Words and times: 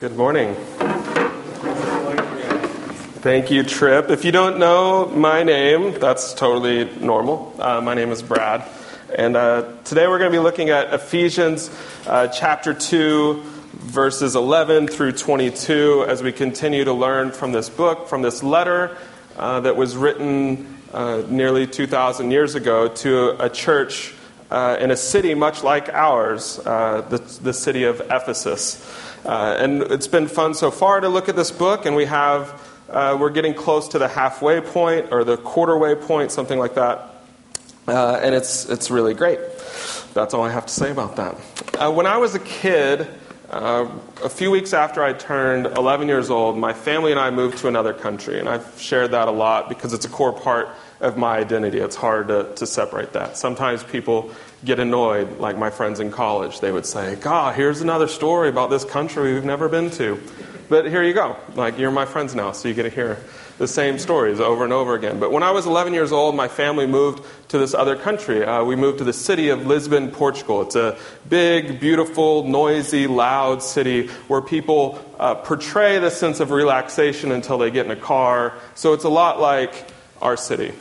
Good 0.00 0.16
morning. 0.16 0.54
Thank 3.18 3.50
you, 3.50 3.64
Trip. 3.64 4.10
If 4.10 4.24
you 4.24 4.30
don't 4.30 4.60
know 4.60 5.06
my 5.06 5.42
name, 5.42 5.98
that's 5.98 6.34
totally 6.34 6.84
normal. 7.00 7.52
Uh, 7.58 7.80
my 7.80 7.94
name 7.94 8.12
is 8.12 8.22
Brad. 8.22 8.62
And 9.12 9.36
uh, 9.36 9.72
today 9.82 10.06
we're 10.06 10.20
going 10.20 10.30
to 10.30 10.38
be 10.38 10.40
looking 10.40 10.70
at 10.70 10.94
Ephesians 10.94 11.68
uh, 12.06 12.28
chapter 12.28 12.74
2, 12.74 13.42
verses 13.72 14.36
11 14.36 14.86
through 14.86 15.14
22, 15.14 16.04
as 16.06 16.22
we 16.22 16.30
continue 16.30 16.84
to 16.84 16.92
learn 16.92 17.32
from 17.32 17.50
this 17.50 17.68
book, 17.68 18.06
from 18.06 18.22
this 18.22 18.44
letter 18.44 18.96
uh, 19.36 19.58
that 19.58 19.76
was 19.76 19.96
written 19.96 20.78
uh, 20.92 21.24
nearly 21.28 21.66
2,000 21.66 22.30
years 22.30 22.54
ago 22.54 22.86
to 22.86 23.30
a 23.44 23.50
church 23.50 24.14
uh, 24.52 24.76
in 24.78 24.92
a 24.92 24.96
city 24.96 25.34
much 25.34 25.64
like 25.64 25.88
ours, 25.88 26.58
the, 26.58 27.40
the 27.42 27.52
city 27.52 27.82
of 27.82 28.00
Ephesus. 28.02 29.07
Uh, 29.24 29.56
and 29.58 29.82
it's 29.82 30.08
been 30.08 30.28
fun 30.28 30.54
so 30.54 30.70
far 30.70 31.00
to 31.00 31.08
look 31.08 31.28
at 31.28 31.36
this 31.36 31.50
book, 31.50 31.86
and 31.86 31.94
we 31.96 32.04
have, 32.04 32.60
uh, 32.88 33.16
we're 33.18 33.30
getting 33.30 33.54
close 33.54 33.88
to 33.88 33.98
the 33.98 34.08
halfway 34.08 34.60
point 34.60 35.12
or 35.12 35.24
the 35.24 35.36
quarter-way 35.36 35.94
point, 35.94 36.30
something 36.32 36.58
like 36.58 36.74
that. 36.74 37.14
Uh, 37.86 38.20
and 38.22 38.34
it's, 38.34 38.68
it's 38.68 38.90
really 38.90 39.14
great. 39.14 39.38
That's 40.14 40.34
all 40.34 40.42
I 40.42 40.50
have 40.50 40.66
to 40.66 40.72
say 40.72 40.90
about 40.90 41.16
that. 41.16 41.36
Uh, 41.78 41.92
when 41.92 42.06
I 42.06 42.18
was 42.18 42.34
a 42.34 42.40
kid, 42.40 43.08
uh, 43.50 43.88
a 44.22 44.28
few 44.28 44.50
weeks 44.50 44.74
after 44.74 45.02
I 45.02 45.14
turned 45.14 45.66
11 45.66 46.06
years 46.06 46.28
old, 46.28 46.58
my 46.58 46.74
family 46.74 47.12
and 47.12 47.20
I 47.20 47.30
moved 47.30 47.58
to 47.58 47.68
another 47.68 47.94
country, 47.94 48.38
and 48.38 48.48
I've 48.48 48.78
shared 48.78 49.12
that 49.12 49.28
a 49.28 49.30
lot 49.30 49.68
because 49.68 49.94
it's 49.94 50.04
a 50.04 50.08
core 50.08 50.32
part 50.32 50.68
of 51.00 51.16
my 51.16 51.38
identity. 51.38 51.78
It's 51.78 51.96
hard 51.96 52.28
to, 52.28 52.52
to 52.56 52.66
separate 52.66 53.14
that. 53.14 53.36
Sometimes 53.38 53.82
people 53.84 54.30
get 54.64 54.80
annoyed, 54.80 55.38
like 55.38 55.56
my 55.56 55.70
friends 55.70 56.00
in 56.00 56.10
college. 56.10 56.60
They 56.60 56.72
would 56.72 56.86
say, 56.86 57.16
God, 57.16 57.54
here's 57.54 57.80
another 57.80 58.08
story 58.08 58.48
about 58.48 58.70
this 58.70 58.84
country 58.84 59.34
we've 59.34 59.44
never 59.44 59.68
been 59.68 59.90
to. 59.92 60.20
But 60.68 60.86
here 60.86 61.02
you 61.02 61.14
go. 61.14 61.36
Like, 61.54 61.78
you're 61.78 61.90
my 61.90 62.04
friends 62.04 62.34
now, 62.34 62.52
so 62.52 62.68
you 62.68 62.74
get 62.74 62.82
to 62.82 62.90
hear 62.90 63.18
the 63.56 63.66
same 63.66 63.98
stories 63.98 64.38
over 64.38 64.64
and 64.64 64.72
over 64.72 64.94
again. 64.94 65.18
But 65.18 65.32
when 65.32 65.42
I 65.42 65.50
was 65.50 65.66
11 65.66 65.94
years 65.94 66.12
old, 66.12 66.36
my 66.36 66.46
family 66.46 66.86
moved 66.86 67.24
to 67.48 67.58
this 67.58 67.74
other 67.74 67.96
country. 67.96 68.44
Uh, 68.44 68.62
we 68.64 68.76
moved 68.76 68.98
to 68.98 69.04
the 69.04 69.12
city 69.12 69.48
of 69.48 69.66
Lisbon, 69.66 70.10
Portugal. 70.10 70.62
It's 70.62 70.76
a 70.76 70.96
big, 71.28 71.80
beautiful, 71.80 72.44
noisy, 72.44 73.06
loud 73.06 73.62
city 73.62 74.08
where 74.28 74.42
people 74.42 75.04
uh, 75.18 75.34
portray 75.36 75.98
the 75.98 76.10
sense 76.10 76.38
of 76.38 76.50
relaxation 76.50 77.32
until 77.32 77.58
they 77.58 77.70
get 77.70 77.86
in 77.86 77.92
a 77.92 77.96
car. 77.96 78.54
So 78.74 78.92
it's 78.92 79.04
a 79.04 79.08
lot 79.08 79.40
like 79.40 79.88
our 80.22 80.36
city. 80.36 80.72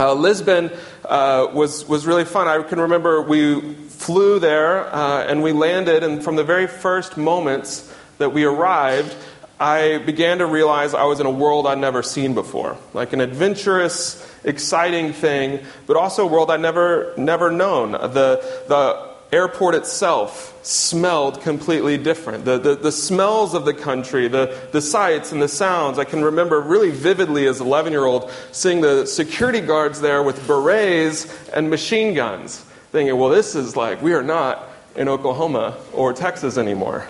Uh, 0.00 0.14
Lisbon 0.14 0.70
uh, 1.04 1.46
was, 1.52 1.86
was 1.86 2.06
really 2.06 2.24
fun. 2.24 2.48
I 2.48 2.62
can 2.62 2.80
remember 2.80 3.20
we 3.20 3.74
flew 3.74 4.38
there 4.38 4.86
uh, 4.86 5.26
and 5.26 5.42
we 5.42 5.52
landed, 5.52 6.02
and 6.02 6.24
from 6.24 6.36
the 6.36 6.42
very 6.42 6.66
first 6.66 7.18
moments 7.18 7.94
that 8.16 8.32
we 8.32 8.44
arrived, 8.44 9.14
I 9.60 9.98
began 9.98 10.38
to 10.38 10.46
realize 10.46 10.94
I 10.94 11.04
was 11.04 11.20
in 11.20 11.26
a 11.26 11.30
world 11.30 11.66
I'd 11.66 11.76
never 11.76 12.02
seen 12.02 12.32
before. 12.32 12.78
Like 12.94 13.12
an 13.12 13.20
adventurous, 13.20 14.26
exciting 14.42 15.12
thing, 15.12 15.60
but 15.86 15.98
also 15.98 16.24
a 16.24 16.26
world 16.26 16.50
I'd 16.50 16.62
never, 16.62 17.12
never 17.18 17.50
known. 17.50 17.92
The, 17.92 18.40
the 18.68 19.09
airport 19.32 19.74
itself 19.74 20.58
smelled 20.62 21.40
completely 21.42 21.96
different. 21.96 22.44
The, 22.44 22.58
the, 22.58 22.74
the, 22.74 22.92
smells 22.92 23.54
of 23.54 23.64
the 23.64 23.74
country, 23.74 24.28
the, 24.28 24.58
the 24.72 24.82
sights 24.82 25.32
and 25.32 25.40
the 25.40 25.48
sounds. 25.48 25.98
I 25.98 26.04
can 26.04 26.24
remember 26.24 26.60
really 26.60 26.90
vividly 26.90 27.46
as 27.46 27.60
an 27.60 27.66
11 27.66 27.92
year 27.92 28.04
old 28.04 28.30
seeing 28.52 28.80
the 28.80 29.06
security 29.06 29.60
guards 29.60 30.00
there 30.00 30.22
with 30.22 30.46
berets 30.46 31.48
and 31.50 31.70
machine 31.70 32.14
guns, 32.14 32.58
thinking, 32.92 33.16
well, 33.16 33.30
this 33.30 33.54
is 33.54 33.76
like, 33.76 34.02
we 34.02 34.12
are 34.12 34.22
not 34.22 34.68
in 34.96 35.08
Oklahoma 35.08 35.76
or 35.92 36.12
Texas 36.12 36.58
anymore. 36.58 37.06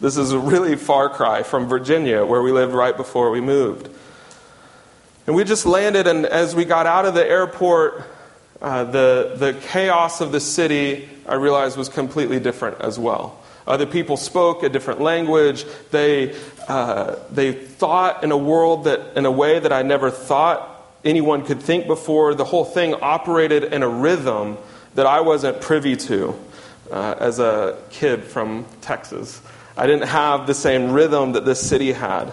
This 0.00 0.16
is 0.16 0.32
a 0.32 0.38
really 0.38 0.76
far 0.76 1.08
cry 1.08 1.42
from 1.42 1.68
Virginia, 1.68 2.24
where 2.24 2.42
we 2.42 2.52
lived 2.52 2.74
right 2.74 2.96
before 2.96 3.30
we 3.30 3.40
moved. 3.40 3.88
And 5.26 5.34
we 5.34 5.42
just 5.42 5.66
landed, 5.66 6.06
and 6.06 6.26
as 6.26 6.54
we 6.54 6.64
got 6.64 6.86
out 6.86 7.06
of 7.06 7.14
the 7.14 7.26
airport, 7.26 8.04
uh, 8.60 8.84
the, 8.84 9.34
the 9.36 9.52
chaos 9.68 10.20
of 10.20 10.32
the 10.32 10.40
city, 10.40 11.08
I 11.26 11.34
realized, 11.34 11.76
was 11.76 11.88
completely 11.88 12.40
different 12.40 12.80
as 12.80 12.98
well. 12.98 13.38
Other 13.66 13.86
people 13.86 14.16
spoke 14.16 14.62
a 14.62 14.68
different 14.68 15.00
language. 15.00 15.64
They, 15.90 16.36
uh, 16.68 17.16
they 17.30 17.52
thought 17.52 18.22
in 18.22 18.30
a 18.30 18.36
world 18.36 18.84
that, 18.84 19.16
in 19.16 19.26
a 19.26 19.30
way 19.30 19.58
that 19.58 19.72
I 19.72 19.82
never 19.82 20.10
thought 20.10 20.72
anyone 21.04 21.44
could 21.44 21.60
think 21.60 21.86
before. 21.86 22.34
The 22.34 22.44
whole 22.44 22.64
thing 22.64 22.94
operated 22.94 23.64
in 23.64 23.82
a 23.82 23.88
rhythm 23.88 24.56
that 24.94 25.06
I 25.06 25.20
wasn't 25.20 25.60
privy 25.60 25.96
to 25.96 26.34
uh, 26.90 27.16
as 27.18 27.38
a 27.38 27.76
kid 27.90 28.24
from 28.24 28.66
Texas. 28.80 29.40
I 29.76 29.86
didn't 29.86 30.08
have 30.08 30.46
the 30.46 30.54
same 30.54 30.92
rhythm 30.92 31.32
that 31.32 31.44
this 31.44 31.60
city 31.60 31.92
had. 31.92 32.32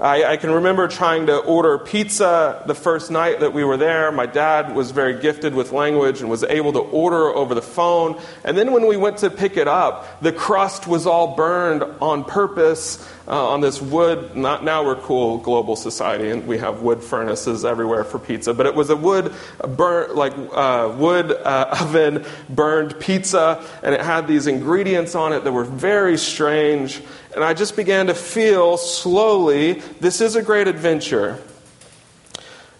I, 0.00 0.24
I, 0.24 0.36
can 0.38 0.50
remember 0.50 0.88
trying 0.88 1.26
to 1.26 1.36
order 1.36 1.78
pizza 1.78 2.64
the 2.66 2.74
first 2.74 3.12
night 3.12 3.38
that 3.40 3.52
we 3.52 3.62
were 3.62 3.76
there. 3.76 4.10
My 4.10 4.26
dad 4.26 4.74
was 4.74 4.90
very 4.90 5.20
gifted 5.20 5.54
with 5.54 5.70
language 5.70 6.20
and 6.20 6.28
was 6.28 6.42
able 6.42 6.72
to 6.72 6.80
order 6.80 7.28
over 7.28 7.54
the 7.54 7.62
phone. 7.62 8.20
And 8.42 8.58
then 8.58 8.72
when 8.72 8.88
we 8.88 8.96
went 8.96 9.18
to 9.18 9.30
pick 9.30 9.56
it 9.56 9.68
up, 9.68 10.20
the 10.20 10.32
crust 10.32 10.88
was 10.88 11.06
all 11.06 11.36
burned 11.36 11.84
on 12.00 12.24
purpose 12.24 13.08
uh, 13.26 13.48
on 13.48 13.60
this 13.60 13.80
wood. 13.80 14.36
Not, 14.36 14.64
now 14.64 14.84
we're 14.84 14.96
cool 14.96 15.38
global 15.38 15.76
society 15.76 16.30
and 16.30 16.46
we 16.46 16.58
have 16.58 16.82
wood 16.82 17.02
furnaces 17.02 17.64
everywhere 17.64 18.04
for 18.04 18.18
pizza, 18.18 18.54
but 18.54 18.66
it 18.66 18.74
was 18.74 18.90
a 18.90 18.96
wood 18.96 19.32
burn 19.76 20.14
like 20.14 20.32
uh, 20.52 20.94
wood 20.96 21.32
uh, 21.32 21.76
oven 21.80 22.24
burned 22.48 22.98
pizza, 23.00 23.64
and 23.82 23.94
it 23.94 24.00
had 24.00 24.26
these 24.26 24.46
ingredients 24.46 25.14
on 25.14 25.32
it 25.32 25.44
that 25.44 25.52
were 25.52 25.64
very 25.64 26.18
strange. 26.18 27.00
And 27.34 27.42
I 27.42 27.54
just 27.54 27.76
began 27.76 28.06
to 28.06 28.14
feel 28.14 28.76
slowly 28.76 29.74
this 30.00 30.20
is 30.20 30.36
a 30.36 30.42
great 30.42 30.68
adventure, 30.68 31.40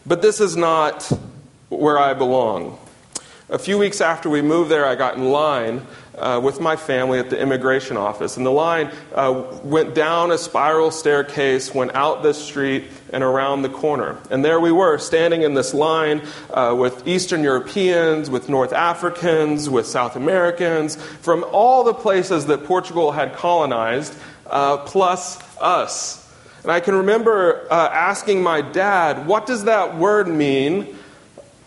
but 0.07 0.23
this 0.23 0.41
is 0.41 0.57
not 0.57 1.11
where 1.71 1.99
I 1.99 2.15
belong. 2.15 2.79
A 3.51 3.59
few 3.59 3.77
weeks 3.77 4.01
after 4.01 4.31
we 4.31 4.41
moved 4.41 4.71
there, 4.71 4.87
I 4.87 4.95
got 4.95 5.17
in 5.17 5.25
line 5.31 5.87
uh, 6.17 6.41
with 6.43 6.63
my 6.63 6.77
family 6.77 7.19
at 7.19 7.29
the 7.29 7.39
immigration 7.39 7.99
office. 7.99 8.39
And 8.39 8.47
the 8.47 8.51
line 8.51 8.91
uh, 9.15 9.45
went 9.63 9.95
down 9.95 10.31
a 10.31 10.39
spiral 10.39 10.91
staircase, 10.91 11.75
went 11.75 11.95
out 11.95 12.23
this 12.23 12.43
street, 12.43 12.85
and 13.13 13.23
around 13.23 13.61
the 13.61 13.69
corner. 13.69 14.19
And 14.31 14.43
there 14.43 14.61
we 14.61 14.73
were, 14.73 14.97
standing 14.97 15.43
in 15.43 15.53
this 15.53 15.75
line 15.75 16.23
uh, 16.55 16.75
with 16.79 17.07
Eastern 17.07 17.43
Europeans, 17.43 18.31
with 18.31 18.49
North 18.49 18.73
Africans, 18.73 19.69
with 19.69 19.87
South 19.87 20.17
Americans, 20.17 20.97
from 20.97 21.45
all 21.53 21.85
the 21.85 21.93
places 21.93 22.47
that 22.47 22.65
Portugal 22.65 23.13
had 23.13 23.35
colonized 23.35 24.15
uh, 24.47 24.79
plus 24.79 25.39
us. 25.61 26.35
And 26.63 26.73
I 26.73 26.81
can 26.81 26.95
remember 26.95 27.71
uh, 27.71 27.91
asking 27.93 28.43
my 28.43 28.63
dad, 28.63 29.27
What 29.27 29.45
does 29.45 29.65
that 29.65 29.99
word 29.99 30.29
mean 30.29 30.97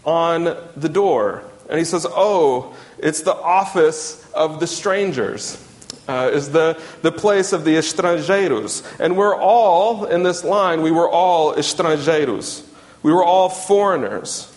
on 0.03 0.57
the 0.75 0.89
door? 0.89 1.43
And 1.69 1.77
he 1.79 1.85
says, 1.85 2.05
Oh, 2.09 2.75
it's 2.97 3.21
the 3.21 3.35
office 3.35 4.29
of 4.31 4.59
the 4.59 4.67
strangers. 4.67 5.63
Uh, 6.07 6.31
is 6.31 6.51
the, 6.51 6.81
the 7.01 7.11
place 7.11 7.51
of 7.51 7.65
the 7.65 7.75
estrangeiros. 7.75 8.97
And 8.97 9.17
we're 9.17 9.35
all, 9.35 10.05
in 10.05 10.23
this 10.23 10.41
line, 10.41 10.81
we 10.81 10.89
were 10.89 11.09
all 11.09 11.53
estrangeiros. 11.53 12.65
We 13.03 13.11
were 13.11 13.25
all 13.25 13.49
foreigners. 13.49 14.49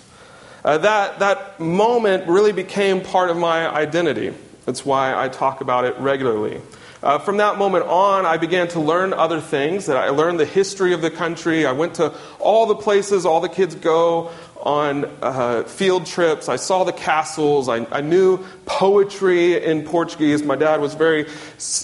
Uh, 0.65 0.79
that, 0.79 1.19
that 1.19 1.59
moment 1.59 2.29
really 2.29 2.53
became 2.53 3.01
part 3.01 3.31
of 3.31 3.37
my 3.37 3.69
identity. 3.69 4.33
That's 4.65 4.87
why 4.87 5.13
I 5.13 5.29
talk 5.29 5.61
about 5.61 5.85
it 5.85 5.99
regularly. 5.99 6.61
Uh, 7.03 7.19
from 7.19 7.39
that 7.39 7.57
moment 7.57 7.87
on, 7.87 8.27
I 8.27 8.37
began 8.37 8.69
to 8.69 8.81
learn 8.81 9.15
other 9.15 9.41
things. 9.41 9.87
That 9.87 9.97
I 9.97 10.11
learned 10.11 10.39
the 10.39 10.45
history 10.45 10.93
of 10.93 11.01
the 11.01 11.11
country. 11.11 11.65
I 11.65 11.73
went 11.73 11.95
to 11.95 12.15
all 12.39 12.67
the 12.67 12.75
places 12.75 13.25
all 13.25 13.41
the 13.41 13.49
kids 13.49 13.75
go 13.75 14.31
on 14.63 15.07
uh, 15.23 15.65
field 15.65 16.07
trips. 16.07 16.49
I 16.49 16.57
saw 16.57 16.85
the 16.85 16.93
castles. 16.93 17.69
I, 17.69 17.87
I, 17.91 18.01
knew 18.01 18.45
poetry 18.67 19.63
in 19.63 19.85
Portuguese. 19.85 20.43
My 20.43 20.57
dad 20.57 20.81
was 20.81 20.95
very, 20.95 21.27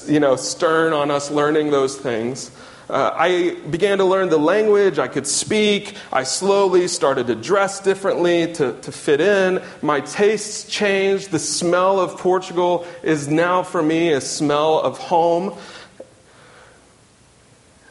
you 0.06 0.20
know, 0.20 0.37
stern 0.37 0.92
on 0.92 1.10
us 1.10 1.31
learning 1.31 1.70
those 1.70 1.97
things. 1.97 2.50
Uh, 2.89 3.10
I 3.15 3.56
began 3.68 3.98
to 3.98 4.04
learn 4.04 4.28
the 4.28 4.39
language. 4.39 4.98
I 4.98 5.09
could 5.09 5.27
speak. 5.27 5.97
I 6.12 6.22
slowly 6.22 6.86
started 6.86 7.27
to 7.27 7.34
dress 7.34 7.80
differently 7.80 8.53
to, 8.54 8.80
to 8.80 8.92
fit 8.92 9.21
in. 9.21 9.60
My 9.83 10.01
tastes 10.01 10.71
changed. 10.71 11.33
The 11.33 11.41
smell 11.41 11.98
of 11.98 12.18
Portugal 12.18 12.86
is 13.03 13.27
now 13.27 13.65
for 13.65 13.83
me 13.83 14.12
a 14.12 14.21
smell 14.21 14.78
of 14.78 14.98
home. 14.98 15.59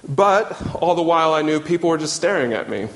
But 0.07 0.75
all 0.75 0.95
the 0.95 1.01
while, 1.01 1.33
I 1.33 1.41
knew 1.41 1.59
people 1.59 1.89
were 1.89 1.97
just 1.97 2.15
staring 2.15 2.53
at 2.53 2.69
me. 2.69 2.87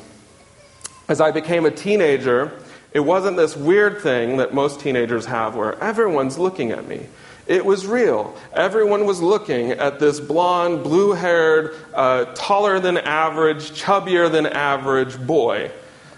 As 1.09 1.19
I 1.19 1.31
became 1.31 1.65
a 1.65 1.71
teenager, 1.71 2.51
it 2.93 2.99
wasn't 2.99 3.35
this 3.35 3.57
weird 3.57 3.99
thing 3.99 4.37
that 4.37 4.53
most 4.53 4.79
teenagers 4.79 5.25
have 5.25 5.55
where 5.55 5.75
everyone's 5.83 6.37
looking 6.37 6.69
at 6.69 6.87
me. 6.87 7.07
It 7.47 7.65
was 7.65 7.87
real. 7.87 8.37
Everyone 8.53 9.07
was 9.07 9.19
looking 9.19 9.71
at 9.71 9.99
this 9.99 10.19
blonde, 10.19 10.83
blue 10.83 11.13
haired, 11.13 11.75
uh, 11.95 12.25
taller 12.35 12.79
than 12.79 12.97
average, 12.99 13.71
chubbier 13.71 14.31
than 14.31 14.45
average 14.45 15.19
boy. 15.19 15.71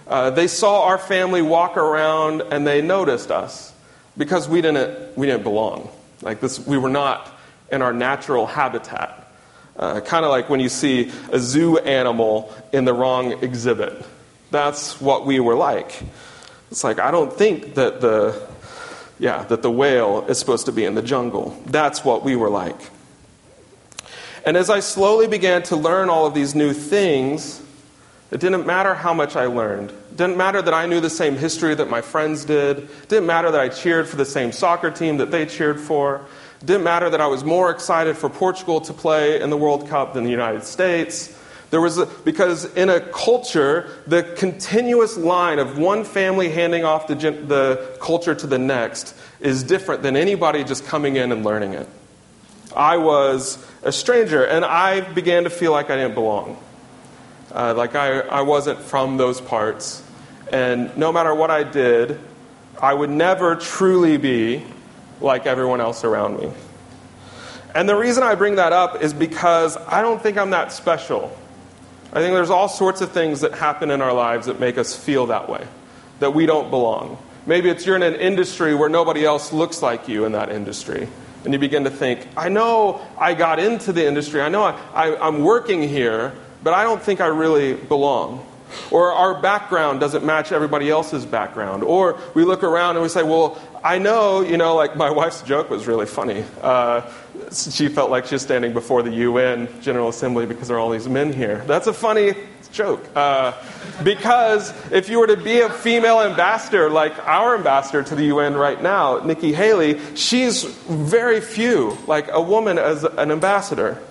Uh, 0.06 0.30
they 0.32 0.48
saw 0.48 0.88
our 0.88 0.98
family 0.98 1.42
walk 1.42 1.78
around 1.78 2.42
and 2.52 2.68
they 2.68 2.82
noticed 2.82 3.32
us 3.32 3.72
because 4.18 4.50
we 4.50 4.62
didn't, 4.62 5.18
we 5.18 5.26
didn't 5.26 5.44
belong. 5.44 5.90
Like 6.22 6.42
this, 6.42 6.60
we 6.68 6.78
were 6.78 6.90
not 6.90 7.32
in 7.72 7.82
our 7.82 7.94
natural 7.94 8.46
habitat. 8.46 9.32
Uh, 9.78 10.02
kind 10.02 10.26
of 10.26 10.32
like 10.32 10.50
when 10.50 10.60
you 10.60 10.68
see 10.68 11.14
a 11.32 11.40
zoo 11.40 11.78
animal 11.78 12.54
in 12.74 12.84
the 12.84 12.94
wrong 12.94 13.42
exhibit. 13.42 14.06
That's 14.51 15.00
what 15.01 15.25
we 15.25 15.39
were 15.39 15.56
like. 15.56 16.03
It's 16.69 16.83
like, 16.83 17.00
I 17.00 17.09
don't 17.12 17.33
think 17.33 17.75
that 17.75 18.01
the, 18.01 18.48
yeah, 19.18 19.44
that 19.45 19.62
the 19.62 19.71
whale 19.71 20.25
is 20.27 20.38
supposed 20.38 20.65
to 20.68 20.71
be 20.71 20.86
in 20.86 20.94
the 20.95 21.01
jungle. 21.01 21.57
That's 21.65 22.06
what 22.06 22.24
we 22.24 22.36
were 22.36 22.50
like. 22.50 22.80
And 24.45 24.57
as 24.57 24.69
I 24.69 24.80
slowly 24.80 25.27
began 25.27 25.63
to 25.63 25.75
learn 25.75 26.09
all 26.09 26.25
of 26.25 26.33
these 26.33 26.56
new 26.56 26.74
things, 26.74 27.62
it 28.31 28.39
didn't 28.39 28.65
matter 28.65 28.94
how 28.95 29.13
much 29.13 29.36
I 29.36 29.45
learned. 29.45 29.92
It 29.92 30.18
didn't 30.18 30.38
matter 30.38 30.62
that 30.62 30.74
I 30.74 30.86
knew 30.86 31.00
the 31.00 31.09
same 31.09 31.36
history 31.36 31.75
that 31.75 31.89
my 31.89 32.01
friends 32.01 32.45
did. 32.45 32.80
It 32.80 33.09
didn't 33.09 33.27
matter 33.27 33.51
that 33.51 33.59
I 33.59 33.69
cheered 33.69 34.07
for 34.07 34.15
the 34.15 34.25
same 34.25 34.51
soccer 34.51 34.89
team 34.89 35.18
that 35.18 35.31
they 35.31 35.45
cheered 35.45 35.80
for. 35.80 36.25
It 36.62 36.65
didn't 36.65 36.83
matter 36.83 37.09
that 37.09 37.21
I 37.21 37.27
was 37.27 37.44
more 37.44 37.69
excited 37.69 38.18
for 38.18 38.30
Portugal 38.30 38.81
to 38.81 38.94
play 38.94 39.42
in 39.42 39.50
the 39.50 39.57
World 39.57 39.88
Cup 39.89 40.13
than 40.13 40.24
the 40.24 40.31
United 40.31 40.63
States. 40.63 41.38
There 41.72 41.82
was 41.82 41.98
a, 41.98 42.06
because 42.06 42.66
in 42.76 42.90
a 42.90 43.00
culture, 43.00 43.90
the 44.06 44.24
continuous 44.24 45.18
line 45.18 45.58
of 45.58 45.78
one 45.78 46.04
family 46.04 46.50
handing 46.50 46.84
off 46.84 47.08
the, 47.08 47.16
the 47.16 47.98
culture 48.02 48.36
to 48.36 48.46
the 48.46 48.60
next 48.60 49.16
is 49.40 49.64
different 49.64 50.04
than 50.04 50.18
anybody 50.18 50.66
just 50.66 50.86
coming 50.86 51.16
in 51.16 51.32
and 51.32 51.46
learning 51.46 51.74
it. 51.74 51.88
I 52.76 52.98
was 52.98 53.66
a 53.84 53.92
stranger, 53.92 54.44
and 54.44 54.64
I 54.64 55.02
began 55.02 55.46
to 55.46 55.50
feel 55.50 55.72
like 55.72 55.90
I 55.90 55.96
didn't 55.96 56.14
belong. 56.14 56.58
Uh, 57.54 57.74
like 57.76 57.96
I, 57.96 58.20
I 58.20 58.42
wasn't 58.42 58.80
from 58.80 59.18
those 59.18 59.42
parts. 59.42 60.04
And 60.52 60.96
no 60.98 61.12
matter 61.12 61.34
what 61.34 61.52
I 61.52 61.64
did, 61.64 62.20
I 62.82 62.94
would 62.94 63.10
never 63.10 63.56
truly 63.56 64.18
be 64.18 64.64
like 65.22 65.46
everyone 65.46 65.80
else 65.80 66.04
around 66.04 66.38
me. 66.40 66.52
And 67.74 67.88
the 67.88 67.96
reason 67.96 68.24
I 68.24 68.36
bring 68.36 68.56
that 68.56 68.74
up 68.74 69.02
is 69.02 69.14
because 69.14 69.78
I 69.78 70.02
don't 70.02 70.22
think 70.22 70.38
I'm 70.38 70.50
that 70.50 70.74
special. 70.74 71.38
I 72.13 72.19
think 72.19 72.34
there's 72.34 72.50
all 72.50 72.68
sorts 72.68 73.00
of 73.00 73.12
things 73.12 73.42
that 73.42 73.54
happen 73.54 73.90
in 73.90 74.02
our 74.02 74.13
lives 74.13 74.48
that 74.48 74.60
make 74.60 74.78
us 74.78 74.96
feel 74.96 75.28
that 75.28 75.48
way, 75.48 75.66
that 76.19 76.34
we 76.34 76.46
don't 76.46 76.69
belong. 76.69 77.18
Maybe 77.46 77.69
it's 77.69 77.86
you're 77.86 77.96
in 77.96 78.04
an 78.04 78.16
industry 78.16 78.75
where 78.75 78.90
nobody 78.90 79.25
else 79.25 79.54
looks 79.54 79.81
like 79.81 80.08
you 80.10 80.25
in 80.25 80.34
that 80.34 80.50
industry. 80.52 81.08
And 81.44 81.54
you 81.54 81.60
begin 81.60 81.86
to 81.86 81.90
think, 81.90 82.28
I 82.38 82.50
know 82.50 83.02
I 83.18 83.34
got 83.34 83.60
into 83.60 83.94
the 83.94 84.06
industry, 84.06 84.42
I 84.42 84.50
know 84.50 84.63
I, 84.63 84.78
I, 84.94 85.28
I'm 85.28 85.44
working 85.44 85.81
here, 85.81 86.34
but 86.62 86.74
I 86.74 86.84
don't 86.84 87.02
think 87.02 87.22
I 87.22 87.28
really 87.28 87.74
belong. 87.74 88.46
Or 88.92 89.12
our 89.12 89.42
background 89.42 90.00
doesn't 90.00 90.24
match 90.24 90.52
everybody 90.52 90.90
else's 90.90 91.25
background. 91.25 91.84
Or 91.84 92.19
we 92.34 92.44
look 92.44 92.63
around 92.63 92.96
and 92.96 93.04
we 93.04 93.10
say, 93.10 93.24
well, 93.24 93.60
I 93.84 93.98
know, 93.98 94.42
you 94.42 94.58
know, 94.58 94.75
like 94.75 94.96
my 94.96 95.10
wife's 95.10 95.42
joke 95.42 95.69
was 95.69 95.88
really 95.88 96.06
funny. 96.06 96.46
Uh, 96.62 97.02
she 97.71 97.88
felt 97.89 98.09
like 98.09 98.25
she 98.25 98.36
was 98.36 98.42
standing 98.42 98.74
before 98.74 99.03
the 99.03 99.12
UN 99.12 99.68
General 99.81 100.09
Assembly 100.09 100.45
because 100.45 100.68
there 100.68 100.77
are 100.77 100.80
all 100.80 100.89
these 100.89 101.09
men 101.09 101.33
here. 101.33 101.63
That's 101.68 101.88
a 101.88 101.94
funny 101.94 102.33
joke. 102.71 103.06
Uh, 103.15 103.53
because 104.03 104.74
if 104.92 105.09
you 105.09 105.19
were 105.19 105.27
to 105.27 105.38
be 105.38 105.59
a 105.59 105.69
female 105.69 106.21
ambassador, 106.21 106.89
like 106.89 107.18
our 107.27 107.56
ambassador 107.56 108.03
to 108.03 108.15
the 108.15 108.25
UN 108.25 108.56
right 108.56 108.81
now, 108.81 109.19
Nikki 109.19 109.51
Haley, 109.51 110.00
she's 110.15 110.63
very 110.63 111.42
few, 111.42 111.98
like 112.07 112.30
a 112.31 112.42
woman 112.42 112.77
as 112.77 113.03
an 113.03 113.31
ambassador. 113.31 114.01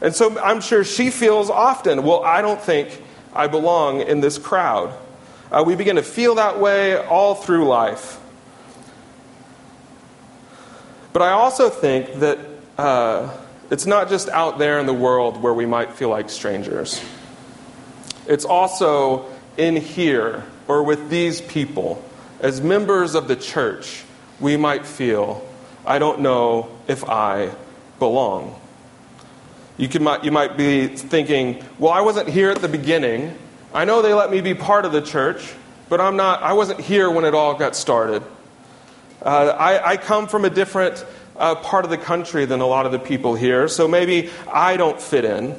And 0.00 0.14
so 0.14 0.38
I'm 0.40 0.60
sure 0.60 0.84
she 0.84 1.10
feels 1.10 1.48
often, 1.48 2.02
well, 2.02 2.22
I 2.22 2.42
don't 2.42 2.60
think 2.60 3.02
I 3.32 3.46
belong 3.46 4.00
in 4.00 4.20
this 4.20 4.38
crowd. 4.38 4.92
Uh, 5.50 5.62
we 5.64 5.76
begin 5.76 5.96
to 5.96 6.02
feel 6.02 6.34
that 6.34 6.58
way 6.58 6.96
all 6.98 7.34
through 7.36 7.66
life. 7.68 8.20
But 11.12 11.22
I 11.22 11.30
also 11.30 11.70
think 11.70 12.14
that 12.14 12.55
uh, 12.78 13.36
it's 13.70 13.86
not 13.86 14.08
just 14.08 14.28
out 14.28 14.58
there 14.58 14.78
in 14.78 14.86
the 14.86 14.94
world 14.94 15.42
where 15.42 15.54
we 15.54 15.66
might 15.66 15.92
feel 15.92 16.08
like 16.08 16.30
strangers. 16.30 17.02
It's 18.26 18.44
also 18.44 19.26
in 19.56 19.76
here 19.76 20.44
or 20.68 20.82
with 20.82 21.08
these 21.10 21.40
people. 21.40 22.02
As 22.40 22.60
members 22.60 23.14
of 23.14 23.28
the 23.28 23.36
church, 23.36 24.04
we 24.40 24.56
might 24.56 24.84
feel, 24.86 25.46
I 25.86 25.98
don't 25.98 26.20
know 26.20 26.68
if 26.86 27.08
I 27.08 27.54
belong. 27.98 28.60
You, 29.78 29.88
can, 29.88 30.06
you 30.22 30.30
might 30.30 30.56
be 30.56 30.88
thinking, 30.88 31.64
well, 31.78 31.92
I 31.92 32.00
wasn't 32.00 32.28
here 32.28 32.50
at 32.50 32.60
the 32.60 32.68
beginning. 32.68 33.36
I 33.74 33.84
know 33.84 34.02
they 34.02 34.14
let 34.14 34.30
me 34.30 34.40
be 34.40 34.54
part 34.54 34.84
of 34.84 34.92
the 34.92 35.02
church, 35.02 35.54
but 35.88 36.00
I'm 36.00 36.16
not, 36.16 36.42
I 36.42 36.52
wasn't 36.54 36.80
here 36.80 37.10
when 37.10 37.24
it 37.24 37.34
all 37.34 37.54
got 37.54 37.76
started. 37.76 38.22
Uh, 39.22 39.54
I, 39.58 39.92
I, 39.92 39.96
come 39.96 40.28
from 40.28 40.44
a 40.44 40.50
different 40.50 41.04
uh, 41.38 41.54
part 41.56 41.84
of 41.84 41.90
the 41.90 41.98
country 41.98 42.44
than 42.44 42.60
a 42.60 42.66
lot 42.66 42.86
of 42.86 42.92
the 42.92 42.98
people 42.98 43.34
here, 43.34 43.68
so 43.68 43.86
maybe 43.88 44.30
I 44.52 44.76
don't 44.76 45.00
fit 45.00 45.24
in. 45.24 45.56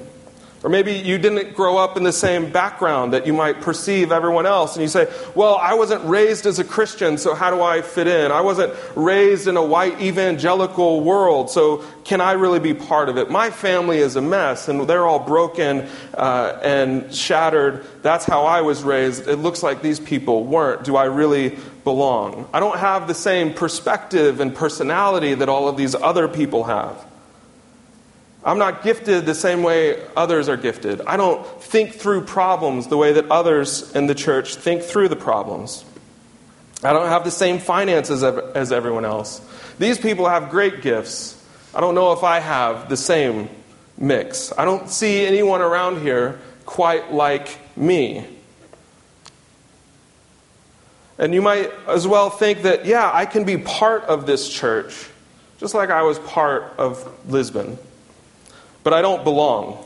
Or 0.64 0.72
maybe 0.72 0.94
you 0.94 1.20
didn't 1.20 1.54
grow 1.54 1.78
up 1.78 1.98
in 1.98 2.04
the 2.04 2.12
same 2.12 2.52
background 2.52 3.14
that 3.14 3.28
you 3.28 3.34
might 3.34 3.62
perceive 3.62 4.12
everyone 4.12 4.48
else. 4.48 4.76
And 4.76 4.82
you 4.82 4.88
say, 4.88 5.08
Well, 5.36 5.56
I 5.56 5.76
wasn't 5.76 6.04
raised 6.06 6.48
as 6.48 6.58
a 6.58 6.64
Christian, 6.64 7.20
so 7.20 7.36
how 7.36 7.52
do 7.52 7.62
I 7.62 7.84
fit 7.84 8.08
in? 8.08 8.32
I 8.32 8.42
wasn't 8.42 8.74
raised 8.96 9.48
in 9.48 9.56
a 9.56 9.64
white 9.64 10.02
evangelical 10.02 11.02
world, 11.02 11.52
so 11.52 11.84
can 12.04 12.22
I 12.22 12.32
really 12.34 12.60
be 12.60 12.74
part 12.74 13.08
of 13.08 13.18
it? 13.18 13.30
My 13.30 13.52
family 13.52 14.00
is 14.00 14.16
a 14.16 14.22
mess, 14.22 14.68
and 14.68 14.88
they're 14.90 15.06
all 15.06 15.20
broken 15.20 15.88
uh, 16.16 16.60
and 16.64 17.14
shattered. 17.14 17.86
That's 18.02 18.26
how 18.26 18.46
I 18.46 18.62
was 18.62 18.82
raised. 18.84 19.28
It 19.28 19.38
looks 19.38 19.62
like 19.62 19.84
these 19.84 20.00
people 20.00 20.44
weren't. 20.44 20.84
Do 20.84 20.96
I 20.96 21.06
really 21.06 21.58
belong? 21.88 22.50
I 22.54 22.60
don't 22.60 22.78
have 22.78 23.07
the 23.07 23.13
same 23.13 23.54
perspective 23.54 24.42
and 24.42 24.54
personality 24.54 25.36
that 25.36 25.48
all 25.48 25.69
of 25.69 25.78
these 25.78 25.95
other 25.95 26.28
people 26.28 26.66
have. 26.66 27.01
I'm 28.44 28.57
not 28.57 28.84
gifted 28.84 29.25
the 29.25 29.34
same 29.34 29.63
way 29.63 30.06
others 30.18 30.50
are 30.50 30.57
gifted. 30.57 31.00
I 31.07 31.16
don't 31.16 31.45
think 31.62 31.94
through 31.94 32.25
problems 32.25 32.88
the 32.88 32.98
way 32.98 33.13
that 33.13 33.31
others 33.31 33.95
in 33.95 34.07
the 34.07 34.16
church 34.16 34.56
think 34.56 34.84
through 34.84 35.07
the 35.07 35.16
problems. 35.16 35.86
I 36.84 36.92
don't 36.92 37.07
have 37.07 37.24
the 37.24 37.31
same 37.31 37.60
finances 37.60 38.22
as 38.22 38.74
everyone 38.74 39.06
else. 39.06 39.40
These 39.80 39.98
people 39.98 40.28
have 40.28 40.50
great 40.50 40.81
gifts. 40.81 41.42
I 41.74 41.80
don't 41.80 41.95
know 41.95 42.12
if 42.12 42.25
I 42.25 42.40
have 42.42 42.90
the 42.90 42.98
same 42.98 43.48
mix. 43.98 44.51
I 44.57 44.66
don't 44.66 44.90
see 44.90 45.25
anyone 45.25 45.62
around 45.62 46.01
here 46.01 46.38
quite 46.66 47.13
like 47.13 47.57
me. 47.78 48.37
And 51.18 51.34
you 51.34 51.42
might 51.42 51.72
as 51.88 52.08
well 52.08 52.30
think 52.30 52.62
that, 52.62 52.86
yeah, 52.86 53.10
I 53.14 53.25
can 53.25 53.44
be 53.44 53.58
part 53.58 54.04
of 54.04 54.25
this 54.25 54.50
church, 54.50 55.10
just 55.60 55.74
like 55.74 55.90
I 55.90 56.04
was 56.04 56.19
part 56.19 56.74
of 56.78 57.08
Lisbon 57.28 57.78
but 58.88 58.94
I 58.94 59.02
don't 59.02 59.25
belong. 59.25 59.86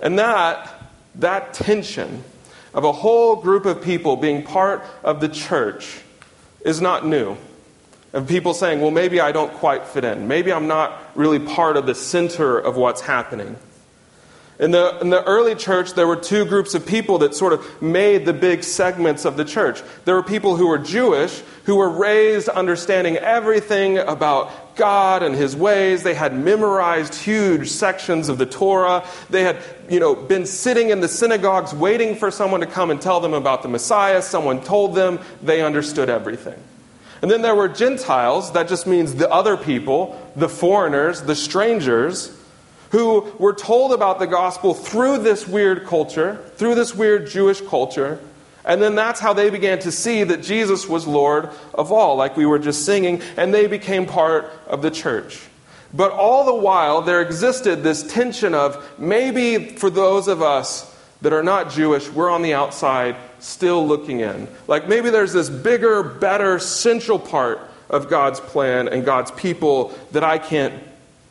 And 0.00 0.18
that, 0.18 0.90
that 1.16 1.52
tension 1.52 2.24
of 2.72 2.84
a 2.84 2.92
whole 2.92 3.36
group 3.36 3.66
of 3.66 3.82
people 3.82 4.16
being 4.16 4.42
part 4.42 4.82
of 5.04 5.20
the 5.20 5.28
church 5.28 6.00
is 6.62 6.80
not 6.80 7.06
new. 7.06 7.36
Of 8.14 8.26
people 8.26 8.54
saying, 8.54 8.80
well, 8.80 8.90
maybe 8.90 9.20
I 9.20 9.32
don't 9.32 9.52
quite 9.52 9.86
fit 9.86 10.02
in. 10.02 10.26
Maybe 10.28 10.50
I'm 10.50 10.66
not 10.66 10.98
really 11.14 11.38
part 11.38 11.76
of 11.76 11.84
the 11.84 11.94
center 11.94 12.58
of 12.58 12.78
what's 12.78 13.02
happening. 13.02 13.56
In 14.58 14.70
the, 14.70 14.98
in 15.00 15.10
the 15.10 15.22
early 15.24 15.54
church, 15.54 15.92
there 15.92 16.06
were 16.06 16.16
two 16.16 16.46
groups 16.46 16.74
of 16.74 16.86
people 16.86 17.18
that 17.18 17.34
sort 17.34 17.52
of 17.52 17.82
made 17.82 18.24
the 18.24 18.32
big 18.32 18.64
segments 18.64 19.26
of 19.26 19.36
the 19.36 19.44
church. 19.44 19.82
There 20.06 20.14
were 20.14 20.22
people 20.22 20.56
who 20.56 20.68
were 20.68 20.78
Jewish, 20.78 21.42
who 21.64 21.76
were 21.76 21.90
raised 21.90 22.48
understanding 22.48 23.18
everything 23.18 23.98
about 23.98 24.74
God 24.74 25.22
and 25.22 25.34
His 25.34 25.54
ways. 25.54 26.04
They 26.04 26.14
had 26.14 26.34
memorized 26.34 27.14
huge 27.14 27.68
sections 27.68 28.30
of 28.30 28.38
the 28.38 28.46
Torah. 28.46 29.06
They 29.28 29.42
had, 29.42 29.58
you 29.90 30.00
know, 30.00 30.14
been 30.14 30.46
sitting 30.46 30.88
in 30.88 31.00
the 31.00 31.08
synagogues 31.08 31.74
waiting 31.74 32.16
for 32.16 32.30
someone 32.30 32.60
to 32.60 32.66
come 32.66 32.90
and 32.90 33.00
tell 33.00 33.20
them 33.20 33.34
about 33.34 33.62
the 33.62 33.68
Messiah. 33.68 34.22
Someone 34.22 34.62
told 34.62 34.94
them. 34.94 35.18
They 35.42 35.60
understood 35.60 36.08
everything. 36.08 36.58
And 37.20 37.30
then 37.30 37.42
there 37.42 37.54
were 37.54 37.68
Gentiles. 37.68 38.52
That 38.52 38.68
just 38.68 38.86
means 38.86 39.16
the 39.16 39.30
other 39.30 39.58
people, 39.58 40.18
the 40.34 40.48
foreigners, 40.48 41.22
the 41.22 41.34
strangers 41.34 42.32
who 42.90 43.32
were 43.38 43.54
told 43.54 43.92
about 43.92 44.18
the 44.18 44.26
gospel 44.26 44.74
through 44.74 45.18
this 45.18 45.46
weird 45.46 45.86
culture, 45.86 46.36
through 46.56 46.74
this 46.74 46.94
weird 46.94 47.28
Jewish 47.28 47.60
culture. 47.60 48.20
And 48.64 48.82
then 48.82 48.94
that's 48.94 49.20
how 49.20 49.32
they 49.32 49.50
began 49.50 49.78
to 49.80 49.92
see 49.92 50.24
that 50.24 50.42
Jesus 50.42 50.88
was 50.88 51.06
Lord 51.06 51.50
of 51.72 51.92
all, 51.92 52.16
like 52.16 52.36
we 52.36 52.46
were 52.46 52.58
just 52.58 52.84
singing, 52.84 53.22
and 53.36 53.54
they 53.54 53.66
became 53.66 54.06
part 54.06 54.50
of 54.66 54.82
the 54.82 54.90
church. 54.90 55.40
But 55.94 56.10
all 56.10 56.44
the 56.44 56.54
while, 56.54 57.02
there 57.02 57.22
existed 57.22 57.82
this 57.82 58.02
tension 58.12 58.54
of 58.54 58.84
maybe 58.98 59.76
for 59.76 59.88
those 59.88 60.26
of 60.28 60.42
us 60.42 60.92
that 61.22 61.32
are 61.32 61.42
not 61.42 61.70
Jewish, 61.70 62.10
we're 62.10 62.30
on 62.30 62.42
the 62.42 62.54
outside 62.54 63.16
still 63.38 63.86
looking 63.86 64.20
in. 64.20 64.48
Like 64.66 64.88
maybe 64.88 65.10
there's 65.10 65.32
this 65.32 65.48
bigger, 65.48 66.02
better, 66.02 66.58
central 66.58 67.18
part 67.18 67.60
of 67.88 68.10
God's 68.10 68.40
plan 68.40 68.88
and 68.88 69.04
God's 69.04 69.30
people 69.30 69.96
that 70.12 70.24
I 70.24 70.38
can't 70.38 70.74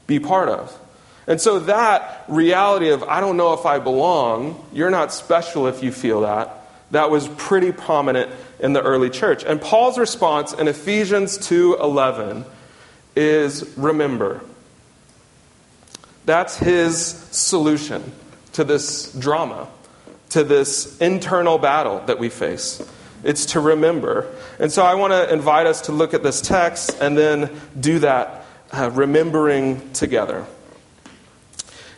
be 0.07 0.19
part 0.19 0.49
of. 0.49 0.77
And 1.27 1.41
so 1.41 1.59
that 1.59 2.23
reality 2.27 2.89
of, 2.89 3.03
I 3.03 3.19
don't 3.19 3.37
know 3.37 3.53
if 3.53 3.65
I 3.65 3.79
belong, 3.79 4.63
you're 4.71 4.91
not 4.91 5.11
special 5.11 5.67
if 5.67 5.81
you 5.81 5.91
feel 5.91 6.21
that, 6.21 6.65
that 6.91 7.09
was 7.09 7.27
pretty 7.27 7.71
prominent 7.71 8.31
in 8.59 8.73
the 8.73 8.81
early 8.81 9.09
church. 9.09 9.43
And 9.43 9.59
Paul's 9.59 9.97
response 9.97 10.53
in 10.53 10.67
Ephesians 10.67 11.37
2:11 11.37 12.45
is 13.15 13.67
remember. 13.77 14.41
That's 16.25 16.57
his 16.57 17.07
solution 17.31 18.11
to 18.53 18.63
this 18.63 19.11
drama, 19.13 19.67
to 20.29 20.43
this 20.43 20.97
internal 20.99 21.57
battle 21.57 22.01
that 22.05 22.19
we 22.19 22.29
face. 22.29 22.81
It's 23.23 23.47
to 23.47 23.59
remember. 23.59 24.27
And 24.59 24.71
so 24.71 24.83
I 24.83 24.95
want 24.95 25.11
to 25.11 25.31
invite 25.31 25.65
us 25.65 25.81
to 25.81 25.91
look 25.91 26.13
at 26.13 26.23
this 26.23 26.41
text 26.41 26.97
and 27.01 27.17
then 27.17 27.49
do 27.79 27.99
that 27.99 28.45
uh, 28.71 28.91
remembering 28.93 29.91
together. 29.93 30.45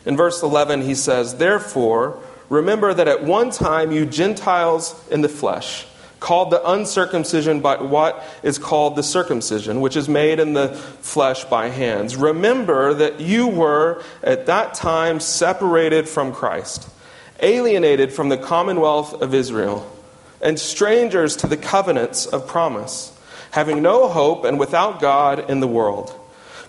In 0.08 0.16
verse 0.16 0.42
11, 0.42 0.84
he 0.84 0.96
says, 0.96 1.36
Therefore, 1.36 2.18
remember 2.48 2.94
that 2.94 3.10
at 3.10 3.26
one 3.26 3.52
time 3.52 3.92
you 3.92 4.06
Gentiles 4.06 4.96
in 5.10 5.22
the 5.22 5.28
flesh, 5.28 5.86
called 6.22 6.50
the 6.50 6.66
uncircumcision 6.66 7.60
by 7.60 7.82
what 7.82 8.24
is 8.42 8.58
called 8.58 8.96
the 8.96 9.04
circumcision, 9.04 9.82
which 9.82 9.98
is 9.98 10.08
made 10.08 10.40
in 10.40 10.54
the 10.54 10.70
flesh 10.70 11.44
by 11.44 11.68
hands. 11.68 12.16
Remember 12.16 12.94
that 12.94 13.20
you 13.20 13.50
were 13.50 14.02
at 14.24 14.46
that 14.46 14.76
time 14.76 15.20
separated 15.20 16.08
from 16.08 16.32
Christ, 16.32 16.90
alienated 17.42 18.14
from 18.14 18.30
the 18.30 18.38
commonwealth 18.38 19.22
of 19.22 19.34
Israel, 19.34 19.86
and 20.42 20.58
strangers 20.58 21.36
to 21.36 21.48
the 21.48 21.58
covenants 21.58 22.26
of 22.26 22.48
promise, 22.48 23.12
having 23.52 23.82
no 23.82 24.08
hope 24.08 24.46
and 24.46 24.58
without 24.58 25.02
God 25.02 25.50
in 25.50 25.60
the 25.60 25.68
world. 25.68 26.18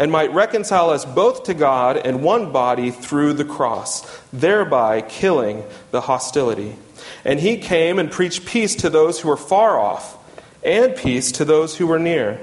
and 0.00 0.10
might 0.10 0.32
reconcile 0.32 0.88
us 0.88 1.04
both 1.04 1.42
to 1.42 1.52
God 1.52 1.98
in 1.98 2.22
one 2.22 2.52
body 2.52 2.90
through 2.90 3.34
the 3.34 3.44
cross, 3.44 4.00
thereby 4.32 5.02
killing 5.02 5.62
the 5.90 6.00
hostility. 6.00 6.74
And 7.22 7.38
he 7.38 7.58
came 7.58 7.98
and 7.98 8.10
preached 8.10 8.46
peace 8.46 8.76
to 8.76 8.88
those 8.88 9.20
who 9.20 9.28
were 9.28 9.36
far 9.36 9.78
off, 9.78 10.16
and 10.64 10.96
peace 10.96 11.32
to 11.32 11.44
those 11.44 11.76
who 11.76 11.86
were 11.86 11.98
near. 11.98 12.40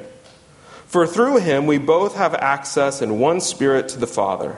For 0.85 1.07
through 1.07 1.37
him 1.37 1.65
we 1.65 1.79
both 1.79 2.15
have 2.15 2.35
access 2.35 3.01
in 3.01 3.17
one 3.17 3.41
spirit 3.41 3.89
to 3.89 3.97
the 3.97 4.05
Father. 4.05 4.57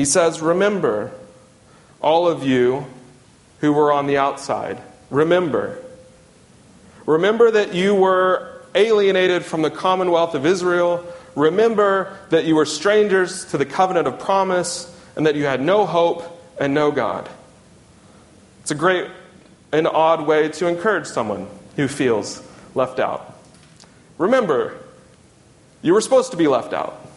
He 0.00 0.06
says, 0.06 0.40
Remember, 0.40 1.12
all 2.00 2.26
of 2.26 2.42
you 2.42 2.86
who 3.58 3.70
were 3.70 3.92
on 3.92 4.06
the 4.06 4.16
outside, 4.16 4.80
remember. 5.10 5.76
Remember 7.04 7.50
that 7.50 7.74
you 7.74 7.94
were 7.94 8.62
alienated 8.74 9.44
from 9.44 9.60
the 9.60 9.70
commonwealth 9.70 10.34
of 10.34 10.46
Israel. 10.46 11.04
Remember 11.36 12.16
that 12.30 12.46
you 12.46 12.56
were 12.56 12.64
strangers 12.64 13.44
to 13.50 13.58
the 13.58 13.66
covenant 13.66 14.08
of 14.08 14.18
promise 14.18 14.90
and 15.16 15.26
that 15.26 15.34
you 15.34 15.44
had 15.44 15.60
no 15.60 15.84
hope 15.84 16.24
and 16.58 16.72
no 16.72 16.90
God. 16.90 17.28
It's 18.62 18.70
a 18.70 18.74
great 18.74 19.06
and 19.70 19.86
odd 19.86 20.26
way 20.26 20.48
to 20.48 20.66
encourage 20.66 21.08
someone 21.08 21.46
who 21.76 21.88
feels 21.88 22.42
left 22.74 23.00
out. 23.00 23.38
Remember, 24.16 24.78
you 25.82 25.92
were 25.92 26.00
supposed 26.00 26.30
to 26.30 26.38
be 26.38 26.48
left 26.48 26.72
out. 26.72 27.09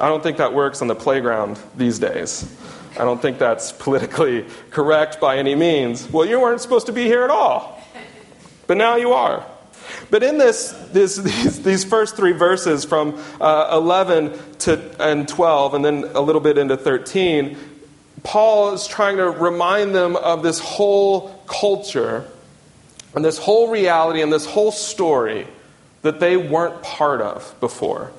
I 0.00 0.08
don't 0.08 0.22
think 0.22 0.38
that 0.38 0.52
works 0.54 0.82
on 0.82 0.88
the 0.88 0.94
playground 0.94 1.58
these 1.76 1.98
days. 1.98 2.50
I 2.98 3.04
don't 3.04 3.20
think 3.20 3.38
that's 3.38 3.72
politically 3.72 4.46
correct 4.70 5.20
by 5.20 5.38
any 5.38 5.54
means. 5.54 6.10
Well, 6.10 6.26
you 6.26 6.40
weren't 6.40 6.60
supposed 6.60 6.86
to 6.86 6.92
be 6.92 7.04
here 7.04 7.22
at 7.22 7.30
all, 7.30 7.80
but 8.66 8.76
now 8.76 8.96
you 8.96 9.12
are. 9.12 9.46
But 10.10 10.22
in 10.22 10.38
this, 10.38 10.72
this 10.92 11.16
these, 11.16 11.62
these, 11.62 11.84
first 11.84 12.16
three 12.16 12.32
verses 12.32 12.84
from 12.84 13.22
uh, 13.40 13.70
11 13.72 14.38
to, 14.60 15.02
and 15.02 15.26
12, 15.26 15.74
and 15.74 15.84
then 15.84 16.04
a 16.14 16.20
little 16.20 16.40
bit 16.40 16.58
into 16.58 16.76
13, 16.76 17.56
Paul 18.22 18.74
is 18.74 18.86
trying 18.86 19.16
to 19.16 19.30
remind 19.30 19.94
them 19.94 20.16
of 20.16 20.42
this 20.42 20.58
whole 20.58 21.42
culture 21.46 22.26
and 23.14 23.24
this 23.24 23.38
whole 23.38 23.68
reality 23.68 24.22
and 24.22 24.32
this 24.32 24.46
whole 24.46 24.72
story 24.72 25.46
that 26.02 26.20
they 26.20 26.36
weren't 26.36 26.82
part 26.82 27.20
of 27.20 27.54
before. 27.60 28.12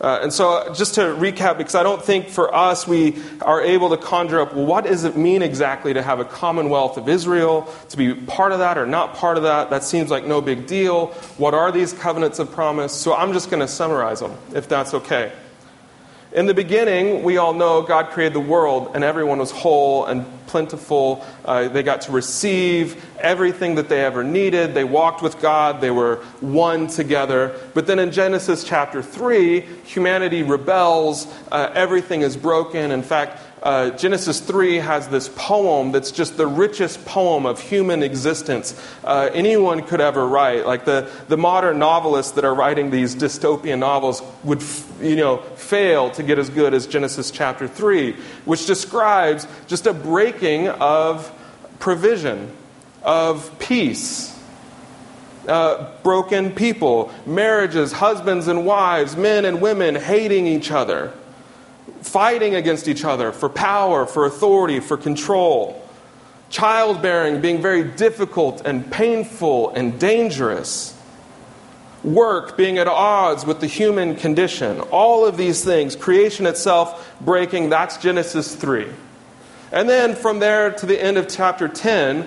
Uh, 0.00 0.20
and 0.22 0.32
so, 0.32 0.72
just 0.72 0.94
to 0.94 1.02
recap, 1.02 1.58
because 1.58 1.74
I 1.74 1.82
don't 1.82 2.02
think 2.02 2.28
for 2.28 2.54
us 2.54 2.88
we 2.88 3.20
are 3.42 3.60
able 3.60 3.90
to 3.90 3.98
conjure 3.98 4.40
up, 4.40 4.54
well, 4.54 4.64
what 4.64 4.84
does 4.84 5.04
it 5.04 5.14
mean 5.14 5.42
exactly 5.42 5.92
to 5.92 6.02
have 6.02 6.20
a 6.20 6.24
commonwealth 6.24 6.96
of 6.96 7.06
Israel, 7.06 7.70
to 7.90 7.96
be 7.98 8.14
part 8.14 8.52
of 8.52 8.60
that 8.60 8.78
or 8.78 8.86
not 8.86 9.14
part 9.14 9.36
of 9.36 9.42
that? 9.42 9.68
That 9.68 9.84
seems 9.84 10.10
like 10.10 10.24
no 10.24 10.40
big 10.40 10.66
deal. 10.66 11.08
What 11.36 11.52
are 11.52 11.70
these 11.70 11.92
covenants 11.92 12.38
of 12.38 12.50
promise? 12.50 12.94
So, 12.94 13.14
I'm 13.14 13.34
just 13.34 13.50
going 13.50 13.60
to 13.60 13.68
summarize 13.68 14.20
them, 14.20 14.32
if 14.54 14.68
that's 14.68 14.94
okay. 14.94 15.32
In 16.32 16.46
the 16.46 16.54
beginning, 16.54 17.24
we 17.24 17.38
all 17.38 17.52
know 17.52 17.82
God 17.82 18.10
created 18.10 18.34
the 18.34 18.40
world 18.40 18.92
and 18.94 19.02
everyone 19.02 19.38
was 19.38 19.50
whole 19.50 20.06
and 20.06 20.24
plentiful. 20.46 21.26
Uh, 21.44 21.66
they 21.66 21.82
got 21.82 22.02
to 22.02 22.12
receive 22.12 23.04
everything 23.18 23.74
that 23.74 23.88
they 23.88 24.04
ever 24.04 24.22
needed. 24.22 24.72
They 24.72 24.84
walked 24.84 25.22
with 25.22 25.40
God. 25.40 25.80
They 25.80 25.90
were 25.90 26.16
one 26.40 26.86
together. 26.86 27.58
But 27.74 27.88
then 27.88 27.98
in 27.98 28.12
Genesis 28.12 28.62
chapter 28.62 29.02
3, 29.02 29.60
humanity 29.84 30.44
rebels. 30.44 31.26
Uh, 31.50 31.72
everything 31.74 32.22
is 32.22 32.36
broken. 32.36 32.92
In 32.92 33.02
fact, 33.02 33.49
uh, 33.62 33.90
Genesis 33.90 34.40
3 34.40 34.76
has 34.76 35.08
this 35.08 35.28
poem 35.28 35.92
that's 35.92 36.10
just 36.10 36.38
the 36.38 36.46
richest 36.46 37.04
poem 37.04 37.44
of 37.44 37.60
human 37.60 38.02
existence 38.02 38.80
uh, 39.04 39.28
anyone 39.34 39.82
could 39.82 40.00
ever 40.00 40.26
write. 40.26 40.66
Like 40.66 40.86
the, 40.86 41.10
the 41.28 41.36
modern 41.36 41.78
novelists 41.78 42.32
that 42.32 42.44
are 42.44 42.54
writing 42.54 42.90
these 42.90 43.14
dystopian 43.14 43.78
novels 43.78 44.22
would 44.44 44.62
you 45.02 45.16
know, 45.16 45.38
fail 45.56 46.10
to 46.12 46.22
get 46.22 46.38
as 46.38 46.48
good 46.48 46.72
as 46.72 46.86
Genesis 46.86 47.30
chapter 47.30 47.68
3, 47.68 48.12
which 48.46 48.66
describes 48.66 49.46
just 49.66 49.86
a 49.86 49.92
breaking 49.92 50.68
of 50.68 51.30
provision, 51.78 52.50
of 53.02 53.58
peace. 53.58 54.36
Uh, 55.48 55.90
broken 56.02 56.52
people, 56.52 57.10
marriages, 57.26 57.92
husbands 57.92 58.46
and 58.46 58.66
wives, 58.66 59.16
men 59.16 59.44
and 59.46 59.60
women 59.60 59.94
hating 59.94 60.46
each 60.46 60.70
other 60.70 61.12
fighting 62.02 62.54
against 62.54 62.88
each 62.88 63.04
other 63.04 63.32
for 63.32 63.48
power, 63.48 64.06
for 64.06 64.26
authority, 64.26 64.80
for 64.80 64.96
control. 64.96 65.82
Childbearing 66.48 67.40
being 67.40 67.62
very 67.62 67.84
difficult 67.84 68.62
and 68.64 68.90
painful 68.90 69.70
and 69.70 69.98
dangerous. 69.98 70.96
Work 72.02 72.56
being 72.56 72.78
at 72.78 72.88
odds 72.88 73.44
with 73.44 73.60
the 73.60 73.66
human 73.66 74.16
condition. 74.16 74.80
All 74.80 75.26
of 75.26 75.36
these 75.36 75.62
things, 75.64 75.94
creation 75.94 76.46
itself 76.46 77.14
breaking, 77.20 77.70
that's 77.70 77.98
Genesis 77.98 78.54
3. 78.56 78.88
And 79.72 79.88
then 79.88 80.16
from 80.16 80.40
there 80.40 80.72
to 80.72 80.86
the 80.86 81.00
end 81.00 81.18
of 81.18 81.28
chapter 81.28 81.68
10 81.68 82.26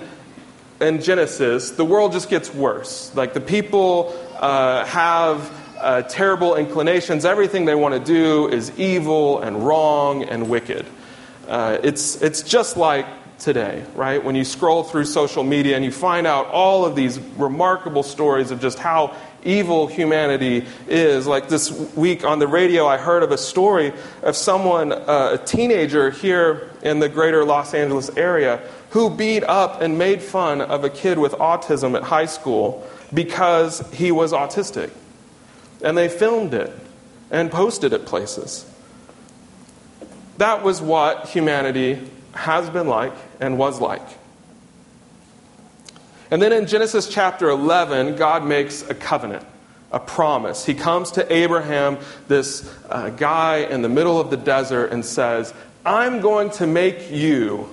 in 0.80 1.02
Genesis, 1.02 1.72
the 1.72 1.84
world 1.84 2.14
just 2.14 2.30
gets 2.30 2.54
worse. 2.54 3.14
Like 3.16 3.34
the 3.34 3.42
people 3.42 4.18
uh, 4.40 4.86
have 4.86 5.52
uh, 5.84 6.02
terrible 6.04 6.56
inclinations. 6.56 7.26
Everything 7.26 7.66
they 7.66 7.76
want 7.76 7.94
to 7.94 8.00
do 8.00 8.48
is 8.48 8.72
evil 8.80 9.42
and 9.42 9.68
wrong 9.68 10.24
and 10.24 10.50
wicked. 10.50 10.86
Uh, 11.48 11.78
it's, 11.84 12.22
it's 12.22 12.42
just 12.42 12.78
like 12.78 13.06
today, 13.38 13.84
right? 13.94 14.24
When 14.24 14.36
you 14.36 14.46
scroll 14.46 14.84
through 14.84 15.04
social 15.04 15.44
media 15.44 15.76
and 15.76 15.84
you 15.84 15.92
find 15.92 16.26
out 16.26 16.48
all 16.48 16.86
of 16.86 16.96
these 16.96 17.20
remarkable 17.20 18.02
stories 18.02 18.50
of 18.50 18.62
just 18.62 18.80
how 18.80 19.14
evil 19.44 19.88
humanity 19.88 20.66
is. 20.88 21.28
Like 21.28 21.50
this 21.50 21.70
week 21.96 22.24
on 22.24 22.40
the 22.40 22.48
radio, 22.48 22.88
I 22.88 22.96
heard 22.96 23.22
of 23.22 23.32
a 23.32 23.38
story 23.38 23.92
of 24.22 24.38
someone, 24.38 24.94
uh, 24.94 25.32
a 25.34 25.46
teenager 25.46 26.12
here 26.12 26.72
in 26.82 27.00
the 27.00 27.10
greater 27.10 27.44
Los 27.44 27.74
Angeles 27.74 28.10
area, 28.16 28.62
who 28.92 29.10
beat 29.10 29.44
up 29.44 29.82
and 29.82 29.98
made 29.98 30.22
fun 30.22 30.62
of 30.62 30.86
a 30.86 30.90
kid 30.90 31.20
with 31.20 31.34
autism 31.34 31.94
at 31.98 32.04
high 32.04 32.28
school 32.28 32.88
because 33.14 33.82
he 33.92 34.14
was 34.14 34.32
autistic 34.32 34.92
and 35.84 35.98
they 35.98 36.10
filmed 36.10 36.54
it 36.54 36.74
and 37.30 37.52
posted 37.52 37.94
it 37.94 38.06
places. 38.06 38.66
That 40.38 40.64
was 40.64 40.82
what 40.82 41.30
humanity 41.30 42.00
has 42.34 42.70
been 42.70 42.88
like 42.88 43.14
and 43.40 43.58
was 43.58 43.80
like. 43.80 44.02
And 46.32 46.42
then 46.42 46.52
in 46.52 46.66
Genesis 46.66 47.08
chapter 47.08 47.50
11, 47.50 48.16
God 48.16 48.44
makes 48.44 48.82
a 48.90 48.96
covenant, 48.96 49.46
a 49.92 50.00
promise. 50.00 50.66
He 50.66 50.74
comes 50.74 51.12
to 51.12 51.32
Abraham, 51.32 52.00
this 52.28 52.68
uh, 52.90 53.10
guy 53.10 53.58
in 53.58 53.84
the 53.84 53.90
middle 53.90 54.20
of 54.20 54.32
the 54.32 54.38
desert, 54.38 54.92
and 54.92 55.06
says, 55.06 55.54
I'm 55.86 56.22
going 56.22 56.50
to 56.52 56.66
make 56.66 57.12
you 57.12 57.70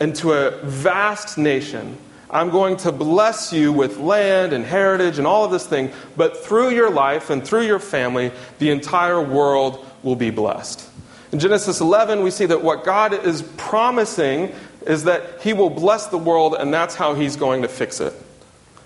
into 0.00 0.32
a 0.32 0.50
vast 0.62 1.38
nation. 1.38 1.96
I'm 2.32 2.48
going 2.48 2.78
to 2.78 2.92
bless 2.92 3.52
you 3.52 3.72
with 3.74 3.98
land 3.98 4.54
and 4.54 4.64
heritage 4.64 5.18
and 5.18 5.26
all 5.26 5.44
of 5.44 5.50
this 5.50 5.66
thing, 5.66 5.92
but 6.16 6.38
through 6.38 6.70
your 6.70 6.90
life 6.90 7.28
and 7.28 7.46
through 7.46 7.66
your 7.66 7.78
family, 7.78 8.32
the 8.58 8.70
entire 8.70 9.20
world 9.20 9.84
will 10.02 10.16
be 10.16 10.30
blessed. 10.30 10.88
In 11.30 11.38
Genesis 11.38 11.80
11, 11.80 12.22
we 12.22 12.30
see 12.30 12.46
that 12.46 12.62
what 12.62 12.84
God 12.84 13.12
is 13.12 13.42
promising 13.58 14.54
is 14.86 15.04
that 15.04 15.42
He 15.42 15.52
will 15.52 15.70
bless 15.70 16.06
the 16.06 16.18
world, 16.18 16.54
and 16.58 16.72
that's 16.72 16.94
how 16.94 17.14
He's 17.14 17.36
going 17.36 17.62
to 17.62 17.68
fix 17.68 18.00
it. 18.00 18.14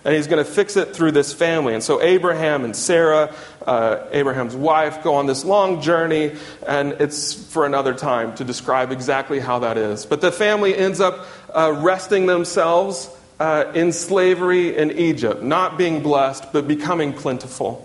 And 0.05 0.15
He's 0.15 0.26
going 0.26 0.45
to 0.45 0.50
fix 0.50 0.76
it 0.76 0.95
through 0.95 1.12
this 1.12 1.33
family. 1.33 1.75
And 1.75 1.83
so 1.83 2.03
Abraham 2.03 2.65
and 2.65 2.75
Sarah, 2.75 3.33
uh, 3.65 4.07
Abraham's 4.11 4.57
wife, 4.57 5.05
go 5.05 5.15
on 5.15 5.26
this 5.26 5.45
long 5.45 5.83
journey, 5.83 6.35
and 6.67 6.93
it's 6.95 7.33
for 7.33 7.65
another 7.65 7.95
time 7.95 8.35
to 8.37 8.45
describe 8.45 8.91
exactly 8.91 9.38
how 9.38 9.61
that 9.61 9.79
is. 9.79 10.05
But 10.05 10.21
the 10.21 10.33
family 10.33 10.76
ends 10.76 11.00
up 11.00 11.26
uh, 11.55 11.73
resting 11.81 12.26
themselves 12.26 13.09
uh, 13.38 13.73
in 13.75 13.93
slavery 13.93 14.76
in 14.76 14.93
Egypt, 14.93 15.43
not 15.43 15.76
being 15.76 16.02
blessed, 16.02 16.52
but 16.52 16.66
becoming 16.66 17.12
plentiful. 17.12 17.83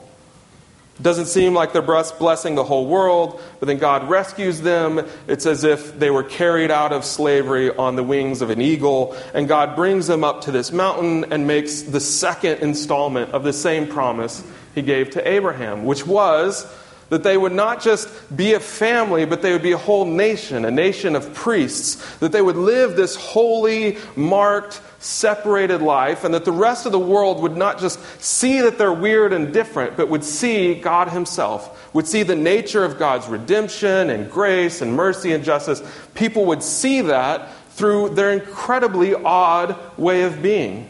It 1.00 1.03
doesn't 1.03 1.25
seem 1.25 1.55
like 1.55 1.74
they're 1.74 1.81
blessing 1.81 2.55
the 2.55 2.63
whole 2.63 2.86
world, 2.86 3.41
but 3.60 3.65
then 3.65 3.79
God 3.79 4.08
rescues 4.08 4.62
them. 4.62 5.03
It's 5.27 5.46
as 5.46 5.63
if 5.63 5.98
they 5.98 6.12
were 6.12 6.24
carried 6.24 6.70
out 6.70 6.93
of 6.93 7.05
slavery 7.05 7.75
on 7.75 7.96
the 7.96 8.03
wings 8.03 8.41
of 8.41 8.51
an 8.51 8.62
eagle, 8.62 9.17
and 9.34 9.48
God 9.48 9.75
brings 9.75 10.05
them 10.05 10.24
up 10.24 10.41
to 10.41 10.51
this 10.51 10.72
mountain 10.72 11.34
and 11.34 11.48
makes 11.48 11.81
the 11.81 12.00
second 12.00 12.60
installment 12.60 13.31
of 13.31 13.43
the 13.43 13.53
same 13.53 13.88
promise 13.88 14.43
he 14.75 14.84
gave 14.84 15.10
to 15.12 15.27
Abraham, 15.27 15.86
which 15.86 16.05
was 16.05 16.72
that 17.12 17.24
they 17.24 17.36
would 17.36 17.51
not 17.51 17.82
just 17.82 18.10
be 18.36 18.53
a 18.53 18.60
family, 18.60 19.25
but 19.25 19.41
they 19.41 19.51
would 19.51 19.62
be 19.62 19.74
a 19.74 19.77
whole 19.77 20.06
nation, 20.06 20.63
a 20.63 20.72
nation 20.72 21.13
of 21.13 21.34
priests, 21.34 21.96
that 22.20 22.32
they 22.32 22.41
would 22.41 22.56
live 22.56 22.96
this 22.96 23.18
holy, 23.18 23.98
marked, 24.15 24.80
separated 25.00 25.82
life, 25.82 26.24
and 26.24 26.34
that 26.34 26.46
the 26.46 26.53
rest 26.53 26.86
of 26.86 26.94
the 26.94 27.00
world 27.00 27.41
would 27.41 27.58
not 27.58 27.80
just 27.80 28.00
see 28.22 28.62
that 28.62 28.77
they're 28.77 28.94
weird 28.94 29.34
and 29.34 29.53
different, 29.53 29.98
but 29.98 30.08
would 30.08 30.24
see 30.24 30.74
God 30.74 31.10
Himself, 31.10 31.94
would 31.94 32.08
see 32.08 32.24
the 32.24 32.36
nature 32.36 32.86
of 32.86 32.98
God's 32.98 33.27
redemption 33.27 34.10
and 34.10 34.32
grace 34.32 34.82
and 34.82 34.94
mercy 34.94 35.34
and 35.34 35.44
justice. 35.44 35.84
People 36.15 36.46
would 36.46 36.63
see 36.63 37.01
that 37.01 37.50
through 37.72 38.12
their 38.12 38.32
incredibly 38.32 39.15
odd 39.15 39.75
way 39.98 40.24
of 40.24 40.41
being. 40.41 40.89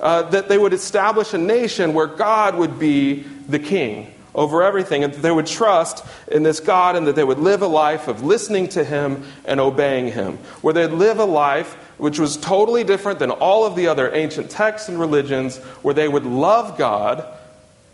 Uh, 0.00 0.22
that 0.30 0.48
they 0.48 0.58
would 0.58 0.74
establish 0.74 1.34
a 1.34 1.38
nation 1.38 1.92
where 1.92 2.06
God 2.06 2.54
would 2.54 2.78
be 2.78 3.24
the 3.48 3.58
king 3.58 4.12
over 4.36 4.62
everything, 4.62 5.02
and 5.02 5.12
that 5.12 5.22
they 5.22 5.32
would 5.32 5.46
trust 5.46 6.04
in 6.28 6.44
this 6.44 6.60
God, 6.60 6.94
and 6.94 7.08
that 7.08 7.16
they 7.16 7.24
would 7.24 7.40
live 7.40 7.62
a 7.62 7.66
life 7.66 8.06
of 8.06 8.22
listening 8.22 8.68
to 8.68 8.84
Him 8.84 9.24
and 9.44 9.58
obeying 9.58 10.12
Him, 10.12 10.36
where 10.60 10.74
they'd 10.74 10.92
live 10.92 11.18
a 11.18 11.24
life 11.24 11.74
which 11.98 12.20
was 12.20 12.36
totally 12.36 12.84
different 12.84 13.18
than 13.18 13.32
all 13.32 13.66
of 13.66 13.74
the 13.74 13.88
other 13.88 14.14
ancient 14.14 14.50
texts 14.50 14.88
and 14.88 15.00
religions, 15.00 15.56
where 15.82 15.94
they 15.94 16.06
would 16.06 16.26
love 16.26 16.78
God 16.78 17.26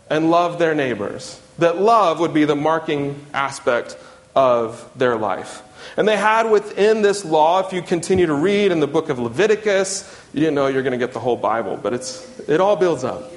and 0.09 0.29
love 0.29 0.59
their 0.59 0.75
neighbors. 0.75 1.39
That 1.57 1.79
love 1.79 2.19
would 2.19 2.33
be 2.33 2.45
the 2.45 2.55
marking 2.55 3.25
aspect 3.33 3.97
of 4.35 4.87
their 4.95 5.15
life. 5.15 5.62
And 5.97 6.07
they 6.07 6.17
had 6.17 6.49
within 6.49 7.01
this 7.01 7.23
law, 7.23 7.65
if 7.65 7.73
you 7.73 7.81
continue 7.81 8.25
to 8.25 8.33
read 8.33 8.71
in 8.71 8.79
the 8.79 8.87
book 8.87 9.09
of 9.09 9.19
Leviticus, 9.19 10.21
you 10.33 10.39
didn't 10.39 10.55
know 10.55 10.67
you're 10.67 10.83
going 10.83 10.99
to 10.99 11.05
get 11.05 11.13
the 11.13 11.19
whole 11.19 11.37
Bible, 11.37 11.77
but 11.81 11.93
it's, 11.93 12.39
it 12.49 12.59
all 12.59 12.75
builds 12.75 13.03
up. 13.03 13.31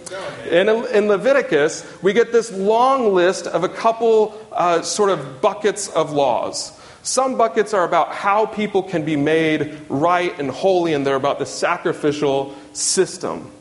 In, 0.51 0.69
in 0.69 1.09
Leviticus, 1.09 1.85
we 2.03 2.13
get 2.13 2.33
this 2.33 2.53
long 2.53 3.15
list 3.15 3.47
of 3.47 3.65
a 3.65 3.69
couple 3.69 4.41
uh, 4.53 4.83
sort 4.83 5.11
of 5.11 5.41
buckets 5.41 5.89
of 5.89 6.13
laws. 6.13 6.79
Some 7.03 7.39
buckets 7.39 7.73
are 7.73 7.85
about 7.85 8.13
how 8.13 8.47
people 8.47 8.83
can 8.83 9.05
be 9.05 9.15
made 9.15 9.79
right 9.89 10.37
and 10.41 10.51
holy, 10.51 10.93
and 10.93 11.07
they're 11.07 11.15
about 11.15 11.39
the 11.39 11.47
sacrificial 11.47 12.55
system. 12.73 13.53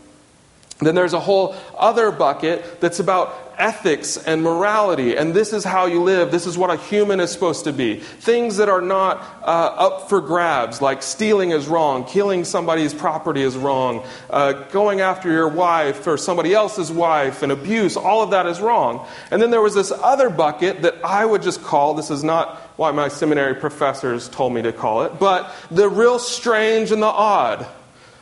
Then 0.79 0.95
there's 0.95 1.13
a 1.13 1.19
whole 1.19 1.55
other 1.77 2.11
bucket 2.11 2.81
that's 2.81 2.99
about 2.99 3.44
ethics 3.57 4.17
and 4.17 4.43
morality, 4.43 5.15
and 5.15 5.33
this 5.33 5.53
is 5.53 5.63
how 5.63 5.85
you 5.85 6.01
live. 6.01 6.31
This 6.31 6.45
is 6.45 6.57
what 6.57 6.69
a 6.69 6.77
human 6.77 7.19
is 7.19 7.31
supposed 7.31 7.65
to 7.65 7.73
be. 7.73 7.95
Things 7.95 8.57
that 8.57 8.69
are 8.69 8.81
not 8.81 9.17
uh, 9.41 9.45
up 9.45 10.09
for 10.09 10.21
grabs, 10.21 10.81
like 10.81 11.03
stealing 11.03 11.51
is 11.51 11.67
wrong, 11.67 12.05
killing 12.05 12.43
somebody's 12.43 12.93
property 12.93 13.41
is 13.41 13.57
wrong, 13.57 14.05
uh, 14.29 14.53
going 14.71 15.01
after 15.01 15.31
your 15.31 15.47
wife 15.47 16.05
or 16.07 16.17
somebody 16.17 16.53
else's 16.53 16.91
wife, 16.91 17.43
and 17.43 17.51
abuse, 17.51 17.97
all 17.97 18.21
of 18.21 18.31
that 18.31 18.45
is 18.45 18.59
wrong. 18.59 19.07
And 19.31 19.41
then 19.41 19.51
there 19.51 19.61
was 19.61 19.75
this 19.75 19.91
other 19.91 20.29
bucket 20.29 20.81
that 20.83 20.95
I 21.03 21.25
would 21.25 21.41
just 21.41 21.63
call 21.63 21.93
this 21.93 22.11
is 22.11 22.23
not 22.23 22.57
why 22.77 22.91
my 22.91 23.07
seminary 23.07 23.55
professors 23.55 24.29
told 24.29 24.53
me 24.53 24.61
to 24.61 24.73
call 24.73 25.03
it, 25.03 25.19
but 25.19 25.53
the 25.71 25.89
real 25.89 26.19
strange 26.19 26.91
and 26.91 27.01
the 27.01 27.07
odd. 27.07 27.65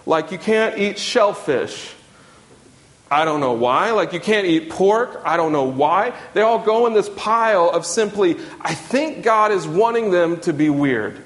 Like 0.06 0.32
you 0.32 0.38
can't 0.38 0.78
eat 0.78 1.00
shellfish 1.00 1.93
I 3.14 3.26
don't 3.26 3.40
know 3.40 3.54
why. 3.54 3.92
Like, 3.92 4.12
you 4.12 4.20
can't 4.20 4.48
eat 4.48 4.72
pork. 4.72 5.22
I 5.24 5.38
don't 5.38 5.52
know 5.52 5.66
why. 5.66 6.14
They 6.34 6.42
all 6.42 6.58
go 6.58 6.88
in 6.88 6.94
this 6.94 7.10
pile 7.10 7.70
of 7.70 7.86
simply, 7.86 8.38
I 8.60 8.74
think 8.74 9.24
God 9.24 9.52
is 9.52 9.68
wanting 9.68 10.10
them 10.10 10.40
to 10.42 10.52
be 10.52 10.72
weird. 10.72 11.22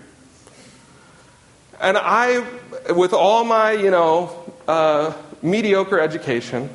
And 1.80 1.98
I, 1.98 2.46
with 2.94 3.14
all 3.14 3.46
my, 3.46 3.72
you 3.72 3.90
know, 3.90 4.36
uh, 4.68 5.14
mediocre 5.42 5.98
education, 5.98 6.70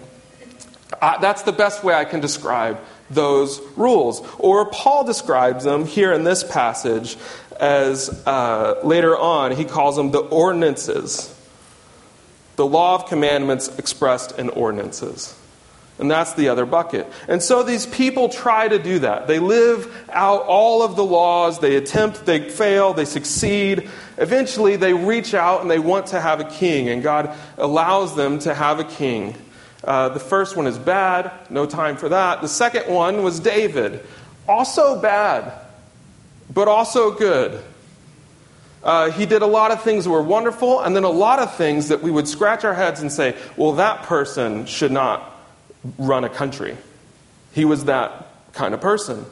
I, 1.00 1.18
that's 1.20 1.42
the 1.42 1.52
best 1.52 1.84
way 1.84 1.92
I 1.92 2.06
can 2.06 2.20
describe 2.20 2.80
those 3.10 3.60
rules. 3.76 4.26
Or 4.38 4.70
Paul 4.70 5.04
describes 5.04 5.64
them 5.64 5.84
here 5.84 6.14
in 6.14 6.24
this 6.24 6.42
passage 6.42 7.18
as 7.60 8.08
uh, 8.26 8.80
later 8.82 9.14
on, 9.16 9.52
he 9.52 9.66
calls 9.66 9.96
them 9.96 10.10
the 10.10 10.20
ordinances 10.20 11.38
the 12.62 12.66
law 12.68 12.94
of 12.94 13.06
commandments 13.06 13.76
expressed 13.76 14.38
in 14.38 14.48
ordinances. 14.48 15.36
And 15.98 16.08
that's 16.08 16.34
the 16.34 16.48
other 16.48 16.64
bucket. 16.64 17.10
And 17.26 17.42
so 17.42 17.64
these 17.64 17.86
people 17.86 18.28
try 18.28 18.68
to 18.68 18.78
do 18.78 19.00
that. 19.00 19.26
They 19.26 19.40
live 19.40 19.92
out 20.12 20.42
all 20.42 20.84
of 20.84 20.94
the 20.94 21.02
laws, 21.02 21.58
they 21.58 21.74
attempt, 21.74 22.24
they 22.24 22.48
fail, 22.50 22.94
they 22.94 23.04
succeed. 23.04 23.90
Eventually, 24.16 24.76
they 24.76 24.94
reach 24.94 25.34
out 25.34 25.60
and 25.62 25.68
they 25.68 25.80
want 25.80 26.06
to 26.08 26.20
have 26.20 26.38
a 26.38 26.44
king, 26.44 26.88
and 26.88 27.02
God 27.02 27.36
allows 27.58 28.14
them 28.14 28.38
to 28.38 28.54
have 28.54 28.78
a 28.78 28.84
king. 28.84 29.34
Uh, 29.82 30.10
the 30.10 30.20
first 30.20 30.56
one 30.56 30.68
is 30.68 30.78
bad, 30.78 31.32
no 31.50 31.66
time 31.66 31.96
for 31.96 32.10
that. 32.10 32.42
The 32.42 32.48
second 32.48 32.94
one 32.94 33.24
was 33.24 33.40
David, 33.40 34.06
also 34.48 35.02
bad, 35.02 35.52
but 36.48 36.68
also 36.68 37.10
good. 37.10 37.60
Uh, 38.82 39.10
he 39.10 39.26
did 39.26 39.42
a 39.42 39.46
lot 39.46 39.70
of 39.70 39.82
things 39.82 40.04
that 40.04 40.10
were 40.10 40.22
wonderful, 40.22 40.80
and 40.80 40.96
then 40.96 41.04
a 41.04 41.10
lot 41.10 41.38
of 41.38 41.54
things 41.54 41.88
that 41.88 42.02
we 42.02 42.10
would 42.10 42.26
scratch 42.26 42.64
our 42.64 42.74
heads 42.74 43.00
and 43.00 43.12
say, 43.12 43.36
well, 43.56 43.72
that 43.72 44.02
person 44.02 44.66
should 44.66 44.92
not 44.92 45.32
run 45.98 46.24
a 46.24 46.28
country. 46.28 46.76
He 47.52 47.64
was 47.64 47.84
that 47.84 48.26
kind 48.52 48.74
of 48.74 48.80
person. 48.80 49.24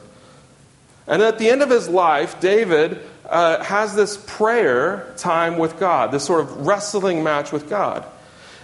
And 1.07 1.21
at 1.21 1.39
the 1.39 1.49
end 1.49 1.61
of 1.61 1.69
his 1.69 1.89
life, 1.89 2.39
David 2.39 3.01
uh, 3.27 3.63
has 3.63 3.95
this 3.95 4.23
prayer 4.27 5.13
time 5.17 5.57
with 5.57 5.79
God, 5.79 6.11
this 6.11 6.23
sort 6.23 6.41
of 6.41 6.65
wrestling 6.67 7.23
match 7.23 7.51
with 7.51 7.69
God. 7.69 8.05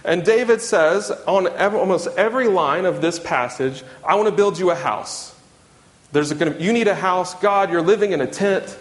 And 0.04 0.24
David 0.24 0.62
says 0.62 1.10
on 1.26 1.48
almost 1.48 2.08
every 2.16 2.48
line 2.48 2.86
of 2.86 3.00
this 3.00 3.18
passage, 3.18 3.82
I 4.06 4.14
want 4.14 4.28
to 4.28 4.34
build 4.34 4.58
you 4.58 4.70
a 4.70 4.74
house. 4.74 5.34
There's 6.12 6.32
a, 6.32 6.56
you 6.58 6.72
need 6.72 6.88
a 6.88 6.94
house. 6.94 7.34
God, 7.34 7.70
you're 7.70 7.82
living 7.82 8.12
in 8.12 8.20
a 8.20 8.26
tent. 8.26 8.78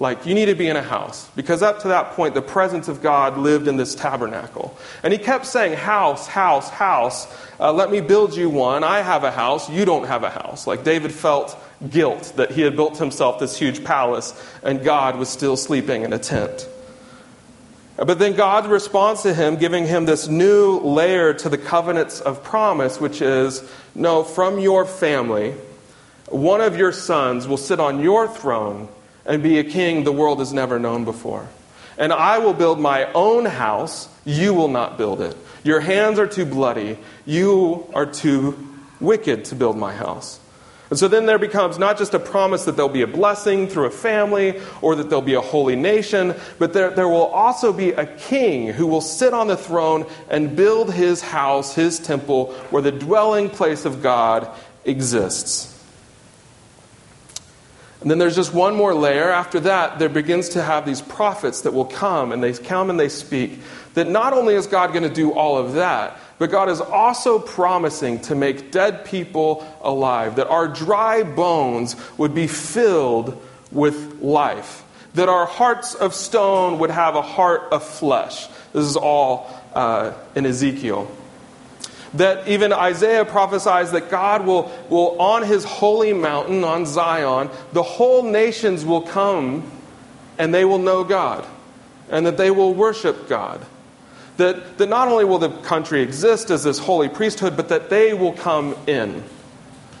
Like, 0.00 0.24
you 0.24 0.34
need 0.34 0.46
to 0.46 0.54
be 0.54 0.66
in 0.66 0.76
a 0.76 0.82
house. 0.82 1.28
Because 1.36 1.62
up 1.62 1.80
to 1.82 1.88
that 1.88 2.12
point, 2.12 2.34
the 2.34 2.42
presence 2.42 2.88
of 2.88 3.02
God 3.02 3.36
lived 3.36 3.68
in 3.68 3.76
this 3.76 3.94
tabernacle. 3.94 4.76
And 5.02 5.12
he 5.12 5.18
kept 5.18 5.44
saying, 5.44 5.76
House, 5.76 6.26
house, 6.26 6.70
house. 6.70 7.28
Uh, 7.60 7.70
let 7.72 7.90
me 7.90 8.00
build 8.00 8.34
you 8.34 8.48
one. 8.48 8.82
I 8.82 9.02
have 9.02 9.24
a 9.24 9.30
house. 9.30 9.68
You 9.68 9.84
don't 9.84 10.06
have 10.06 10.24
a 10.24 10.30
house. 10.30 10.66
Like, 10.66 10.84
David 10.84 11.12
felt 11.12 11.54
guilt 11.88 12.32
that 12.36 12.50
he 12.50 12.62
had 12.62 12.76
built 12.76 12.98
himself 12.98 13.38
this 13.38 13.58
huge 13.58 13.84
palace 13.84 14.34
and 14.62 14.82
God 14.82 15.16
was 15.16 15.28
still 15.28 15.56
sleeping 15.56 16.02
in 16.02 16.12
a 16.12 16.18
tent. 16.18 16.68
But 17.96 18.18
then 18.18 18.34
God 18.34 18.66
responds 18.66 19.22
to 19.22 19.34
him, 19.34 19.56
giving 19.56 19.86
him 19.86 20.06
this 20.06 20.28
new 20.28 20.78
layer 20.80 21.34
to 21.34 21.48
the 21.50 21.58
covenants 21.58 22.20
of 22.20 22.42
promise, 22.42 22.98
which 22.98 23.20
is 23.20 23.62
no, 23.94 24.24
from 24.24 24.58
your 24.58 24.86
family, 24.86 25.54
one 26.26 26.62
of 26.62 26.76
your 26.76 26.92
sons 26.92 27.46
will 27.46 27.58
sit 27.58 27.78
on 27.78 28.00
your 28.00 28.26
throne 28.26 28.88
and 29.24 29.42
be 29.42 29.58
a 29.58 29.64
king 29.64 30.04
the 30.04 30.12
world 30.12 30.38
has 30.38 30.52
never 30.52 30.78
known 30.78 31.04
before. 31.04 31.48
And 31.98 32.12
I 32.12 32.38
will 32.38 32.54
build 32.54 32.80
my 32.80 33.12
own 33.12 33.44
house, 33.44 34.08
you 34.24 34.54
will 34.54 34.68
not 34.68 34.96
build 34.96 35.20
it. 35.20 35.36
Your 35.64 35.80
hands 35.80 36.18
are 36.18 36.26
too 36.26 36.46
bloody, 36.46 36.98
you 37.26 37.86
are 37.94 38.06
too 38.06 38.56
wicked 39.00 39.46
to 39.46 39.54
build 39.54 39.76
my 39.76 39.94
house. 39.94 40.40
And 40.90 40.98
so 40.98 41.06
then 41.06 41.26
there 41.26 41.38
becomes 41.38 41.78
not 41.78 41.98
just 41.98 42.14
a 42.14 42.18
promise 42.18 42.64
that 42.64 42.72
there'll 42.72 42.88
be 42.88 43.02
a 43.02 43.06
blessing 43.06 43.68
through 43.68 43.86
a 43.86 43.90
family 43.90 44.60
or 44.82 44.96
that 44.96 45.08
there'll 45.08 45.22
be 45.22 45.34
a 45.34 45.40
holy 45.40 45.76
nation, 45.76 46.34
but 46.58 46.72
there, 46.72 46.90
there 46.90 47.08
will 47.08 47.26
also 47.26 47.72
be 47.72 47.90
a 47.90 48.06
king 48.06 48.66
who 48.66 48.88
will 48.88 49.00
sit 49.00 49.32
on 49.32 49.46
the 49.46 49.56
throne 49.56 50.04
and 50.28 50.56
build 50.56 50.92
his 50.92 51.22
house, 51.22 51.76
his 51.76 52.00
temple, 52.00 52.52
where 52.70 52.82
the 52.82 52.90
dwelling 52.90 53.48
place 53.48 53.84
of 53.84 54.02
God 54.02 54.50
exists. 54.84 55.69
And 58.00 58.10
then 58.10 58.18
there's 58.18 58.36
just 58.36 58.54
one 58.54 58.74
more 58.74 58.94
layer. 58.94 59.30
After 59.30 59.60
that, 59.60 59.98
there 59.98 60.08
begins 60.08 60.50
to 60.50 60.62
have 60.62 60.86
these 60.86 61.02
prophets 61.02 61.62
that 61.62 61.74
will 61.74 61.84
come 61.84 62.32
and 62.32 62.42
they 62.42 62.52
come 62.54 62.88
and 62.88 62.98
they 62.98 63.10
speak. 63.10 63.58
That 63.94 64.08
not 64.08 64.32
only 64.32 64.54
is 64.54 64.66
God 64.66 64.92
going 64.92 65.02
to 65.02 65.14
do 65.14 65.32
all 65.32 65.58
of 65.58 65.74
that, 65.74 66.18
but 66.38 66.50
God 66.50 66.70
is 66.70 66.80
also 66.80 67.38
promising 67.38 68.20
to 68.22 68.34
make 68.34 68.70
dead 68.70 69.04
people 69.04 69.66
alive, 69.82 70.36
that 70.36 70.48
our 70.48 70.68
dry 70.68 71.22
bones 71.22 71.96
would 72.16 72.34
be 72.34 72.46
filled 72.46 73.40
with 73.70 74.22
life, 74.22 74.82
that 75.14 75.28
our 75.28 75.44
hearts 75.44 75.94
of 75.94 76.14
stone 76.14 76.78
would 76.78 76.90
have 76.90 77.16
a 77.16 77.22
heart 77.22 77.64
of 77.72 77.84
flesh. 77.84 78.46
This 78.72 78.86
is 78.86 78.96
all 78.96 79.50
uh, 79.74 80.14
in 80.34 80.46
Ezekiel. 80.46 81.10
That 82.14 82.48
even 82.48 82.72
Isaiah 82.72 83.24
prophesies 83.24 83.92
that 83.92 84.10
God 84.10 84.44
will, 84.44 84.72
will, 84.88 85.20
on 85.20 85.44
his 85.44 85.64
holy 85.64 86.12
mountain, 86.12 86.64
on 86.64 86.84
Zion, 86.84 87.50
the 87.72 87.84
whole 87.84 88.22
nations 88.22 88.84
will 88.84 89.02
come 89.02 89.70
and 90.38 90.54
they 90.54 90.64
will 90.64 90.78
know 90.78 91.04
God, 91.04 91.46
and 92.10 92.24
that 92.26 92.36
they 92.36 92.50
will 92.50 92.72
worship 92.72 93.28
God. 93.28 93.64
That, 94.38 94.78
that 94.78 94.88
not 94.88 95.08
only 95.08 95.26
will 95.26 95.38
the 95.38 95.50
country 95.50 96.00
exist 96.00 96.50
as 96.50 96.64
this 96.64 96.78
holy 96.78 97.10
priesthood, 97.10 97.56
but 97.56 97.68
that 97.68 97.90
they 97.90 98.14
will 98.14 98.32
come 98.32 98.74
in 98.86 99.22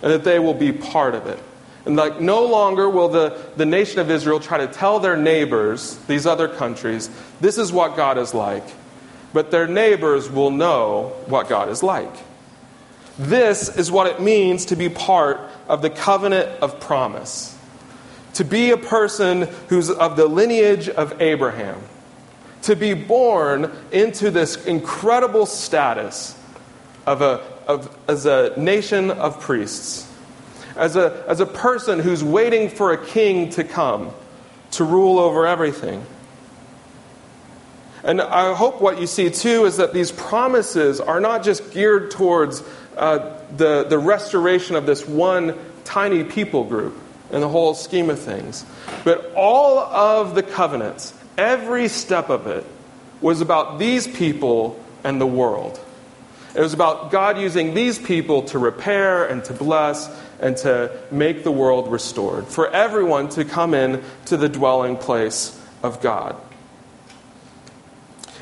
and 0.02 0.12
that 0.12 0.24
they 0.24 0.38
will 0.38 0.54
be 0.54 0.72
part 0.72 1.14
of 1.14 1.26
it. 1.26 1.38
And 1.84 1.96
like 1.96 2.20
no 2.20 2.46
longer 2.46 2.88
will 2.88 3.08
the, 3.08 3.38
the 3.56 3.66
nation 3.66 4.00
of 4.00 4.10
Israel 4.10 4.40
try 4.40 4.58
to 4.58 4.66
tell 4.66 4.98
their 4.98 5.16
neighbors, 5.16 5.96
these 6.06 6.26
other 6.26 6.48
countries, 6.48 7.10
this 7.40 7.58
is 7.58 7.72
what 7.72 7.96
God 7.96 8.18
is 8.18 8.34
like. 8.34 8.64
But 9.32 9.50
their 9.50 9.66
neighbors 9.66 10.28
will 10.28 10.50
know 10.50 11.12
what 11.26 11.48
God 11.48 11.68
is 11.68 11.82
like. 11.82 12.12
This 13.18 13.74
is 13.76 13.90
what 13.90 14.06
it 14.06 14.20
means 14.20 14.66
to 14.66 14.76
be 14.76 14.88
part 14.88 15.40
of 15.68 15.82
the 15.82 15.90
covenant 15.90 16.48
of 16.62 16.80
promise. 16.80 17.56
To 18.34 18.44
be 18.44 18.70
a 18.70 18.76
person 18.76 19.42
who's 19.68 19.90
of 19.90 20.16
the 20.16 20.26
lineage 20.26 20.88
of 20.88 21.20
Abraham 21.20 21.80
to 22.62 22.76
be 22.76 22.94
born 22.94 23.70
into 23.90 24.30
this 24.30 24.64
incredible 24.66 25.46
status 25.46 26.36
of 27.06 27.22
a, 27.22 27.40
of, 27.66 27.96
as 28.08 28.26
a 28.26 28.52
nation 28.58 29.10
of 29.10 29.40
priests, 29.40 30.10
as 30.76 30.96
a, 30.96 31.24
as 31.26 31.40
a 31.40 31.46
person 31.46 31.98
who's 31.98 32.22
waiting 32.22 32.68
for 32.68 32.92
a 32.92 33.06
king 33.06 33.48
to 33.50 33.64
come 33.64 34.12
to 34.72 34.84
rule 34.84 35.18
over 35.18 35.46
everything. 35.46 36.04
And 38.02 38.20
I 38.20 38.54
hope 38.54 38.80
what 38.80 39.00
you 39.00 39.06
see 39.06 39.30
too 39.30 39.66
is 39.66 39.76
that 39.76 39.92
these 39.92 40.10
promises 40.12 41.00
are 41.00 41.20
not 41.20 41.42
just 41.42 41.72
geared 41.72 42.10
towards 42.10 42.62
uh, 42.96 43.38
the, 43.56 43.84
the 43.84 43.98
restoration 43.98 44.76
of 44.76 44.86
this 44.86 45.06
one 45.06 45.58
tiny 45.84 46.24
people 46.24 46.64
group 46.64 46.98
in 47.30 47.40
the 47.40 47.48
whole 47.48 47.74
scheme 47.74 48.10
of 48.10 48.18
things, 48.18 48.64
but 49.04 49.32
all 49.34 49.78
of 49.78 50.34
the 50.34 50.42
covenants 50.42 51.14
Every 51.40 51.88
step 51.88 52.28
of 52.28 52.46
it 52.46 52.66
was 53.22 53.40
about 53.40 53.78
these 53.78 54.06
people 54.06 54.78
and 55.02 55.18
the 55.18 55.26
world. 55.26 55.80
It 56.54 56.60
was 56.60 56.74
about 56.74 57.10
God 57.10 57.38
using 57.38 57.72
these 57.72 57.98
people 57.98 58.42
to 58.42 58.58
repair 58.58 59.24
and 59.24 59.42
to 59.44 59.54
bless 59.54 60.14
and 60.38 60.54
to 60.58 60.90
make 61.10 61.42
the 61.42 61.50
world 61.50 61.90
restored, 61.90 62.46
for 62.46 62.68
everyone 62.68 63.30
to 63.30 63.46
come 63.46 63.72
in 63.72 64.02
to 64.26 64.36
the 64.36 64.50
dwelling 64.50 64.98
place 64.98 65.58
of 65.82 66.02
God. 66.02 66.36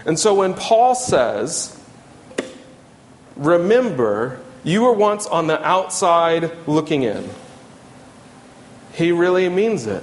And 0.07 0.19
so 0.19 0.35
when 0.35 0.55
Paul 0.55 0.95
says, 0.95 1.79
Remember, 3.37 4.41
you 4.65 4.83
were 4.83 4.93
once 4.93 5.27
on 5.27 5.47
the 5.47 5.65
outside 5.65 6.51
looking 6.67 7.05
in, 7.05 7.29
he 8.93 9.13
really 9.13 9.49
means 9.49 9.87
it. 9.87 10.03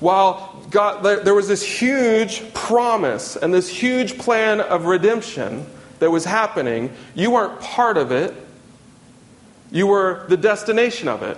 While 0.00 0.64
God, 0.70 1.02
there 1.02 1.34
was 1.34 1.48
this 1.48 1.62
huge 1.62 2.52
promise 2.54 3.36
and 3.36 3.52
this 3.52 3.68
huge 3.68 4.18
plan 4.18 4.60
of 4.60 4.86
redemption 4.86 5.66
that 5.98 6.10
was 6.10 6.24
happening. 6.24 6.92
You 7.14 7.30
weren't 7.30 7.60
part 7.60 7.98
of 7.98 8.10
it, 8.10 8.34
you 9.70 9.86
were 9.86 10.24
the 10.28 10.36
destination 10.36 11.08
of 11.08 11.22
it. 11.22 11.36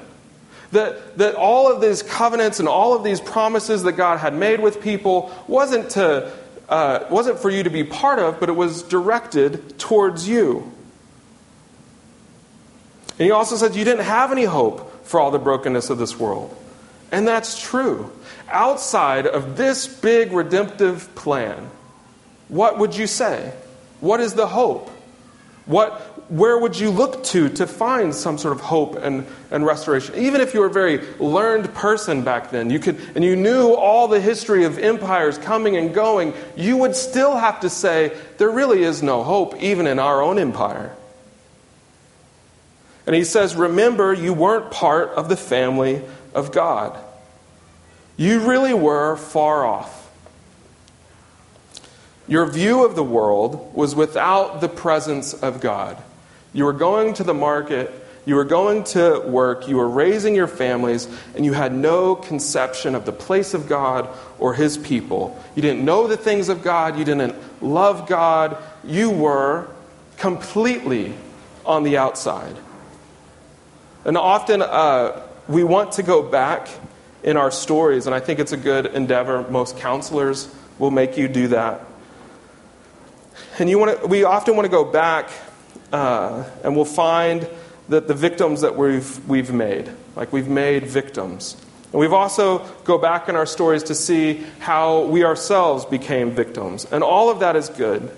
That, 0.72 1.18
that 1.18 1.34
all 1.34 1.70
of 1.70 1.80
these 1.80 2.02
covenants 2.02 2.58
and 2.60 2.68
all 2.68 2.94
of 2.94 3.04
these 3.04 3.20
promises 3.20 3.82
that 3.82 3.92
God 3.92 4.18
had 4.18 4.34
made 4.34 4.60
with 4.60 4.80
people 4.80 5.32
wasn't, 5.46 5.90
to, 5.90 6.32
uh, 6.74 7.06
wasn't 7.08 7.38
for 7.38 7.50
you 7.50 7.62
to 7.62 7.70
be 7.70 7.84
part 7.84 8.18
of, 8.18 8.40
but 8.40 8.48
it 8.48 8.56
was 8.56 8.82
directed 8.82 9.78
towards 9.78 10.28
you. 10.28 10.72
And 13.10 13.26
he 13.26 13.30
also 13.30 13.54
said 13.54 13.76
you 13.76 13.84
didn't 13.84 14.04
have 14.04 14.32
any 14.32 14.44
hope 14.44 15.06
for 15.06 15.20
all 15.20 15.30
the 15.30 15.38
brokenness 15.38 15.88
of 15.90 15.98
this 15.98 16.18
world. 16.18 16.56
And 17.12 17.28
that's 17.28 17.62
true 17.62 18.10
outside 18.48 19.26
of 19.26 19.56
this 19.56 19.86
big 19.86 20.32
redemptive 20.32 21.14
plan, 21.14 21.70
what 22.48 22.78
would 22.78 22.96
you 22.96 23.06
say? 23.06 23.52
What 24.00 24.20
is 24.20 24.34
the 24.34 24.46
hope? 24.46 24.90
What, 25.66 26.13
where 26.28 26.58
would 26.58 26.78
you 26.78 26.90
look 26.90 27.22
to 27.24 27.48
to 27.50 27.66
find 27.66 28.14
some 28.14 28.38
sort 28.38 28.54
of 28.54 28.60
hope 28.60 28.96
and, 28.96 29.26
and 29.50 29.66
restoration? 29.66 30.14
Even 30.16 30.40
if 30.40 30.54
you 30.54 30.60
were 30.60 30.66
a 30.66 30.72
very 30.72 30.98
learned 31.18 31.72
person 31.74 32.22
back 32.22 32.50
then, 32.50 32.70
you 32.70 32.78
could, 32.78 32.98
and 33.14 33.22
you 33.22 33.36
knew 33.36 33.74
all 33.74 34.08
the 34.08 34.20
history 34.20 34.64
of 34.64 34.78
empires 34.78 35.36
coming 35.36 35.76
and 35.76 35.94
going, 35.94 36.32
you 36.56 36.78
would 36.78 36.96
still 36.96 37.36
have 37.36 37.60
to 37.60 37.68
say, 37.68 38.16
there 38.38 38.50
really 38.50 38.82
is 38.82 39.02
no 39.02 39.22
hope, 39.22 39.62
even 39.62 39.86
in 39.86 39.98
our 39.98 40.22
own 40.22 40.38
empire. 40.38 40.94
And 43.06 43.14
he 43.14 43.24
says, 43.24 43.54
Remember, 43.54 44.14
you 44.14 44.32
weren't 44.32 44.70
part 44.70 45.10
of 45.10 45.28
the 45.28 45.36
family 45.36 46.02
of 46.34 46.52
God. 46.52 46.98
You 48.16 48.48
really 48.48 48.74
were 48.74 49.16
far 49.16 49.66
off. 49.66 50.10
Your 52.26 52.46
view 52.46 52.86
of 52.86 52.96
the 52.96 53.04
world 53.04 53.74
was 53.74 53.94
without 53.94 54.62
the 54.62 54.68
presence 54.68 55.34
of 55.34 55.60
God. 55.60 56.02
You 56.54 56.64
were 56.64 56.72
going 56.72 57.12
to 57.14 57.24
the 57.24 57.34
market, 57.34 57.92
you 58.24 58.36
were 58.36 58.44
going 58.44 58.84
to 58.84 59.20
work, 59.26 59.68
you 59.68 59.76
were 59.76 59.88
raising 59.88 60.34
your 60.34 60.46
families, 60.46 61.06
and 61.34 61.44
you 61.44 61.52
had 61.52 61.74
no 61.74 62.14
conception 62.14 62.94
of 62.94 63.04
the 63.04 63.12
place 63.12 63.52
of 63.52 63.68
God 63.68 64.08
or 64.38 64.54
His 64.54 64.78
people. 64.78 65.38
You 65.54 65.60
didn't 65.60 65.84
know 65.84 66.06
the 66.06 66.16
things 66.16 66.48
of 66.48 66.62
God, 66.62 66.98
you 66.98 67.04
didn't 67.04 67.34
love 67.62 68.08
God, 68.08 68.56
you 68.82 69.10
were 69.10 69.68
completely 70.16 71.12
on 71.66 71.82
the 71.82 71.98
outside. 71.98 72.56
And 74.06 74.16
often 74.16 74.62
uh, 74.62 75.22
we 75.48 75.64
want 75.64 75.92
to 75.92 76.02
go 76.02 76.22
back 76.22 76.68
in 77.22 77.36
our 77.36 77.50
stories, 77.50 78.06
and 78.06 78.14
I 78.14 78.20
think 78.20 78.38
it's 78.38 78.52
a 78.52 78.56
good 78.56 78.86
endeavor. 78.86 79.48
Most 79.50 79.78
counselors 79.78 80.54
will 80.78 80.90
make 80.90 81.16
you 81.16 81.26
do 81.26 81.48
that. 81.48 81.84
And 83.58 83.68
you 83.68 83.78
want 83.78 84.00
to, 84.00 84.06
we 84.06 84.24
often 84.24 84.56
want 84.56 84.66
to 84.66 84.70
go 84.70 84.84
back 84.84 85.30
uh, 85.94 86.44
and 86.64 86.74
we'll 86.74 86.84
find 86.84 87.48
that 87.88 88.08
the 88.08 88.14
victims 88.14 88.62
that 88.62 88.76
we've, 88.76 89.28
we've 89.28 89.52
made, 89.52 89.88
like 90.16 90.32
we've 90.32 90.48
made 90.48 90.84
victims. 90.86 91.56
And 91.92 92.00
we've 92.00 92.12
also 92.12 92.66
go 92.82 92.98
back 92.98 93.28
in 93.28 93.36
our 93.36 93.46
stories 93.46 93.84
to 93.84 93.94
see 93.94 94.44
how 94.58 95.04
we 95.04 95.22
ourselves 95.22 95.84
became 95.84 96.32
victims. 96.32 96.84
And 96.84 97.04
all 97.04 97.30
of 97.30 97.38
that 97.40 97.54
is 97.54 97.68
good. 97.68 98.10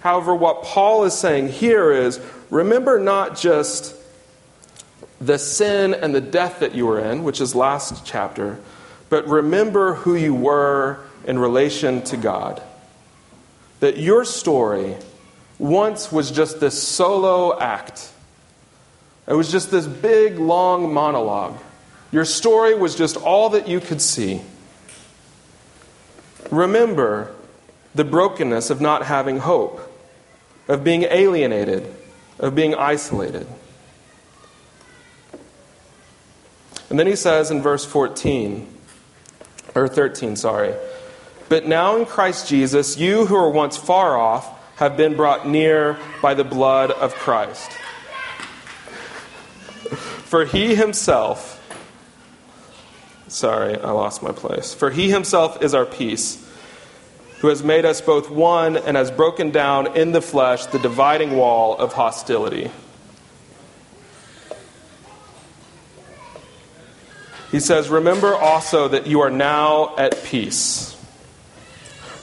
However, 0.00 0.34
what 0.34 0.64
Paul 0.64 1.04
is 1.04 1.14
saying 1.14 1.48
here 1.48 1.90
is 1.90 2.20
remember 2.50 2.98
not 2.98 3.38
just 3.38 3.96
the 5.18 5.38
sin 5.38 5.94
and 5.94 6.14
the 6.14 6.20
death 6.20 6.60
that 6.60 6.74
you 6.74 6.84
were 6.84 7.00
in, 7.00 7.24
which 7.24 7.40
is 7.40 7.54
last 7.54 8.04
chapter, 8.04 8.60
but 9.08 9.26
remember 9.26 9.94
who 9.94 10.14
you 10.14 10.34
were 10.34 10.98
in 11.26 11.38
relation 11.38 12.02
to 12.02 12.18
God. 12.18 12.62
That 13.80 13.96
your 13.96 14.26
story 14.26 14.96
once 15.58 16.10
was 16.10 16.30
just 16.30 16.60
this 16.60 16.80
solo 16.82 17.58
act. 17.58 18.10
It 19.26 19.34
was 19.34 19.50
just 19.50 19.70
this 19.70 19.86
big, 19.86 20.38
long 20.38 20.92
monologue. 20.92 21.56
Your 22.12 22.24
story 22.24 22.74
was 22.74 22.94
just 22.94 23.16
all 23.16 23.50
that 23.50 23.68
you 23.68 23.80
could 23.80 24.00
see. 24.00 24.42
Remember 26.50 27.34
the 27.94 28.04
brokenness 28.04 28.70
of 28.70 28.80
not 28.80 29.06
having 29.06 29.38
hope, 29.38 29.80
of 30.68 30.84
being 30.84 31.04
alienated, 31.04 31.92
of 32.38 32.54
being 32.54 32.74
isolated. 32.74 33.46
And 36.90 36.98
then 36.98 37.06
he 37.06 37.16
says 37.16 37.50
in 37.50 37.62
verse 37.62 37.84
14, 37.84 38.68
or 39.74 39.88
13, 39.88 40.36
sorry, 40.36 40.74
but 41.48 41.66
now 41.66 41.96
in 41.96 42.06
Christ 42.06 42.48
Jesus, 42.48 42.96
you 42.96 43.26
who 43.26 43.34
were 43.34 43.50
once 43.50 43.76
far 43.76 44.16
off 44.16 44.48
have 44.76 44.96
been 44.96 45.16
brought 45.16 45.46
near 45.46 45.98
by 46.20 46.34
the 46.34 46.44
blood 46.44 46.90
of 46.90 47.14
Christ. 47.14 47.70
For 50.24 50.44
he 50.44 50.74
himself, 50.74 51.60
sorry, 53.28 53.78
I 53.78 53.90
lost 53.90 54.22
my 54.22 54.32
place. 54.32 54.74
For 54.74 54.90
he 54.90 55.10
himself 55.10 55.62
is 55.62 55.74
our 55.74 55.86
peace, 55.86 56.40
who 57.40 57.48
has 57.48 57.62
made 57.62 57.84
us 57.84 58.00
both 58.00 58.30
one 58.30 58.76
and 58.76 58.96
has 58.96 59.10
broken 59.10 59.50
down 59.50 59.96
in 59.96 60.12
the 60.12 60.22
flesh 60.22 60.66
the 60.66 60.78
dividing 60.78 61.36
wall 61.36 61.76
of 61.76 61.92
hostility. 61.92 62.70
He 67.52 67.60
says, 67.60 67.88
Remember 67.88 68.34
also 68.34 68.88
that 68.88 69.06
you 69.06 69.20
are 69.20 69.30
now 69.30 69.94
at 69.96 70.24
peace. 70.24 70.93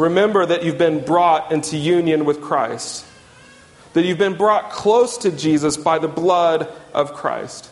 Remember 0.02 0.44
that 0.44 0.64
you've 0.64 0.80
been 0.80 1.06
brought 1.06 1.52
into 1.52 1.78
union 1.78 2.26
with 2.26 2.42
Christ, 2.42 3.06
that 3.94 4.04
you've 4.04 4.18
been 4.18 4.36
brought 4.36 4.72
close 4.72 5.20
to 5.20 5.32
Jesus 5.32 5.78
by 5.78 6.00
the 6.00 6.08
blood 6.08 6.68
of 6.92 7.14
Christ. 7.14 7.70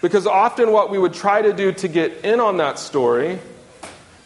Because 0.00 0.26
often, 0.26 0.72
what 0.72 0.90
we 0.90 0.98
would 0.98 1.12
try 1.12 1.42
to 1.42 1.52
do 1.52 1.72
to 1.72 1.88
get 1.88 2.24
in 2.24 2.40
on 2.40 2.56
that 2.56 2.78
story, 2.78 3.40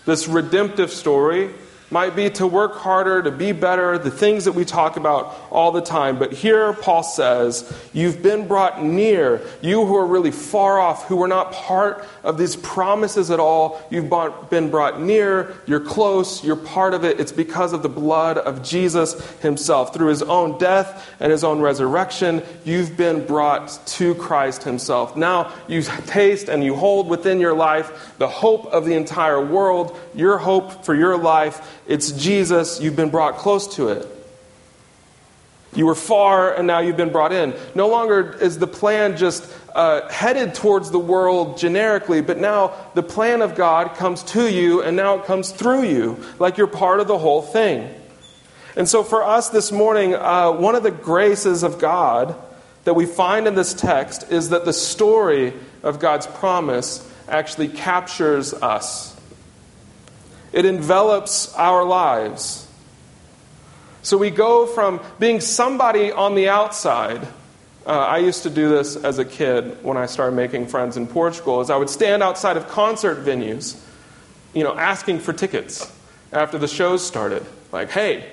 this 0.07 0.29
redemptive 0.29 0.93
story, 0.93 1.51
might 1.92 2.16
be 2.16 2.31
to 2.31 2.46
work 2.46 2.76
harder, 2.76 3.22
to 3.22 3.31
be 3.31 3.52
better, 3.52 3.98
the 3.98 4.11
things 4.11 4.46
that 4.46 4.52
we 4.52 4.64
talk 4.64 4.96
about 4.96 5.37
all 5.50 5.70
the 5.70 5.83
time. 5.83 6.18
But 6.18 6.33
here 6.33 6.72
Paul 6.72 7.02
says, 7.02 7.70
You've 7.92 8.22
been 8.22 8.48
brought 8.48 8.83
near. 8.83 9.42
You 9.61 9.85
who 9.85 9.96
are 9.96 10.07
really 10.07 10.31
far 10.31 10.81
off, 10.81 11.07
who 11.07 11.16
were 11.16 11.28
not 11.28 11.52
part 11.52 12.07
of 12.24 12.38
these 12.38 12.57
promises 12.57 13.31
at 13.31 13.38
all, 13.38 13.81
you've 13.90 14.11
been 14.48 14.70
brought 14.70 15.00
near. 15.00 15.55
You're 15.66 15.81
close. 15.81 16.42
You're 16.42 16.57
part 16.57 16.94
of 16.94 17.05
it. 17.05 17.20
It's 17.20 17.33
because 17.33 17.72
of 17.72 17.83
the 17.83 17.88
blood 17.88 18.38
of 18.38 18.62
Jesus 18.62 19.20
himself. 19.40 19.92
Through 19.92 20.09
his 20.09 20.22
own 20.22 20.59
death 20.59 21.11
and 21.20 21.31
his 21.31 21.44
own 21.44 21.61
resurrection, 21.61 22.42
you've 22.64 22.96
been 22.96 23.26
brought 23.26 23.81
to 23.87 24.14
Christ 24.14 24.62
himself. 24.64 25.16
Now 25.16 25.52
you 25.68 25.83
taste 25.83 26.48
and 26.48 26.64
you 26.64 26.74
hold 26.74 27.09
within 27.09 27.38
your 27.38 27.55
life 27.55 28.14
the 28.18 28.28
hope 28.28 28.66
of 28.66 28.87
the 28.87 28.94
entire 28.94 29.44
world, 29.44 29.98
your 30.14 30.38
hope 30.38 30.85
for 30.85 30.94
your 30.94 31.18
life 31.18 31.81
it's 31.87 32.12
Jesus. 32.12 32.81
You've 32.81 32.97
been 32.97 33.11
brought 33.11 33.37
close 33.37 33.77
to 33.77 33.88
it. 33.88 34.07
You 35.75 35.87
were 35.87 35.95
far, 35.95 36.55
and 36.55 36.66
now 36.66 36.81
you've 36.81 36.99
been 36.99 37.12
brought 37.12 37.33
in. 37.33 37.55
No 37.75 37.88
longer 37.88 38.37
is 38.38 38.59
the 38.59 38.66
plan 38.66 39.16
just 39.16 39.51
uh, 39.75 40.07
headed 40.11 40.55
towards 40.55 40.90
the 40.90 40.99
world 40.99 41.57
generically, 41.57 42.21
but 42.21 42.38
now 42.38 42.75
the 42.95 43.03
plan 43.03 43.40
of 43.40 43.55
God 43.55 43.97
comes 43.97 44.23
to 44.25 44.53
you, 44.53 44.83
and 44.83 44.97
now 44.97 45.18
it 45.18 45.25
comes 45.25 45.51
through 45.51 45.85
you, 45.85 46.23
like 46.38 46.59
you're 46.59 46.66
part 46.66 47.01
of 47.01 47.09
the 47.09 47.16
whole 47.16 47.40
thing. 47.40 47.88
And 48.77 48.87
so, 48.87 49.03
for 49.03 49.25
us 49.25 49.49
this 49.49 49.73
morning, 49.73 50.14
uh, 50.14 50.53
one 50.53 50.75
of 50.75 50.83
the 50.83 50.90
graces 50.90 51.62
of 51.62 51.79
God 51.79 52.35
that 52.85 52.95
we 52.95 53.07
find 53.07 53.47
in 53.47 53.55
this 53.55 53.73
text 53.73 54.31
is 54.31 54.51
that 54.51 54.64
the 54.66 54.73
story 54.73 55.55
of 55.83 56.01
God's 56.01 56.27
promise 56.27 57.09
actually 57.29 57.68
captures 57.68 58.53
us. 58.53 59.12
It 60.53 60.65
envelops 60.65 61.55
our 61.55 61.85
lives. 61.85 62.67
So 64.03 64.19
we 64.19 64.31
go 64.31 64.67
from 64.67 65.01
being 65.19 65.41
somebody 65.41 66.11
on 66.11 66.35
the 66.35 66.49
outside. 66.49 67.27
Uh, 67.87 67.91
I 67.91 68.19
used 68.19 68.43
to 68.43 68.51
do 68.51 68.69
this 68.69 68.97
as 68.97 69.19
a 69.19 69.25
kid 69.25 69.83
when 69.83 69.97
I 69.97 70.07
started 70.07 70.37
making 70.37 70.67
friends 70.67 70.97
in 70.97 71.07
Portugal. 71.07 71.61
Is 71.61 71.71
I 71.71 71.77
would 71.77 71.91
stand 71.91 72.23
outside 72.23 72.57
of 72.57 72.69
concert 72.69 73.25
venues, 73.25 73.81
you 74.55 74.65
know, 74.65 74.77
asking 74.77 75.21
for 75.21 75.33
tickets 75.33 75.91
after 76.33 76.59
the 76.59 76.69
shows 76.69 77.07
started. 77.07 77.45
Like, 77.71 77.91
hey, 77.91 78.29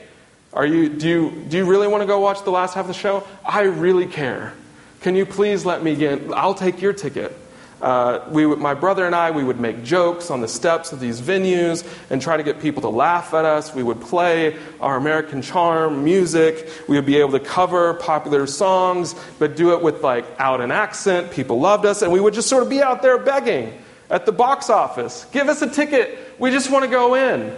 are 0.53 0.65
you, 0.65 0.89
do, 0.89 1.07
you, 1.07 1.45
do 1.47 1.57
you 1.57 1.65
really 1.65 1.87
want 1.87 2.01
to 2.01 2.07
go 2.07 2.19
watch 2.19 2.43
the 2.43 2.51
last 2.51 2.73
half 2.73 2.85
of 2.85 2.87
the 2.87 2.93
show? 2.93 3.25
I 3.45 3.61
really 3.61 4.07
care. 4.07 4.53
Can 5.01 5.15
you 5.15 5.25
please 5.25 5.65
let 5.65 5.83
me 5.83 5.95
get? 5.95 6.31
I'll 6.33 6.55
take 6.55 6.81
your 6.81 6.93
ticket. 6.93 7.35
Uh, 7.81 8.25
we 8.29 8.45
my 8.45 8.73
brother 8.73 9.05
and 9.05 9.15
I, 9.15 9.31
we 9.31 9.43
would 9.43 9.59
make 9.59 9.83
jokes 9.83 10.29
on 10.29 10.41
the 10.41 10.47
steps 10.47 10.91
of 10.91 10.99
these 10.99 11.21
venues 11.21 11.87
and 12.09 12.21
try 12.21 12.35
to 12.35 12.43
get 12.43 12.59
people 12.59 12.81
to 12.81 12.89
laugh 12.89 13.33
at 13.33 13.45
us. 13.45 13.73
We 13.73 13.83
would 13.83 14.01
play 14.01 14.57
our 14.81 14.97
American 14.97 15.41
charm 15.41 16.03
music. 16.03 16.69
We 16.89 16.97
would 16.97 17.05
be 17.05 17.17
able 17.17 17.31
to 17.31 17.39
cover 17.39 17.93
popular 17.93 18.47
songs, 18.47 19.15
but 19.39 19.55
do 19.55 19.73
it 19.73 19.81
with 19.81 20.03
like 20.03 20.25
out 20.39 20.59
an 20.59 20.71
accent. 20.71 21.31
People 21.31 21.59
loved 21.59 21.85
us, 21.85 22.01
and 22.01 22.11
we 22.11 22.19
would 22.19 22.33
just 22.33 22.49
sort 22.49 22.63
of 22.63 22.69
be 22.69 22.81
out 22.81 23.01
there 23.01 23.17
begging 23.17 23.81
at 24.09 24.25
the 24.25 24.33
box 24.33 24.69
office. 24.69 25.25
Give 25.31 25.47
us 25.47 25.61
a 25.61 25.69
ticket. 25.69 26.17
We 26.37 26.51
just 26.51 26.69
want 26.69 26.83
to 26.83 26.91
go 26.91 27.15
in. 27.15 27.55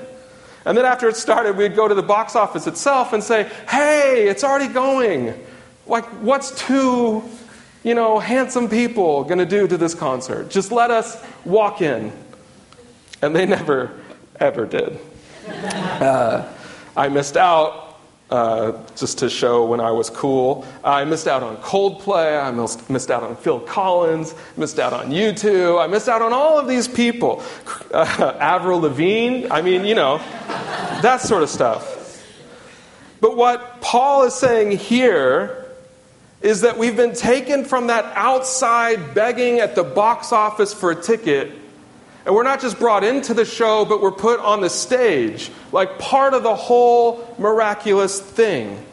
And 0.66 0.78
then 0.78 0.86
after 0.86 1.10
it 1.10 1.16
started, 1.16 1.58
we'd 1.58 1.76
go 1.76 1.88
to 1.88 1.96
the 1.96 2.04
box 2.04 2.36
office 2.36 2.68
itself 2.68 3.14
and 3.14 3.24
say, 3.24 3.50
"Hey, 3.68 4.28
it's 4.28 4.44
already 4.44 4.72
going." 4.72 5.34
Like, 5.88 6.06
what's 6.22 6.52
too 6.52 7.24
you 7.84 7.96
know, 7.96 8.20
handsome 8.20 8.70
people 8.70 9.24
going 9.24 9.40
to 9.40 9.46
do 9.46 9.68
to 9.68 9.78
this 9.78 9.96
concert? 9.96 10.50
Just 10.50 10.72
let 10.72 10.92
us 10.92 11.24
walk 11.46 11.82
in. 11.82 12.12
And 13.22 13.36
they 13.36 13.46
never, 13.46 13.92
ever 14.40 14.66
did. 14.66 15.00
Uh, 15.48 16.52
I 16.96 17.10
missed 17.10 17.38
out. 17.38 17.88
Uh, 18.30 18.82
just 18.96 19.18
to 19.18 19.30
show 19.30 19.66
when 19.66 19.82
I 19.82 19.92
was 19.92 20.10
cool. 20.10 20.66
I 20.86 21.04
missed 21.04 21.28
out 21.28 21.44
on 21.44 21.58
Coldplay, 21.58 22.42
I 22.42 22.50
missed 22.52 22.90
missed 22.90 23.12
out 23.12 23.24
on 23.24 23.36
Phil 23.36 23.60
Collins, 23.60 24.34
missed 24.56 24.80
out 24.80 24.94
on 24.94 25.12
U2, 25.12 25.84
I 25.84 25.88
missed 25.88 26.08
out 26.08 26.22
on 26.22 26.32
all 26.32 26.58
of 26.58 26.66
these 26.66 26.88
people. 26.88 27.44
Uh, 27.94 28.38
Avril 28.40 28.80
Lavigne, 28.80 29.50
I 29.52 29.62
mean, 29.62 29.84
you 29.84 29.96
know, 29.96 30.20
that 31.02 31.20
sort 31.20 31.44
of 31.44 31.50
stuff. 31.50 32.24
But 33.20 33.36
what 33.36 33.82
Paul 33.82 34.24
is 34.24 34.34
saying 34.34 34.78
here 34.78 35.61
is 36.42 36.62
that 36.62 36.78
we've 36.78 36.96
been 36.96 37.14
taken 37.14 37.64
from 37.66 37.88
that 37.88 38.06
outside 38.16 39.14
begging 39.14 39.60
at 39.60 39.76
the 39.76 39.84
box 39.84 40.32
office 40.32 40.74
for 40.74 40.92
a 40.92 40.96
ticket, 40.96 41.52
and 42.26 42.34
we're 42.36 42.44
not 42.44 42.62
just 42.62 42.80
brought 42.80 43.04
into 43.04 43.34
the 43.34 43.46
show, 43.46 43.86
but 43.86 44.02
we're 44.02 44.12
put 44.12 44.40
on 44.40 44.62
the 44.62 44.70
stage, 44.70 45.52
like 45.72 46.00
part 46.00 46.34
of 46.34 46.44
the 46.44 46.56
whole 46.56 47.36
miraculous 47.38 48.20
thing. 48.20 48.84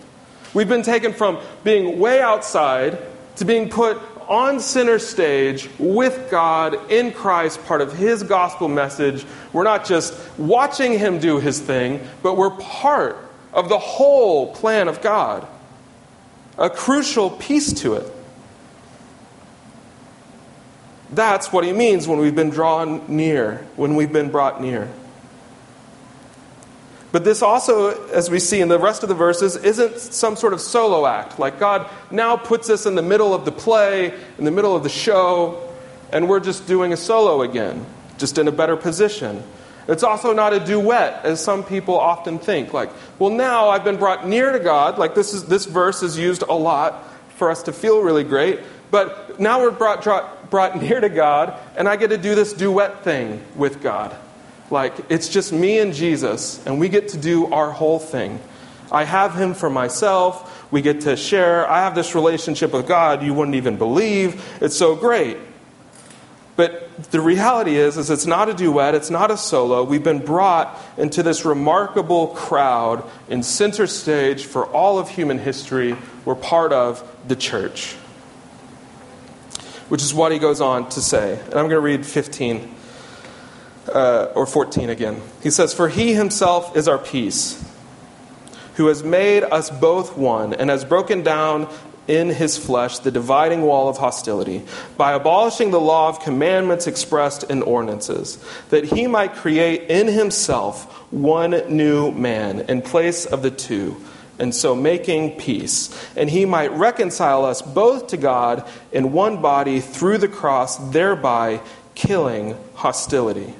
We've 0.55 0.69
been 0.69 0.83
taken 0.83 1.13
from 1.13 1.39
being 1.65 1.99
way 1.99 2.21
outside 2.21 2.99
to 3.37 3.45
being 3.45 3.69
put 3.71 3.99
on 4.29 4.61
center 4.61 4.99
stage 4.99 5.71
with 5.79 6.31
God 6.31 6.91
in 6.91 7.13
Christ, 7.13 7.65
part 7.65 7.81
of 7.81 7.95
His 7.95 8.23
gospel 8.23 8.69
message. 8.69 9.25
We're 9.55 9.65
not 9.65 9.87
just 9.87 10.15
watching 10.39 10.99
Him 10.99 11.19
do 11.19 11.39
His 11.39 11.61
thing, 11.61 12.07
but 12.23 12.37
we're 12.37 12.51
part 12.51 13.17
of 13.55 13.71
the 13.71 13.79
whole 13.79 14.55
plan 14.55 14.89
of 14.89 15.01
God 15.01 15.47
a 16.59 16.69
crucial 16.69 17.31
piece 17.31 17.73
to 17.81 17.95
it. 17.95 18.13
That's 21.11 21.53
what 21.53 21.65
he 21.65 21.73
means 21.73 22.07
when 22.07 22.19
we've 22.19 22.35
been 22.35 22.51
drawn 22.51 23.03
near, 23.09 23.67
when 23.77 23.95
we've 23.95 24.13
been 24.13 24.31
brought 24.31 24.61
near. 24.61 24.91
But 27.11 27.25
this 27.25 27.41
also, 27.41 28.09
as 28.09 28.29
we 28.29 28.39
see 28.39 28.61
in 28.61 28.69
the 28.69 28.79
rest 28.79 29.03
of 29.03 29.09
the 29.09 29.15
verses, 29.15 29.57
isn't 29.57 29.99
some 29.99 30.37
sort 30.37 30.53
of 30.53 30.61
solo 30.61 31.07
act. 31.07 31.39
Like 31.39 31.59
God 31.59 31.89
now 32.11 32.37
puts 32.37 32.69
us 32.69 32.85
in 32.85 32.97
the 32.97 33.03
middle 33.03 33.33
of 33.33 33.47
the 33.47 33.53
play, 33.53 34.13
in 34.37 34.45
the 34.45 34.51
middle 34.51 34.77
of 34.77 34.83
the 34.83 34.91
show, 34.91 35.73
and 36.13 36.29
we're 36.29 36.41
just 36.41 36.67
doing 36.67 36.93
a 36.93 36.97
solo 36.99 37.41
again, 37.41 37.87
just 38.19 38.37
in 38.37 38.47
a 38.47 38.53
better 38.53 38.77
position. 38.77 39.43
It's 39.89 40.03
also 40.03 40.35
not 40.35 40.53
a 40.53 40.61
duet, 40.61 41.25
as 41.25 41.43
some 41.43 41.65
people 41.65 41.99
often 41.99 42.39
think. 42.39 42.75
Like, 42.75 42.91
well, 43.19 43.31
now 43.31 43.71
I've 43.71 43.85
been 43.85 43.97
brought 43.97 44.29
near 44.29 44.53
to 44.53 44.61
God. 44.61 44.99
Like, 44.99 45.15
this, 45.15 45.33
is, 45.33 45.47
this 45.47 45.65
verse 45.65 46.03
is 46.03 46.19
used 46.19 46.43
a 46.43 46.53
lot 46.53 47.11
for 47.37 47.51
us 47.51 47.63
to 47.65 47.73
feel 47.73 48.03
really 48.03 48.25
great. 48.25 48.61
But 48.91 49.41
now 49.41 49.63
we're 49.63 49.71
brought, 49.71 50.05
brought, 50.05 50.51
brought 50.51 50.81
near 50.83 51.01
to 51.01 51.09
God, 51.09 51.59
and 51.75 51.89
I 51.89 51.97
get 51.97 52.11
to 52.11 52.19
do 52.19 52.35
this 52.35 52.53
duet 52.53 53.03
thing 53.03 53.43
with 53.57 53.83
God. 53.83 54.15
Like, 54.71 54.95
it's 55.09 55.31
just 55.31 55.55
me 55.55 55.79
and 55.79 55.95
Jesus, 55.95 56.65
and 56.67 56.79
we 56.79 56.91
get 56.91 57.09
to 57.09 57.19
do 57.19 57.47
our 57.47 57.71
whole 57.71 57.99
thing. 57.99 58.41
I 58.93 59.05
have 59.05 59.35
Him 59.35 59.55
for 59.55 59.71
myself. 59.71 60.71
We 60.71 60.83
get 60.83 61.03
to 61.03 61.17
share. 61.17 61.69
I 61.71 61.81
have 61.81 61.95
this 61.95 62.15
relationship 62.15 62.75
with 62.75 62.87
God 62.87 63.23
you 63.23 63.33
wouldn't 63.33 63.55
even 63.55 63.77
believe. 63.77 64.45
It's 64.61 64.77
so 64.77 64.95
great. 64.95 65.39
But 66.59 67.13
the 67.13 67.21
reality 67.21 67.77
is, 67.77 67.97
is 67.97 68.11
it's 68.11 68.27
not 68.27 68.49
a 68.49 68.53
duet, 68.53 68.97
it's 68.97 69.11
not 69.11 69.31
a 69.31 69.37
solo. 69.37 69.85
We've 69.85 70.03
been 70.03 70.19
brought 70.19 70.77
into 70.97 71.23
this 71.23 71.45
remarkable 71.45 72.27
crowd 72.35 73.09
in 73.29 73.45
center 73.45 73.87
stage 73.87 74.45
for 74.45 74.67
all 74.67 74.99
of 74.99 75.09
human 75.09 75.39
history. 75.39 75.97
We're 76.25 76.35
part 76.35 76.73
of 76.73 77.09
the 77.29 77.37
church. 77.37 77.93
Which 79.89 80.03
is 80.03 80.13
what 80.13 80.33
he 80.33 80.41
goes 80.41 80.61
on 80.61 80.89
to 80.89 81.01
say. 81.01 81.35
And 81.35 81.55
I'm 81.55 81.69
going 81.69 81.71
to 81.71 81.81
read 81.81 82.05
15 82.05 82.75
uh, 83.95 84.33
or 84.35 84.45
14 84.45 84.91
again. 84.91 85.23
He 85.41 85.53
says, 85.53 85.73
For 85.73 85.89
he 85.89 86.13
himself 86.15 86.77
is 86.77 86.89
our 86.89 86.99
peace, 86.99 87.65
who 88.75 88.89
has 88.89 89.05
made 89.05 89.45
us 89.45 89.71
both 89.71 90.17
one 90.17 90.55
and 90.55 90.71
has 90.71 90.85
broken 90.85 91.23
down 91.23 91.73
in 92.09 92.31
his 92.31 92.59
flesh 92.59 92.99
the 92.99 93.11
dividing 93.11 93.63
wall 93.63 93.89
of 93.89 93.99
hostility 93.99 94.65
by 94.97 95.13
abolishing 95.13 95.71
the 95.71 95.81
law 95.81 96.09
of 96.09 96.21
commandments 96.21 96.87
expressed 96.87 97.45
in 97.45 97.63
ordinances, 97.63 98.43
that 98.71 98.85
he 98.85 99.07
might 99.07 99.35
create 99.35 99.89
in 99.91 100.09
himself 100.09 100.93
one 101.13 101.51
new 101.69 102.11
man 102.11 102.61
in 102.61 102.83
place 102.83 103.27
of 103.27 103.43
the 103.43 103.51
two, 103.51 103.97
and 104.39 104.55
so 104.55 104.75
making 104.75 105.39
peace, 105.39 105.95
and 106.17 106.31
he 106.31 106.45
might 106.45 106.73
reconcile 106.73 107.45
us 107.45 107.61
both 107.61 108.09
to 108.09 108.17
God 108.17 108.67
in 108.93 109.13
one 109.13 109.43
body 109.43 109.81
through 109.81 110.19
the 110.19 110.29
cross, 110.29 110.77
thereby 110.93 111.61
killing 111.95 112.57
hostility. 112.75 113.55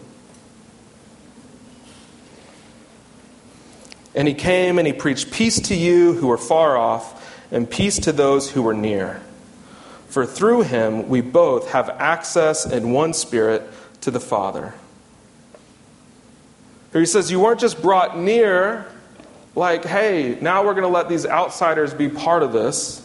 And 4.15 4.27
he 4.27 4.35
came 4.35 4.79
and 4.79 4.87
he 4.87 4.93
preached 4.93 5.31
peace 5.31 5.61
to 5.61 5.75
you 5.75 6.15
who 6.15 6.31
are 6.31 6.39
far 6.39 6.77
off, 6.77 7.18
and 7.51 7.69
peace 7.71 7.99
to 8.01 8.13
those 8.13 8.51
who 8.51 8.63
were 8.63 8.75
near. 8.75 9.21
For 10.09 10.25
through 10.25 10.63
him 10.63 11.09
we 11.09 11.21
both 11.21 11.71
have 11.71 11.89
access 11.91 12.65
in 12.65 12.93
one 12.93 13.13
spirit 13.13 13.63
to 14.03 14.11
the 14.11 14.21
Father. 14.21 14.75
Here 16.93 17.01
he 17.01 17.07
says, 17.07 17.31
You 17.31 17.41
weren't 17.41 17.61
just 17.61 17.83
brought 17.83 18.19
near 18.19 18.87
like, 19.59 19.85
hey, 19.85 20.39
now 20.41 20.65
we're 20.65 20.73
going 20.73 20.85
to 20.85 20.89
let 20.89 21.09
these 21.09 21.27
outsiders 21.27 21.93
be 21.93 22.09
part 22.09 22.43
of 22.43 22.53
this. 22.53 23.05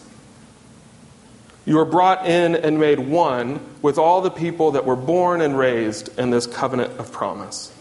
You 1.66 1.78
were 1.78 1.86
brought 1.86 2.28
in 2.28 2.56
and 2.56 2.80
made 2.80 3.00
one 3.00 3.60
with 3.82 3.98
all 3.98 4.22
the 4.22 4.30
people 4.30 4.72
that 4.72 4.86
were 4.86 4.96
born 4.96 5.42
and 5.42 5.58
raised 5.58 6.18
in 6.20 6.30
this 6.30 6.46
covenant 6.46 7.00
of 7.00 7.12
promise. 7.12 7.74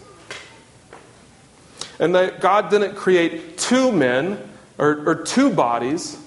And 1.99 2.15
that 2.15 2.39
God 2.39 2.69
didn't 2.69 2.95
create 2.95 3.57
two 3.57 3.91
men 3.91 4.39
or, 4.77 5.07
or 5.07 5.15
two 5.15 5.51
bodies, 5.51 6.17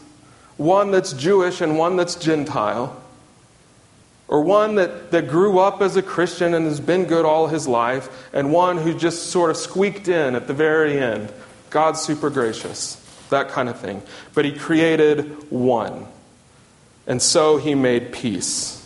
one 0.57 0.91
that's 0.91 1.13
Jewish 1.13 1.61
and 1.61 1.79
one 1.79 1.97
that's 1.97 2.15
Gentile, 2.15 3.03
or 4.29 4.43
one 4.43 4.75
that, 4.77 5.11
that 5.13 5.29
grew 5.29 5.59
up 5.59 5.81
as 5.81 5.97
a 5.97 6.03
Christian 6.03 6.55
and 6.55 6.67
has 6.67 6.81
been 6.81 7.05
good 7.05 7.25
all 7.25 7.47
his 7.47 7.69
life, 7.69 8.09
and 8.33 8.53
one 8.53 8.79
who 8.79 8.97
just 8.97 9.27
sort 9.27 9.51
of 9.51 9.57
squeaked 9.57 10.09
in 10.09 10.35
at 10.35 10.47
the 10.47 10.55
very 10.55 10.99
end. 10.99 11.33
God's 11.71 12.01
super 12.01 12.31
gracious, 12.31 12.97
that 13.31 13.49
kind 13.49 13.69
of 13.69 13.79
thing. 13.79 14.03
But 14.35 14.45
He 14.45 14.53
created 14.53 15.51
one. 15.51 16.07
And 17.07 17.21
so 17.21 17.59
He 17.59 17.75
made 17.75 18.13
peace. 18.13 18.85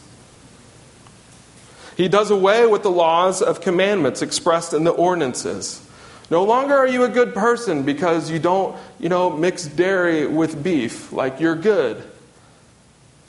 He 1.97 2.09
does 2.09 2.31
away 2.31 2.67
with 2.67 2.83
the 2.83 2.91
laws 2.91 3.43
of 3.43 3.61
commandments 3.61 4.23
expressed 4.23 4.73
in 4.73 4.85
the 4.85 4.91
ordinances. 4.91 5.87
No 6.31 6.45
longer 6.45 6.75
are 6.75 6.87
you 6.87 7.03
a 7.03 7.09
good 7.09 7.35
person 7.35 7.83
because 7.83 8.31
you 8.31 8.39
don't, 8.39 8.77
you 9.01 9.09
know, 9.09 9.31
mix 9.31 9.67
dairy 9.67 10.27
with 10.27 10.63
beef. 10.63 11.13
Like 11.13 11.41
you're 11.41 11.57
good. 11.57 12.03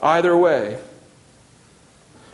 Either 0.00 0.36
way. 0.36 0.78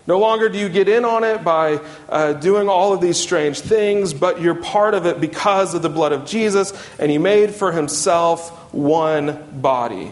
No 0.07 0.19
longer 0.19 0.49
do 0.49 0.59
you 0.59 0.71
get 0.71 0.89
in 0.89 1.05
on 1.05 1.25
it 1.25 1.45
by 1.45 1.81
uh, 2.09 2.33
doing 2.35 2.69
all 2.69 2.95
of 2.95 3.01
these 3.03 3.19
strange 3.19 3.61
things, 3.61 4.15
but 4.15 4.41
you're 4.41 4.55
part 4.55 4.95
of 4.95 5.05
it 5.05 5.21
because 5.21 5.75
of 5.75 5.83
the 5.83 5.91
blood 5.91 6.13
of 6.13 6.25
Jesus, 6.25 6.73
and 6.99 7.11
He 7.11 7.19
made 7.19 7.51
for 7.51 7.73
Himself 7.73 8.51
one 8.73 9.61
body. 9.61 10.11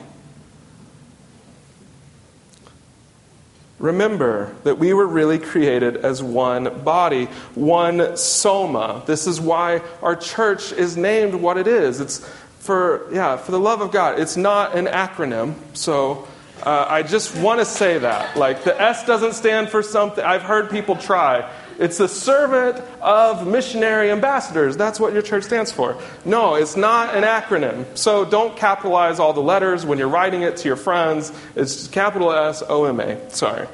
Remember 3.86 4.52
that 4.64 4.78
we 4.78 4.92
were 4.92 5.06
really 5.06 5.38
created 5.38 5.98
as 5.98 6.20
one 6.20 6.82
body, 6.82 7.26
one 7.54 8.16
soma. 8.16 9.04
This 9.06 9.28
is 9.28 9.40
why 9.40 9.80
our 10.02 10.16
church 10.16 10.72
is 10.72 10.96
named 10.96 11.36
what 11.36 11.56
it 11.56 11.68
is. 11.68 12.00
It's 12.00 12.18
for, 12.58 13.06
yeah, 13.12 13.36
for 13.36 13.52
the 13.52 13.60
love 13.60 13.82
of 13.82 13.92
God. 13.92 14.18
It's 14.18 14.36
not 14.36 14.76
an 14.76 14.86
acronym, 14.86 15.54
so 15.74 16.26
uh, 16.64 16.86
I 16.88 17.04
just 17.04 17.36
want 17.36 17.60
to 17.60 17.64
say 17.64 17.98
that. 17.98 18.36
Like, 18.36 18.64
the 18.64 18.74
S 18.80 19.06
doesn't 19.06 19.34
stand 19.34 19.68
for 19.68 19.84
something. 19.84 20.24
I've 20.24 20.42
heard 20.42 20.68
people 20.68 20.96
try. 20.96 21.48
It's 21.78 21.98
the 21.98 22.08
servant 22.08 22.82
of 23.02 23.46
missionary 23.46 24.10
ambassadors. 24.10 24.76
That's 24.76 24.98
what 24.98 25.12
your 25.12 25.22
church 25.22 25.44
stands 25.44 25.70
for. 25.70 26.00
No, 26.24 26.54
it's 26.54 26.76
not 26.76 27.14
an 27.14 27.22
acronym. 27.22 27.84
So 27.96 28.24
don't 28.24 28.56
capitalize 28.56 29.18
all 29.18 29.32
the 29.32 29.42
letters 29.42 29.84
when 29.84 29.98
you're 29.98 30.08
writing 30.08 30.42
it 30.42 30.56
to 30.58 30.68
your 30.68 30.76
friends. 30.76 31.32
It's 31.54 31.86
capital 31.88 32.32
S 32.32 32.62
O 32.66 32.84
M 32.84 33.00
A. 33.00 33.30
Sorry. 33.30 33.68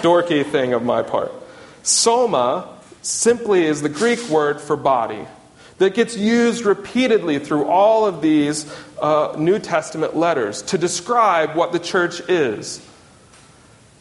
Dorky 0.00 0.44
thing 0.44 0.72
of 0.72 0.82
my 0.82 1.02
part. 1.02 1.32
Soma 1.82 2.68
simply 3.02 3.64
is 3.64 3.82
the 3.82 3.88
Greek 3.88 4.28
word 4.28 4.60
for 4.60 4.76
body 4.76 5.26
that 5.78 5.94
gets 5.94 6.16
used 6.16 6.64
repeatedly 6.64 7.38
through 7.38 7.64
all 7.66 8.06
of 8.06 8.20
these 8.20 8.70
uh, 9.00 9.36
New 9.38 9.58
Testament 9.58 10.16
letters 10.16 10.62
to 10.62 10.78
describe 10.78 11.54
what 11.54 11.72
the 11.72 11.78
church 11.78 12.20
is. 12.28 12.84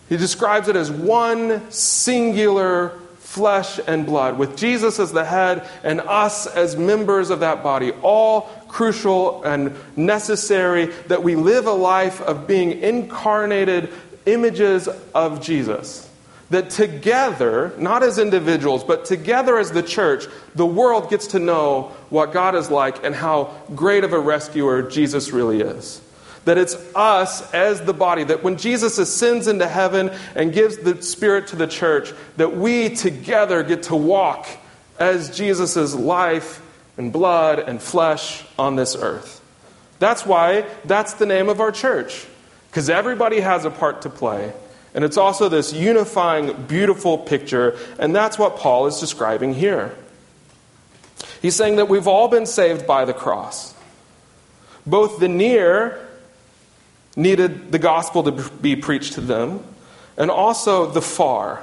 He 0.10 0.18
describes 0.18 0.68
it 0.68 0.76
as 0.76 0.90
one 0.90 1.70
singular 1.72 2.98
flesh 3.20 3.80
and 3.86 4.06
blood, 4.06 4.38
with 4.38 4.58
Jesus 4.58 5.00
as 5.00 5.12
the 5.12 5.26
head 5.26 5.68
and 5.84 6.00
us 6.02 6.48
as 6.48 6.78
members 6.78 7.30
of 7.30 7.42
that 7.42 7.62
body, 7.62 7.92
all 8.02 8.42
crucial 8.68 9.44
and 9.44 9.76
necessary 9.96 10.86
that 11.08 11.24
we 11.24 11.36
live 11.36 11.68
a 11.68 11.72
life 11.72 12.22
of 12.22 12.48
being 12.48 12.82
incarnated 12.82 13.94
images 14.26 14.88
of 15.14 15.42
Jesus 15.42 16.08
that 16.50 16.70
together, 16.70 17.74
not 17.78 18.04
as 18.04 18.18
individuals, 18.18 18.84
but 18.84 19.06
together 19.06 19.58
as 19.58 19.72
the 19.72 19.84
church, 19.84 20.26
the 20.56 20.66
world 20.66 21.10
gets 21.10 21.28
to 21.28 21.40
know 21.40 21.92
what 22.10 22.32
God 22.32 22.56
is 22.56 22.72
like 22.72 23.04
and 23.04 23.14
how 23.14 23.54
great 23.76 24.04
of 24.04 24.14
a 24.14 24.20
rescuer 24.20 24.82
Jesus 24.82 25.32
really 25.32 25.60
is. 25.60 26.02
That 26.48 26.58
it's 26.58 26.76
us 26.96 27.54
as 27.54 27.82
the 27.82 27.94
body, 27.94 28.24
that 28.24 28.42
when 28.42 28.56
Jesus 28.56 28.98
ascends 28.98 29.50
into 29.50 29.68
heaven 29.68 30.12
and 30.34 30.54
gives 30.54 30.78
the 30.78 31.02
Spirit 31.02 31.48
to 31.48 31.58
the 31.58 31.68
church, 31.68 32.14
that 32.38 32.56
we 32.56 32.96
together 32.96 33.64
get 33.64 33.84
to 33.84 33.98
walk 33.98 34.48
as 34.98 35.36
Jesus' 35.36 35.94
life 35.94 36.62
and 36.98 37.12
blood 37.12 37.60
and 37.60 37.82
flesh 37.82 38.46
on 38.58 38.78
this 38.78 38.96
earth. 38.96 39.42
That's 40.00 40.26
why 40.26 40.66
that's 40.86 41.16
the 41.16 41.26
name 41.26 41.50
of 41.50 41.60
our 41.60 41.74
church, 41.74 42.26
because 42.70 42.90
everybody 42.90 43.42
has 43.42 43.66
a 43.66 43.70
part 43.70 44.04
to 44.04 44.10
play. 44.10 44.54
And 44.94 45.04
it's 45.04 45.18
also 45.18 45.50
this 45.50 45.74
unifying, 45.74 46.64
beautiful 46.64 47.18
picture, 47.18 47.78
and 48.00 48.16
that's 48.16 48.40
what 48.40 48.56
Paul 48.56 48.88
is 48.88 49.02
describing 49.02 49.54
here. 49.54 49.94
He's 51.42 51.58
saying 51.58 51.76
that 51.76 51.90
we've 51.90 52.08
all 52.08 52.30
been 52.30 52.46
saved 52.46 52.88
by 52.88 53.04
the 53.04 53.14
cross. 53.14 53.76
Both 54.86 55.20
the 55.20 55.28
near 55.28 56.07
needed 57.18 57.74
the 57.74 57.80
gospel 57.80 58.24
to 58.24 58.32
be 58.32 58.78
preached 58.78 59.14
to 59.14 59.22
them, 59.22 59.62
and 60.16 60.32
also 60.32 60.86
the 60.86 61.02
far. 61.02 61.62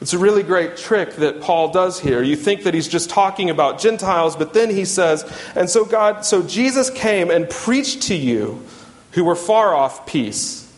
It's 0.00 0.14
a 0.14 0.18
really 0.18 0.42
great 0.42 0.78
trick 0.78 1.16
that 1.16 1.42
Paul 1.42 1.72
does 1.72 2.00
here. 2.00 2.22
You 2.22 2.36
think 2.36 2.62
that 2.62 2.72
he's 2.72 2.88
just 2.88 3.10
talking 3.10 3.50
about 3.50 3.80
Gentiles, 3.80 4.36
but 4.36 4.54
then 4.54 4.70
he 4.70 4.86
says, 4.86 5.30
and 5.54 5.68
so 5.68 5.84
God, 5.84 6.24
so 6.24 6.42
Jesus 6.42 6.88
came 6.88 7.30
and 7.30 7.50
preached 7.50 8.04
to 8.04 8.14
you 8.14 8.64
who 9.12 9.24
were 9.24 9.36
far 9.36 9.74
off 9.74 10.06
peace 10.06 10.68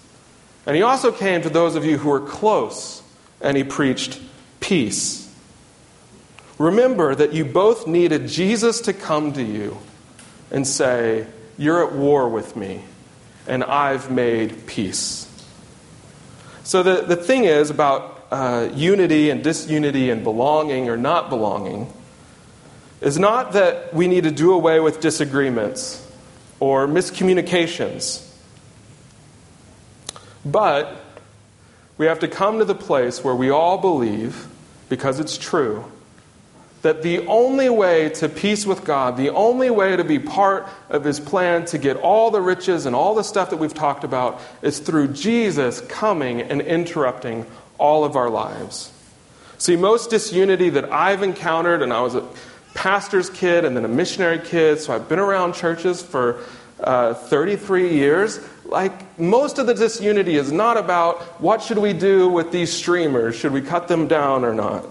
and 0.67 0.77
he 0.77 0.83
also 0.83 1.11
came 1.11 1.43
to 1.43 1.51
those 1.51 1.75
of 1.75 1.85
you 1.85 1.99
who 1.99 2.11
were 2.11 2.21
close, 2.21 3.03
and 3.41 3.57
he 3.57 3.65
preached 3.65 4.21
peace. 4.61 5.29
Remember 6.59 7.15
that 7.15 7.33
you 7.33 7.45
both 7.45 7.87
needed 7.87 8.29
Jesus 8.29 8.81
to 8.83 8.93
come 8.93 9.33
to 9.33 9.43
you 9.43 9.79
and 10.51 10.67
say, 10.67 11.27
You're 11.57 11.87
at 11.87 11.95
war 11.95 12.29
with 12.29 12.55
me, 12.57 12.85
and 13.51 13.63
I've 13.63 14.11
made 14.11 14.67
peace. 14.67 15.27
So, 16.65 16.83
the, 16.83 17.03
the 17.03 17.17
thing 17.17 17.45
is 17.45 17.69
about 17.69 18.27
uh, 18.31 18.71
unity 18.73 19.29
and 19.29 19.45
disunity 19.45 20.09
and 20.09 20.25
belonging 20.25 20.89
or 20.89 20.97
not 20.97 21.29
belonging 21.29 21.93
is 23.03 23.19
not 23.19 23.53
that 23.53 23.93
we 23.93 24.07
need 24.07 24.25
to 24.25 24.31
do 24.31 24.53
away 24.53 24.81
with 24.81 25.01
disagreements 25.01 26.07
or 26.61 26.87
miscommunications 26.87 28.27
but 30.45 30.97
we 31.99 32.07
have 32.07 32.21
to 32.21 32.29
come 32.29 32.59
to 32.59 32.65
the 32.65 32.75
place 32.75 33.23
where 33.23 33.35
we 33.35 33.51
all 33.51 33.79
believe, 33.79 34.47
because 34.89 35.21
it's 35.21 35.37
true, 35.37 35.85
that 36.83 37.03
the 37.03 37.27
only 37.27 37.69
way 37.69 38.09
to 38.09 38.29
peace 38.29 38.65
with 38.65 38.85
God, 38.85 39.17
the 39.17 39.31
only 39.31 39.71
way 39.71 39.97
to 39.97 40.05
be 40.05 40.19
part 40.19 40.69
of 40.89 41.05
His 41.05 41.21
plan 41.21 41.65
to 41.67 41.79
get 41.79 41.97
all 41.97 42.31
the 42.31 42.41
riches 42.41 42.87
and 42.87 42.97
all 42.97 43.15
the 43.15 43.25
stuff 43.25 43.51
that 43.51 43.59
we've 43.59 43.75
talked 43.75 44.05
about 44.05 44.41
is 44.63 44.79
through 44.79 45.09
Jesus 45.09 45.81
coming 45.83 46.41
and 46.41 46.61
interrupting 46.61 47.47
all 47.79 48.05
of 48.05 48.17
our 48.17 48.31
lives. 48.31 48.93
See, 49.59 49.77
most 49.77 50.09
disunity 50.09 50.71
that 50.71 50.91
I've 50.91 51.23
encountered, 51.23 51.83
and 51.83 51.93
I 51.93 52.01
was 52.01 52.15
a 52.15 52.27
pastor's 52.73 53.29
kid 53.29 53.65
and 53.67 53.77
then 53.77 53.85
a 53.85 53.89
missionary 53.89 54.39
kid, 54.39 54.81
so 54.81 54.95
I've 54.95 55.09
been 55.09 55.19
around 55.19 55.55
churches 55.55 56.01
for 56.01 56.43
uh, 56.83 57.13
33 57.13 57.95
years, 57.95 58.41
like 58.65 59.19
most 59.19 59.59
of 59.59 59.67
the 59.67 59.75
disunity 59.75 60.37
is 60.37 60.51
not 60.51 60.79
about 60.79 61.21
what 61.41 61.63
should 61.63 61.79
we 61.79 61.93
do 61.93 62.29
with 62.29 62.53
these 62.53 62.73
streamers? 62.73 63.35
Should 63.35 63.53
we 63.53 63.61
cut 63.61 63.89
them 63.89 64.09
down 64.09 64.45
or 64.45 64.55
not? 64.55 64.87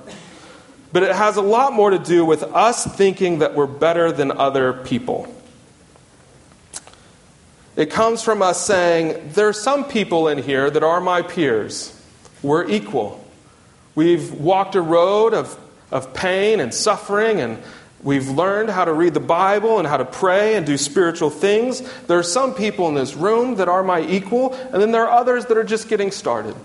But 0.91 1.03
it 1.03 1.15
has 1.15 1.37
a 1.37 1.41
lot 1.41 1.73
more 1.73 1.91
to 1.91 1.99
do 1.99 2.25
with 2.25 2.43
us 2.43 2.85
thinking 2.85 3.39
that 3.39 3.53
we're 3.53 3.67
better 3.67 4.11
than 4.11 4.31
other 4.31 4.73
people. 4.73 5.33
It 7.75 7.91
comes 7.91 8.23
from 8.23 8.41
us 8.41 8.65
saying, 8.65 9.31
there 9.33 9.47
are 9.47 9.53
some 9.53 9.85
people 9.85 10.27
in 10.27 10.39
here 10.39 10.69
that 10.69 10.83
are 10.83 10.99
my 10.99 11.21
peers. 11.21 11.95
We're 12.41 12.67
equal. 12.67 13.23
We've 13.95 14.33
walked 14.33 14.75
a 14.75 14.81
road 14.81 15.33
of, 15.33 15.57
of 15.91 16.13
pain 16.13 16.59
and 16.59 16.73
suffering 16.73 17.39
and 17.39 17.61
We've 18.01 18.29
learned 18.29 18.69
how 18.69 18.85
to 18.85 18.93
read 18.93 19.13
the 19.13 19.19
Bible 19.19 19.77
and 19.77 19.87
how 19.87 19.97
to 19.97 20.05
pray 20.05 20.55
and 20.55 20.65
do 20.65 20.77
spiritual 20.77 21.29
things. 21.29 21.81
There 22.07 22.17
are 22.17 22.23
some 22.23 22.53
people 22.53 22.87
in 22.87 22.93
this 22.93 23.13
room 23.13 23.55
that 23.55 23.67
are 23.67 23.83
my 23.83 24.01
equal, 24.01 24.53
and 24.53 24.81
then 24.81 24.91
there 24.91 25.05
are 25.05 25.19
others 25.19 25.47
that 25.47 25.57
are 25.57 25.65
just 25.65 25.89
getting 25.89 26.11
started. 26.11 26.55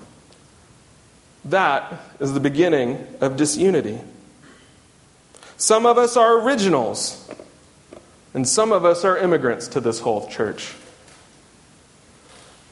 That 1.45 2.01
is 2.21 2.33
the 2.33 2.41
beginning 2.41 3.07
of 3.21 3.37
disunity. 3.37 4.01
Some 5.57 5.87
of 5.87 5.99
us 5.99 6.17
are 6.17 6.41
originals, 6.41 7.31
and 8.33 8.49
some 8.49 8.73
of 8.73 8.85
us 8.85 9.05
are 9.05 9.17
immigrants 9.17 9.69
to 9.69 9.81
this 9.81 10.01
whole 10.01 10.29
church. 10.29 10.75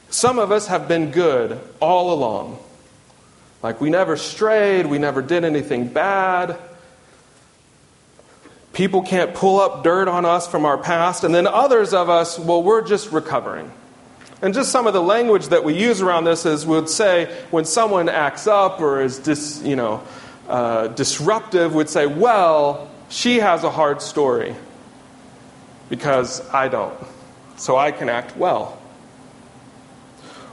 Some 0.09 0.37
of 0.37 0.51
us 0.51 0.67
have 0.67 0.87
been 0.87 1.11
good 1.11 1.59
all 1.79 2.13
along. 2.13 2.59
Like 3.63 3.79
we 3.79 3.89
never 3.89 4.17
strayed, 4.17 4.85
we 4.85 4.99
never 4.99 5.21
did 5.21 5.43
anything 5.45 5.87
bad. 5.87 6.57
People 8.73 9.03
can't 9.03 9.33
pull 9.33 9.59
up 9.59 9.83
dirt 9.83 10.07
on 10.07 10.25
us 10.25 10.47
from 10.47 10.65
our 10.65 10.77
past. 10.77 11.23
And 11.23 11.33
then 11.33 11.47
others 11.47 11.93
of 11.93 12.09
us, 12.09 12.37
well, 12.37 12.61
we're 12.61 12.81
just 12.81 13.11
recovering. 13.11 13.71
And 14.43 14.53
just 14.53 14.73
some 14.73 14.87
of 14.87 14.93
the 14.93 15.01
language 15.01 15.47
that 15.47 15.63
we 15.63 15.73
use 15.73 16.01
around 16.01 16.25
this 16.25 16.45
is 16.45 16.65
we 16.65 16.75
would 16.75 16.89
say 16.89 17.33
when 17.49 17.63
someone 17.63 18.09
acts 18.09 18.45
up 18.45 18.81
or 18.81 19.01
is 19.01 19.17
dis, 19.19 19.61
you 19.63 19.77
know, 19.77 20.03
uh, 20.49 20.87
disruptive, 20.89 21.73
would 21.73 21.87
say, 21.87 22.07
well, 22.07 22.91
she 23.07 23.39
has 23.39 23.63
a 23.63 23.71
hard 23.71 24.01
story 24.01 24.53
because 25.89 26.45
I 26.49 26.67
don't. 26.67 26.93
So 27.55 27.77
I 27.77 27.93
can 27.93 28.09
act 28.09 28.35
well. 28.35 28.77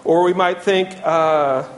Or 0.05 0.23
we 0.23 0.35
might 0.35 0.63
think 0.63 0.97
uh, 1.03 1.69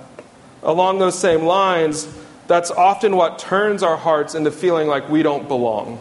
along 0.62 0.98
those 0.98 1.18
same 1.18 1.44
lines, 1.44 2.06
that's 2.46 2.70
often 2.70 3.16
what 3.16 3.38
turns 3.38 3.82
our 3.82 3.96
hearts 3.96 4.34
into 4.34 4.50
feeling 4.50 4.86
like 4.86 5.08
we 5.08 5.22
don't 5.22 5.48
belong. 5.48 5.98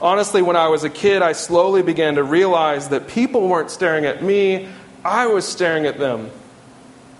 Honestly, 0.00 0.42
when 0.42 0.56
I 0.56 0.68
was 0.68 0.84
a 0.84 0.90
kid, 0.90 1.22
I 1.22 1.32
slowly 1.32 1.82
began 1.82 2.14
to 2.16 2.22
realize 2.22 2.90
that 2.90 3.08
people 3.08 3.48
weren't 3.48 3.70
staring 3.70 4.04
at 4.04 4.22
me, 4.22 4.68
I 5.04 5.26
was 5.26 5.46
staring 5.46 5.86
at 5.86 5.98
them, 5.98 6.30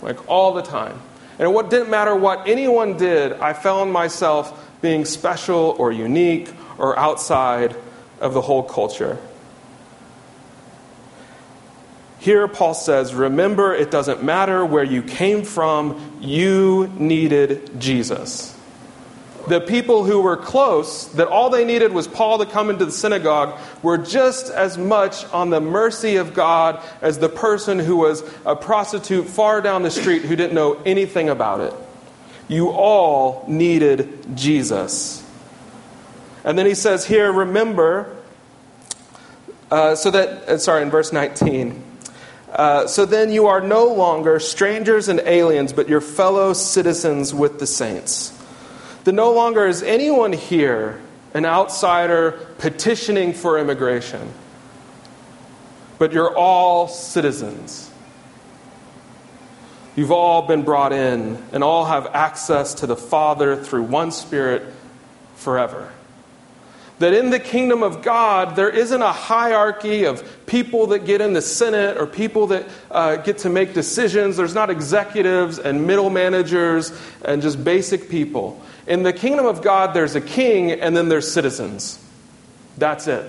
like 0.01 0.29
all 0.29 0.53
the 0.53 0.61
time. 0.61 0.99
And 1.37 1.49
it 1.49 1.69
didn't 1.69 1.89
matter 1.89 2.15
what 2.15 2.47
anyone 2.47 2.97
did, 2.97 3.33
I 3.33 3.53
found 3.53 3.91
myself 3.91 4.67
being 4.81 5.03
special 5.03 5.75
or 5.77 5.91
unique 5.91 6.53
or 6.77 6.97
outside 6.97 7.75
of 8.21 8.33
the 8.33 8.41
whole 8.41 8.63
culture. 8.63 9.17
Here, 12.19 12.47
Paul 12.47 12.73
says, 12.73 13.13
Remember, 13.13 13.73
it 13.73 13.91
doesn't 13.91 14.23
matter 14.23 14.65
where 14.65 14.83
you 14.83 15.01
came 15.01 15.43
from, 15.43 16.17
you 16.21 16.91
needed 16.97 17.79
Jesus 17.79 18.58
the 19.49 19.59
people 19.59 20.05
who 20.05 20.21
were 20.21 20.37
close, 20.37 21.05
that 21.13 21.27
all 21.27 21.49
they 21.49 21.65
needed 21.65 21.91
was 21.91 22.07
Paul 22.07 22.37
to 22.39 22.45
come 22.45 22.69
into 22.69 22.85
the 22.85 22.91
synagogue, 22.91 23.59
were 23.83 23.97
just 23.97 24.49
as 24.49 24.77
much 24.77 25.25
on 25.33 25.49
the 25.49 25.59
mercy 25.59 26.15
of 26.15 26.33
God 26.33 26.81
as 27.01 27.19
the 27.19 27.29
person 27.29 27.79
who 27.79 27.97
was 27.97 28.23
a 28.45 28.55
prostitute 28.55 29.27
far 29.27 29.61
down 29.61 29.83
the 29.83 29.91
street 29.91 30.21
who 30.21 30.35
didn't 30.35 30.53
know 30.53 30.81
anything 30.85 31.29
about 31.29 31.59
it. 31.61 31.73
You 32.47 32.69
all 32.69 33.45
needed 33.47 34.35
Jesus. 34.35 35.25
And 36.43 36.57
then 36.57 36.65
he 36.65 36.75
says 36.75 37.05
here, 37.05 37.31
remember, 37.31 38.15
uh, 39.69 39.95
so 39.95 40.11
that, 40.11 40.29
uh, 40.49 40.57
sorry, 40.57 40.83
in 40.83 40.89
verse 40.89 41.11
19. 41.11 41.83
Uh, 42.51 42.87
so 42.87 43.05
then 43.05 43.31
you 43.31 43.47
are 43.47 43.61
no 43.61 43.93
longer 43.93 44.39
strangers 44.39 45.09
and 45.09 45.19
aliens, 45.19 45.73
but 45.73 45.87
you're 45.87 46.01
fellow 46.01 46.53
citizens 46.53 47.33
with 47.33 47.59
the 47.59 47.67
saints 47.67 48.38
that 49.09 49.15
no 49.15 49.31
longer 49.31 49.65
is 49.65 49.81
anyone 49.81 50.31
here 50.31 51.01
an 51.33 51.43
outsider 51.43 52.47
petitioning 52.59 53.33
for 53.33 53.57
immigration, 53.57 54.31
but 55.97 56.13
you're 56.13 56.37
all 56.37 56.87
citizens. 56.87 57.89
You've 59.95 60.11
all 60.11 60.43
been 60.43 60.61
brought 60.61 60.93
in 60.93 61.43
and 61.51 61.63
all 61.63 61.85
have 61.85 62.05
access 62.13 62.75
to 62.75 62.85
the 62.85 62.95
Father 62.95 63.55
through 63.55 63.81
one 63.81 64.11
Spirit 64.11 64.61
forever 65.33 65.91
that 66.99 67.13
in 67.13 67.29
the 67.29 67.39
kingdom 67.39 67.81
of 67.81 68.01
God, 68.01 68.55
there 68.55 68.69
isn't 68.69 69.01
a 69.01 69.11
hierarchy 69.11 70.03
of 70.03 70.45
people 70.45 70.87
that 70.87 71.05
get 71.05 71.21
in 71.21 71.33
the 71.33 71.41
Senate 71.41 71.97
or 71.97 72.05
people 72.05 72.47
that 72.47 72.65
uh, 72.91 73.15
get 73.15 73.39
to 73.39 73.49
make 73.49 73.73
decisions. 73.73 74.35
There's 74.35 74.53
not 74.53 74.69
executives 74.69 75.59
and 75.59 75.87
middle 75.87 76.09
managers 76.09 76.91
and 77.23 77.41
just 77.41 77.63
basic 77.63 78.09
people. 78.09 78.61
In 78.87 79.03
the 79.03 79.13
kingdom 79.13 79.45
of 79.45 79.61
God, 79.61 79.93
there's 79.93 80.15
a 80.15 80.21
king 80.21 80.71
and 80.71 80.95
then 80.95 81.09
there's 81.09 81.31
citizens. 81.31 82.03
That's 82.77 83.07
it. 83.07 83.25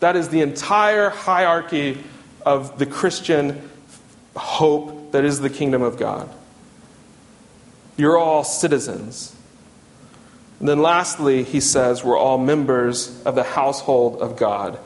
That 0.00 0.16
is 0.16 0.30
the 0.30 0.40
entire 0.40 1.10
hierarchy 1.10 2.02
of 2.44 2.78
the 2.78 2.86
Christian 2.86 3.70
hope 4.34 5.12
that 5.12 5.24
is 5.24 5.40
the 5.40 5.50
kingdom 5.50 5.82
of 5.82 5.96
God. 5.96 6.28
You're 7.96 8.18
all 8.18 8.44
citizens. 8.44 9.36
And 10.58 10.68
then 10.68 10.80
lastly, 10.80 11.42
he 11.42 11.60
says, 11.60 12.02
we're 12.02 12.18
all 12.18 12.38
members 12.38 13.22
of 13.24 13.34
the 13.34 13.42
household 13.42 14.20
of 14.20 14.36
God, 14.36 14.78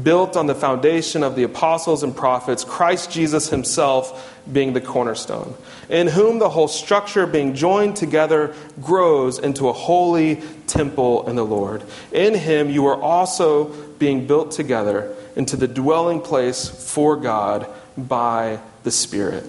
built 0.00 0.36
on 0.36 0.46
the 0.46 0.54
foundation 0.54 1.22
of 1.22 1.36
the 1.36 1.42
apostles 1.42 2.02
and 2.02 2.16
prophets, 2.16 2.64
Christ 2.64 3.10
Jesus 3.10 3.50
himself 3.50 4.30
being 4.50 4.72
the 4.72 4.80
cornerstone, 4.80 5.54
in 5.88 6.08
whom 6.08 6.38
the 6.38 6.48
whole 6.48 6.68
structure 6.68 7.26
being 7.26 7.54
joined 7.54 7.96
together 7.96 8.54
grows 8.80 9.38
into 9.38 9.68
a 9.68 9.72
holy 9.72 10.42
temple 10.66 11.28
in 11.28 11.36
the 11.36 11.44
Lord. 11.44 11.82
In 12.10 12.34
him 12.34 12.70
you 12.70 12.86
are 12.86 13.00
also 13.00 13.66
being 13.98 14.26
built 14.26 14.52
together 14.52 15.14
into 15.36 15.56
the 15.56 15.68
dwelling 15.68 16.20
place 16.20 16.68
for 16.68 17.16
God 17.16 17.66
by 17.96 18.58
the 18.82 18.90
Spirit. 18.90 19.44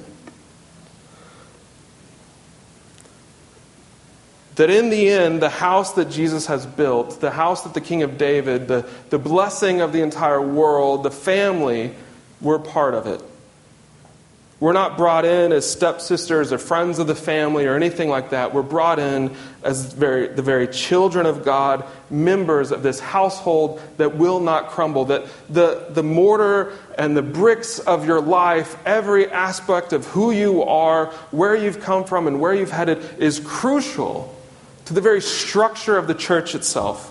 That 4.55 4.69
in 4.69 4.89
the 4.89 5.09
end, 5.09 5.41
the 5.41 5.49
house 5.49 5.93
that 5.93 6.11
Jesus 6.11 6.45
has 6.45 6.65
built, 6.65 7.19
the 7.21 7.31
house 7.31 7.63
that 7.63 7.73
the 7.73 7.81
King 7.81 8.03
of 8.03 8.17
David, 8.17 8.67
the, 8.67 8.87
the 9.09 9.17
blessing 9.17 9.81
of 9.81 9.93
the 9.93 10.01
entire 10.01 10.41
world, 10.41 11.03
the 11.03 11.11
family, 11.11 11.93
we're 12.39 12.59
part 12.59 12.93
of 12.93 13.07
it. 13.07 13.21
We're 14.63 14.71
not 14.71 14.95
brought 14.95 15.25
in 15.25 15.51
as 15.51 15.69
stepsisters 15.69 16.53
or 16.53 16.57
friends 16.57 16.97
of 16.97 17.05
the 17.05 17.15
family 17.15 17.65
or 17.65 17.75
anything 17.75 18.07
like 18.07 18.29
that. 18.29 18.53
We're 18.53 18.61
brought 18.61 18.97
in 18.97 19.35
as 19.61 19.91
very, 19.91 20.27
the 20.27 20.41
very 20.41 20.69
children 20.69 21.25
of 21.25 21.43
God, 21.43 21.83
members 22.09 22.71
of 22.71 22.81
this 22.81 23.01
household 23.01 23.81
that 23.97 24.15
will 24.15 24.39
not 24.39 24.69
crumble. 24.69 25.03
That 25.05 25.25
the, 25.49 25.87
the 25.89 26.03
mortar 26.03 26.71
and 26.97 27.17
the 27.17 27.21
bricks 27.21 27.79
of 27.79 28.05
your 28.07 28.21
life, 28.21 28.77
every 28.85 29.29
aspect 29.29 29.91
of 29.91 30.05
who 30.05 30.31
you 30.31 30.63
are, 30.63 31.07
where 31.31 31.57
you've 31.57 31.81
come 31.81 32.05
from, 32.05 32.27
and 32.27 32.39
where 32.39 32.53
you've 32.53 32.71
headed 32.71 33.03
is 33.19 33.41
crucial 33.41 34.32
to 34.85 34.93
the 34.93 35.01
very 35.01 35.21
structure 35.21 35.97
of 35.97 36.07
the 36.07 36.13
church 36.13 36.55
itself. 36.55 37.09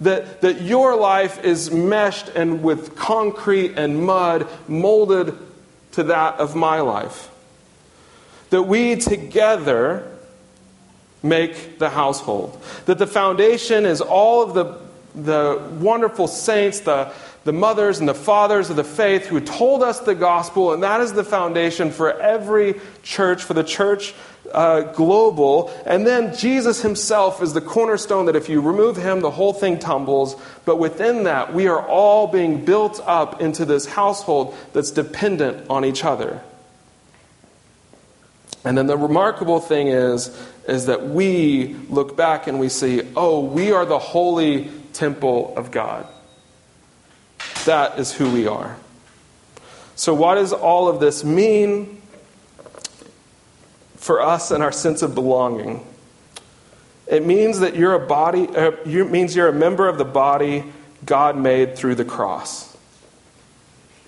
That, 0.00 0.42
that 0.42 0.60
your 0.60 0.94
life 0.94 1.42
is 1.42 1.70
meshed 1.70 2.28
and 2.28 2.62
with 2.62 2.96
concrete 2.96 3.72
and 3.76 4.04
mud 4.04 4.46
molded 4.68 5.36
to 5.92 6.02
that 6.04 6.38
of 6.38 6.54
my 6.54 6.80
life. 6.80 7.30
That 8.50 8.64
we 8.64 8.96
together 8.96 10.12
make 11.22 11.78
the 11.78 11.88
household. 11.90 12.62
That 12.84 12.98
the 12.98 13.06
foundation 13.06 13.86
is 13.86 14.00
all 14.00 14.42
of 14.42 14.54
the, 14.54 14.78
the 15.14 15.62
wonderful 15.80 16.28
saints, 16.28 16.80
the, 16.80 17.12
the 17.44 17.52
mothers 17.52 17.98
and 17.98 18.08
the 18.08 18.14
fathers 18.14 18.70
of 18.70 18.76
the 18.76 18.84
faith 18.84 19.26
who 19.26 19.40
told 19.40 19.82
us 19.82 20.00
the 20.00 20.14
gospel, 20.14 20.72
and 20.72 20.82
that 20.82 21.00
is 21.00 21.12
the 21.12 21.24
foundation 21.24 21.90
for 21.90 22.20
every 22.20 22.80
church, 23.02 23.44
for 23.44 23.54
the 23.54 23.64
church 23.64 24.14
uh, 24.52 24.92
global. 24.92 25.72
And 25.84 26.06
then 26.06 26.34
Jesus 26.34 26.82
himself 26.82 27.42
is 27.42 27.52
the 27.52 27.60
cornerstone 27.60 28.26
that 28.26 28.36
if 28.36 28.48
you 28.48 28.60
remove 28.60 28.96
him, 28.96 29.20
the 29.20 29.30
whole 29.30 29.52
thing 29.52 29.78
tumbles. 29.78 30.36
But 30.64 30.76
within 30.76 31.24
that, 31.24 31.54
we 31.54 31.68
are 31.68 31.80
all 31.86 32.26
being 32.26 32.64
built 32.64 33.00
up 33.06 33.40
into 33.40 33.64
this 33.64 33.86
household 33.86 34.54
that's 34.72 34.90
dependent 34.90 35.68
on 35.70 35.84
each 35.84 36.04
other. 36.04 36.42
And 38.64 38.76
then 38.76 38.88
the 38.88 38.96
remarkable 38.96 39.60
thing 39.60 39.88
is, 39.88 40.36
is 40.66 40.86
that 40.86 41.08
we 41.08 41.74
look 41.88 42.16
back 42.16 42.48
and 42.48 42.58
we 42.58 42.68
see, 42.68 43.02
oh, 43.14 43.40
we 43.40 43.70
are 43.70 43.86
the 43.86 43.98
holy 43.98 44.70
temple 44.92 45.54
of 45.56 45.70
God. 45.70 46.06
That 47.64 47.98
is 47.98 48.12
who 48.12 48.30
we 48.30 48.46
are. 48.48 48.76
So, 49.94 50.14
what 50.14 50.34
does 50.34 50.52
all 50.52 50.88
of 50.88 51.00
this 51.00 51.24
mean? 51.24 52.02
For 54.06 54.22
us 54.22 54.52
and 54.52 54.62
our 54.62 54.70
sense 54.70 55.02
of 55.02 55.16
belonging. 55.16 55.84
It 57.08 57.26
means 57.26 57.58
that 57.58 57.74
you're 57.74 57.94
a 57.94 58.06
body, 58.06 58.46
uh, 58.46 58.70
it 58.84 59.10
means 59.10 59.34
you're 59.34 59.48
a 59.48 59.52
member 59.52 59.88
of 59.88 59.98
the 59.98 60.04
body 60.04 60.64
God 61.04 61.36
made 61.36 61.76
through 61.76 61.96
the 61.96 62.04
cross. 62.04 62.76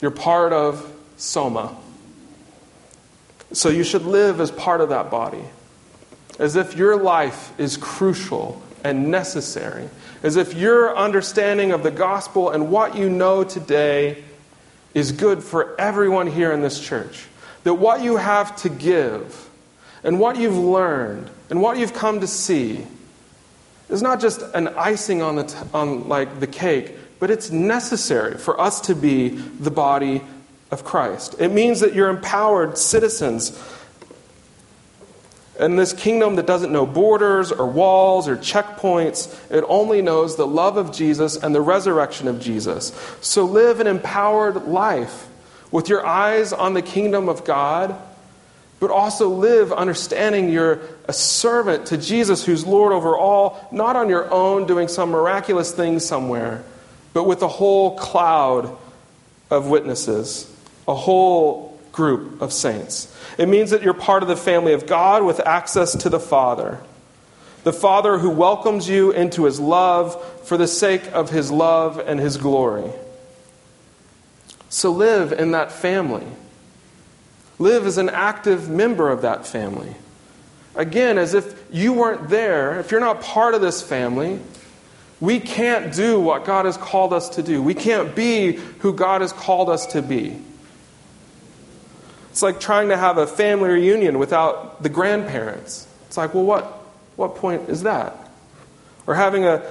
You're 0.00 0.12
part 0.12 0.52
of 0.52 0.88
Soma. 1.16 1.76
So 3.52 3.70
you 3.70 3.82
should 3.82 4.02
live 4.04 4.40
as 4.40 4.52
part 4.52 4.80
of 4.80 4.90
that 4.90 5.10
body, 5.10 5.42
as 6.38 6.54
if 6.54 6.76
your 6.76 6.96
life 6.96 7.58
is 7.58 7.76
crucial 7.76 8.62
and 8.84 9.10
necessary. 9.10 9.88
As 10.22 10.36
if 10.36 10.54
your 10.54 10.96
understanding 10.96 11.72
of 11.72 11.82
the 11.82 11.90
gospel 11.90 12.50
and 12.50 12.70
what 12.70 12.96
you 12.96 13.10
know 13.10 13.42
today 13.42 14.22
is 14.94 15.10
good 15.10 15.42
for 15.42 15.80
everyone 15.80 16.28
here 16.28 16.52
in 16.52 16.60
this 16.60 16.78
church. 16.80 17.26
That 17.64 17.74
what 17.74 18.00
you 18.02 18.16
have 18.16 18.54
to 18.62 18.68
give 18.68 19.47
and 20.02 20.20
what 20.20 20.36
you've 20.36 20.56
learned 20.56 21.30
and 21.50 21.60
what 21.60 21.78
you've 21.78 21.94
come 21.94 22.20
to 22.20 22.26
see 22.26 22.86
is 23.88 24.02
not 24.02 24.20
just 24.20 24.42
an 24.54 24.68
icing 24.68 25.22
on 25.22 25.36
the, 25.36 25.44
t- 25.44 25.56
on 25.72 26.08
like 26.08 26.40
the 26.40 26.46
cake, 26.46 26.94
but 27.18 27.30
it's 27.30 27.50
necessary 27.50 28.36
for 28.36 28.60
us 28.60 28.80
to 28.82 28.94
be 28.94 29.28
the 29.28 29.70
body 29.70 30.22
of 30.70 30.84
Christ. 30.84 31.36
It 31.38 31.48
means 31.48 31.80
that 31.80 31.94
you're 31.94 32.10
empowered 32.10 32.76
citizens 32.76 33.58
in 35.58 35.74
this 35.76 35.92
kingdom 35.92 36.36
that 36.36 36.46
doesn't 36.46 36.72
know 36.72 36.86
borders 36.86 37.50
or 37.50 37.66
walls 37.66 38.28
or 38.28 38.36
checkpoints, 38.36 39.34
it 39.50 39.64
only 39.68 40.00
knows 40.02 40.36
the 40.36 40.46
love 40.46 40.76
of 40.76 40.92
Jesus 40.92 41.36
and 41.36 41.54
the 41.54 41.60
resurrection 41.60 42.28
of 42.28 42.40
Jesus. 42.40 42.92
So 43.20 43.44
live 43.44 43.80
an 43.80 43.86
empowered 43.86 44.66
life 44.66 45.28
with 45.70 45.88
your 45.88 46.06
eyes 46.06 46.52
on 46.52 46.74
the 46.74 46.82
kingdom 46.82 47.28
of 47.28 47.44
God, 47.44 47.96
but 48.80 48.90
also 48.90 49.28
live 49.28 49.72
understanding 49.72 50.50
you're 50.50 50.80
a 51.06 51.12
servant 51.12 51.86
to 51.86 51.96
Jesus 51.96 52.44
who's 52.44 52.64
Lord 52.64 52.92
over 52.92 53.16
all, 53.16 53.68
not 53.72 53.96
on 53.96 54.08
your 54.08 54.30
own 54.32 54.66
doing 54.66 54.88
some 54.88 55.10
miraculous 55.10 55.72
thing 55.72 55.98
somewhere, 55.98 56.62
but 57.12 57.24
with 57.24 57.42
a 57.42 57.48
whole 57.48 57.96
cloud 57.98 58.76
of 59.50 59.66
witnesses, 59.66 60.50
a 60.86 60.94
whole 60.94 61.80
group 61.92 62.40
of 62.40 62.52
saints. 62.52 63.12
It 63.38 63.48
means 63.48 63.70
that 63.70 63.82
you're 63.82 63.94
part 63.94 64.22
of 64.22 64.28
the 64.28 64.36
family 64.36 64.72
of 64.72 64.86
God 64.86 65.24
with 65.24 65.40
access 65.40 65.96
to 65.96 66.08
the 66.08 66.20
Father. 66.20 66.78
The 67.64 67.72
Father 67.72 68.18
who 68.18 68.30
welcomes 68.30 68.88
you 68.88 69.10
into 69.10 69.44
his 69.44 69.58
love 69.58 70.46
for 70.46 70.56
the 70.56 70.68
sake 70.68 71.12
of 71.12 71.30
his 71.30 71.50
love 71.50 71.98
and 71.98 72.20
his 72.20 72.36
glory. 72.36 72.90
So 74.70 74.90
live 74.90 75.32
in 75.32 75.52
that 75.52 75.72
family. 75.72 76.26
Live 77.58 77.86
as 77.86 77.98
an 77.98 78.08
active 78.08 78.68
member 78.68 79.10
of 79.10 79.22
that 79.22 79.46
family. 79.46 79.94
Again, 80.74 81.18
as 81.18 81.34
if 81.34 81.60
you 81.72 81.92
weren't 81.92 82.28
there, 82.28 82.78
if 82.78 82.90
you're 82.90 83.00
not 83.00 83.20
part 83.20 83.54
of 83.54 83.60
this 83.60 83.82
family, 83.82 84.38
we 85.20 85.40
can't 85.40 85.92
do 85.92 86.20
what 86.20 86.44
God 86.44 86.66
has 86.66 86.76
called 86.76 87.12
us 87.12 87.30
to 87.30 87.42
do. 87.42 87.60
We 87.60 87.74
can't 87.74 88.14
be 88.14 88.52
who 88.52 88.92
God 88.92 89.20
has 89.20 89.32
called 89.32 89.68
us 89.68 89.86
to 89.86 90.02
be. 90.02 90.40
It's 92.30 92.42
like 92.42 92.60
trying 92.60 92.90
to 92.90 92.96
have 92.96 93.18
a 93.18 93.26
family 93.26 93.70
reunion 93.70 94.20
without 94.20 94.80
the 94.82 94.88
grandparents. 94.88 95.88
It's 96.06 96.16
like, 96.16 96.34
well, 96.34 96.44
what, 96.44 96.64
what 97.16 97.34
point 97.34 97.68
is 97.68 97.82
that? 97.82 98.30
Or 99.08 99.16
having 99.16 99.44
a, 99.44 99.68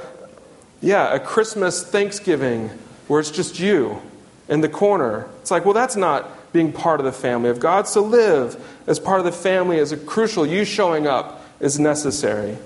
yeah, 0.81 1.13
a 1.13 1.19
Christmas 1.19 1.81
Thanksgiving 1.81 2.69
where 3.07 3.21
it's 3.21 3.31
just 3.31 3.57
you 3.57 4.01
in 4.49 4.59
the 4.59 4.67
corner. 4.67 5.29
It's 5.41 5.51
like, 5.51 5.63
well, 5.63 5.73
that's 5.73 5.95
not 5.95 6.29
being 6.53 6.71
part 6.71 6.99
of 6.99 7.05
the 7.05 7.11
family 7.11 7.49
of 7.49 7.59
God. 7.59 7.87
So 7.87 8.01
live 8.01 8.61
as 8.87 8.99
part 8.99 9.19
of 9.19 9.25
the 9.25 9.31
family 9.31 9.77
is 9.77 9.95
crucial. 10.05 10.45
You 10.45 10.65
showing 10.65 11.07
up 11.07 11.43
is 11.59 11.79
necessary. 11.79 12.57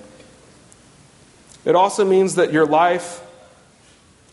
It 1.65 1.75
also 1.75 2.05
means 2.05 2.35
that 2.35 2.51
your 2.51 2.65
life, 2.65 3.21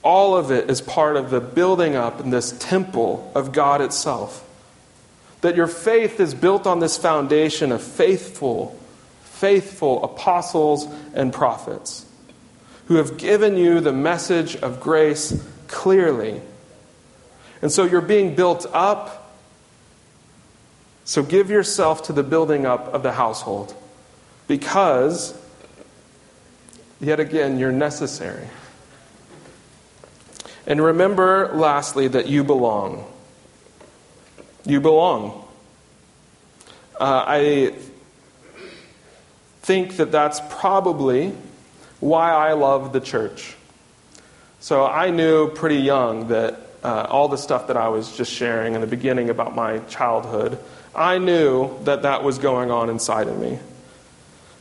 all 0.03 0.37
of 0.37 0.51
it, 0.51 0.71
is 0.71 0.81
part 0.81 1.17
of 1.17 1.31
the 1.31 1.41
building 1.41 1.95
up 1.95 2.21
in 2.21 2.31
this 2.31 2.53
temple 2.59 3.31
of 3.35 3.53
God 3.53 3.81
itself. 3.81 4.45
That 5.43 5.55
your 5.55 5.67
faith 5.67 6.21
is 6.21 6.35
built 6.35 6.67
on 6.67 6.81
this 6.81 6.97
foundation 6.97 7.71
of 7.71 7.83
faithful, 7.83 8.79
faithful 9.23 10.03
apostles 10.03 10.89
and 11.15 11.33
prophets 11.33 12.07
who 12.87 12.95
have 12.95 13.19
given 13.19 13.57
you 13.57 13.81
the 13.81 13.93
message 13.93 14.57
of 14.57 14.81
grace 14.81 15.47
clearly. 15.69 16.41
And 17.61 17.71
so 17.71 17.85
you're 17.85 18.01
being 18.01 18.35
built 18.35 18.67
up. 18.73 19.18
So 21.09 21.23
give 21.23 21.49
yourself 21.49 22.03
to 22.09 22.13
the 22.13 22.23
building 22.23 22.67
up 22.67 22.93
of 22.93 23.03
the 23.03 23.13
household 23.13 23.75
because, 24.47 25.33
yet 27.01 27.19
again, 27.19 27.59
you're 27.59 27.73
necessary. 27.73 28.47
And 30.67 30.83
remember, 30.83 31.51
lastly, 31.55 32.09
that 32.09 32.27
you 32.27 32.45
belong 32.45 33.07
you 34.69 34.83
belong. 34.83 35.49
Uh, 37.01 37.25
I 37.27 37.75
think 39.63 39.97
that 39.97 40.13
that's 40.13 40.43
probably 40.51 41.33
why 42.01 42.33
I 42.33 42.53
love 42.53 42.93
the 42.93 43.01
church. 43.01 43.57
So 44.61 44.85
I 44.85 45.09
knew 45.09 45.49
pretty 45.49 45.77
young 45.79 46.29
that 46.29 46.61
uh, 46.85 47.07
all 47.09 47.29
the 47.29 47.39
stuff 47.39 47.69
that 47.69 47.79
I 47.79 47.89
was 47.89 48.15
just 48.15 48.31
sharing 48.31 48.75
in 48.75 48.83
the 48.83 48.87
beginning 48.87 49.31
about 49.31 49.55
my 49.55 49.79
childhood, 49.89 50.59
I 50.95 51.19
knew 51.19 51.77
that 51.85 52.03
that 52.03 52.25
was 52.25 52.39
going 52.39 52.71
on 52.71 52.91
inside 52.91 53.29
of 53.29 53.39
me. 53.39 53.59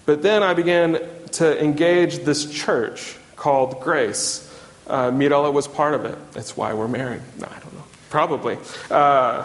But 0.06 0.22
then 0.22 0.44
I 0.44 0.54
began 0.54 1.00
to 1.34 1.64
engage 1.64 2.20
this 2.20 2.52
church 2.52 3.18
called 3.36 3.82
Grace. 3.82 4.44
Uh, 4.88 5.12
Mirella 5.12 5.52
was 5.52 5.68
part 5.68 5.94
of 5.94 6.06
it. 6.06 6.18
That's 6.32 6.56
why 6.56 6.74
we're 6.74 6.88
married. 6.88 7.22
No, 7.38 7.48
I 7.48 7.60
don't 7.60 7.74
know. 7.74 7.84
Probably. 8.10 8.58
Uh, 8.90 9.44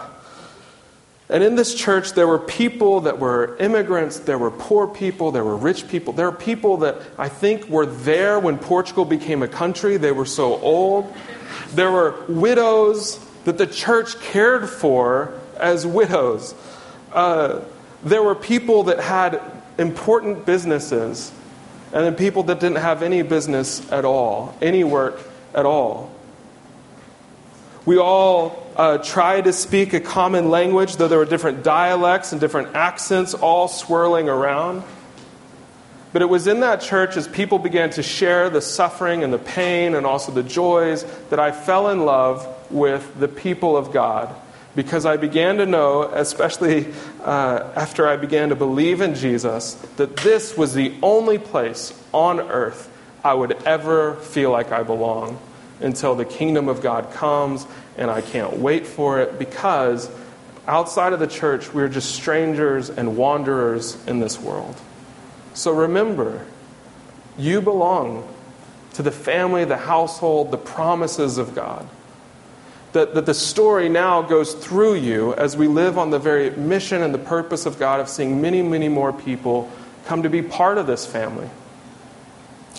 and 1.29 1.43
in 1.43 1.55
this 1.55 1.73
church, 1.73 2.13
there 2.13 2.27
were 2.27 2.39
people 2.39 3.01
that 3.01 3.17
were 3.17 3.57
immigrants, 3.57 4.19
there 4.19 4.37
were 4.37 4.51
poor 4.51 4.87
people, 4.87 5.31
there 5.31 5.43
were 5.43 5.55
rich 5.55 5.87
people. 5.87 6.13
There 6.13 6.27
are 6.27 6.31
people 6.31 6.77
that 6.77 7.01
I 7.17 7.29
think 7.29 7.67
were 7.67 7.85
there 7.85 8.39
when 8.39 8.57
Portugal 8.57 9.05
became 9.05 9.41
a 9.41 9.47
country. 9.47 9.97
They 9.97 10.11
were 10.11 10.25
so 10.25 10.59
old. 10.59 11.13
There 11.73 11.91
were 11.91 12.15
widows 12.27 13.19
that 13.45 13.57
the 13.57 13.67
church 13.67 14.19
cared 14.21 14.69
for 14.69 15.33
as 15.57 15.87
widows. 15.87 16.53
Uh, 17.13 17.61
there 18.03 18.21
were 18.23 18.35
people 18.35 18.83
that 18.83 18.99
had 18.99 19.41
important 19.77 20.45
businesses, 20.45 21.31
and 21.93 22.05
then 22.05 22.15
people 22.15 22.43
that 22.43 22.59
didn't 22.59 22.77
have 22.77 23.03
any 23.03 23.21
business 23.21 23.89
at 23.91 24.05
all, 24.05 24.55
any 24.61 24.83
work 24.83 25.19
at 25.53 25.65
all. 25.65 26.11
We 27.85 27.97
all 27.97 28.63
uh, 28.75 28.97
to 28.97 29.53
speak 29.53 29.93
a 29.93 29.99
common 29.99 30.49
language, 30.49 30.95
though 30.95 31.07
there 31.07 31.19
were 31.19 31.25
different 31.25 31.63
dialects 31.63 32.31
and 32.31 32.41
different 32.41 32.75
accents 32.75 33.33
all 33.33 33.67
swirling 33.67 34.29
around. 34.29 34.83
But 36.13 36.21
it 36.21 36.29
was 36.29 36.47
in 36.47 36.59
that 36.61 36.81
church 36.81 37.17
as 37.17 37.27
people 37.27 37.59
began 37.59 37.89
to 37.91 38.03
share 38.03 38.49
the 38.49 38.61
suffering 38.61 39.23
and 39.23 39.33
the 39.33 39.39
pain 39.39 39.95
and 39.95 40.05
also 40.05 40.31
the 40.31 40.43
joys 40.43 41.03
that 41.29 41.39
I 41.39 41.51
fell 41.51 41.89
in 41.89 42.05
love 42.05 42.47
with 42.71 43.19
the 43.19 43.27
people 43.27 43.75
of 43.75 43.91
God. 43.91 44.33
Because 44.75 45.05
I 45.05 45.17
began 45.17 45.57
to 45.57 45.65
know, 45.65 46.03
especially 46.03 46.91
uh, 47.23 47.71
after 47.75 48.07
I 48.07 48.17
began 48.17 48.49
to 48.49 48.55
believe 48.55 49.01
in 49.01 49.13
Jesus, 49.13 49.75
that 49.97 50.17
this 50.17 50.57
was 50.57 50.73
the 50.73 50.95
only 51.03 51.37
place 51.37 51.93
on 52.11 52.39
earth 52.39 52.89
I 53.23 53.33
would 53.33 53.53
ever 53.63 54.15
feel 54.15 54.51
like 54.51 54.71
I 54.71 54.83
belong 54.83 55.39
until 55.79 56.15
the 56.15 56.25
kingdom 56.25 56.69
of 56.69 56.81
God 56.81 57.11
comes 57.11 57.67
and 57.97 58.09
I 58.09 58.21
can't 58.21 58.57
wait 58.57 58.87
for 58.87 59.19
it 59.19 59.37
because 59.37 60.09
outside 60.67 61.13
of 61.13 61.19
the 61.19 61.27
church, 61.27 61.73
we're 61.73 61.89
just 61.89 62.15
strangers 62.15 62.89
and 62.89 63.17
wanderers 63.17 64.03
in 64.07 64.19
this 64.19 64.39
world. 64.39 64.75
So 65.53 65.71
remember, 65.71 66.45
you 67.37 67.61
belong 67.61 68.27
to 68.93 69.03
the 69.03 69.11
family, 69.11 69.65
the 69.65 69.77
household, 69.77 70.51
the 70.51 70.57
promises 70.57 71.37
of 71.37 71.53
God. 71.55 71.87
That, 72.93 73.15
that 73.15 73.25
the 73.25 73.33
story 73.33 73.89
now 73.89 74.21
goes 74.21 74.53
through 74.53 74.95
you 74.95 75.33
as 75.33 75.57
we 75.57 75.67
live 75.67 75.97
on 75.97 76.11
the 76.11 76.19
very 76.19 76.51
mission 76.51 77.01
and 77.01 77.13
the 77.13 77.19
purpose 77.19 77.65
of 77.65 77.79
God 77.79 77.99
of 77.99 78.07
seeing 78.07 78.39
many, 78.39 78.61
many 78.61 78.87
more 78.87 79.11
people 79.11 79.71
come 80.05 80.23
to 80.23 80.29
be 80.29 80.41
part 80.41 80.77
of 80.77 80.85
this 80.85 81.05
family. 81.05 81.49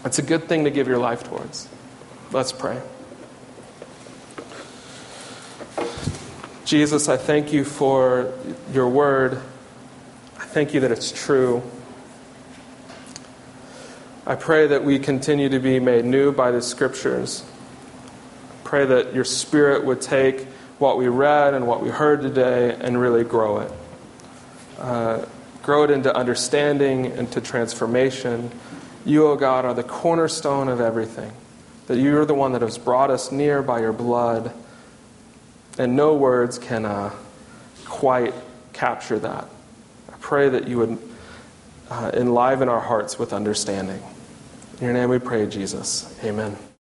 It's 0.04 0.18
a 0.18 0.22
good 0.22 0.44
thing 0.44 0.64
to 0.64 0.70
give 0.70 0.86
your 0.86 0.98
life 0.98 1.24
towards. 1.24 1.68
Let's 2.30 2.52
pray. 2.52 2.80
Jesus, 6.64 7.08
I 7.08 7.16
thank 7.16 7.52
you 7.52 7.64
for 7.64 8.32
your 8.72 8.88
word. 8.88 9.40
I 10.38 10.44
thank 10.44 10.74
you 10.74 10.80
that 10.80 10.90
it's 10.90 11.12
true. 11.12 11.62
I 14.26 14.34
pray 14.34 14.66
that 14.68 14.84
we 14.84 14.98
continue 14.98 15.48
to 15.50 15.58
be 15.58 15.78
made 15.80 16.04
new 16.04 16.32
by 16.32 16.50
the 16.50 16.62
scriptures. 16.62 17.44
Pray 18.74 18.86
that 18.86 19.14
your 19.14 19.22
spirit 19.22 19.84
would 19.84 20.00
take 20.00 20.46
what 20.80 20.98
we 20.98 21.06
read 21.06 21.54
and 21.54 21.64
what 21.64 21.80
we 21.80 21.90
heard 21.90 22.22
today 22.22 22.76
and 22.80 23.00
really 23.00 23.22
grow 23.22 23.60
it. 23.60 23.72
Uh, 24.80 25.24
grow 25.62 25.84
it 25.84 25.92
into 25.92 26.12
understanding, 26.12 27.04
into 27.04 27.40
transformation. 27.40 28.50
You, 29.04 29.28
O 29.28 29.30
oh 29.30 29.36
God, 29.36 29.64
are 29.64 29.74
the 29.74 29.84
cornerstone 29.84 30.66
of 30.66 30.80
everything. 30.80 31.30
That 31.86 31.98
you 31.98 32.18
are 32.18 32.24
the 32.24 32.34
one 32.34 32.50
that 32.50 32.62
has 32.62 32.76
brought 32.76 33.10
us 33.10 33.30
near 33.30 33.62
by 33.62 33.78
your 33.78 33.92
blood 33.92 34.52
and 35.78 35.94
no 35.94 36.16
words 36.16 36.58
can 36.58 36.84
uh, 36.84 37.14
quite 37.84 38.34
capture 38.72 39.20
that. 39.20 39.48
I 40.08 40.16
pray 40.18 40.48
that 40.48 40.66
you 40.66 40.78
would 40.78 40.98
uh, 41.90 42.10
enliven 42.12 42.68
our 42.68 42.80
hearts 42.80 43.20
with 43.20 43.32
understanding. 43.32 44.02
In 44.78 44.84
your 44.84 44.94
name 44.94 45.10
we 45.10 45.20
pray, 45.20 45.46
Jesus. 45.46 46.12
Amen. 46.24 46.56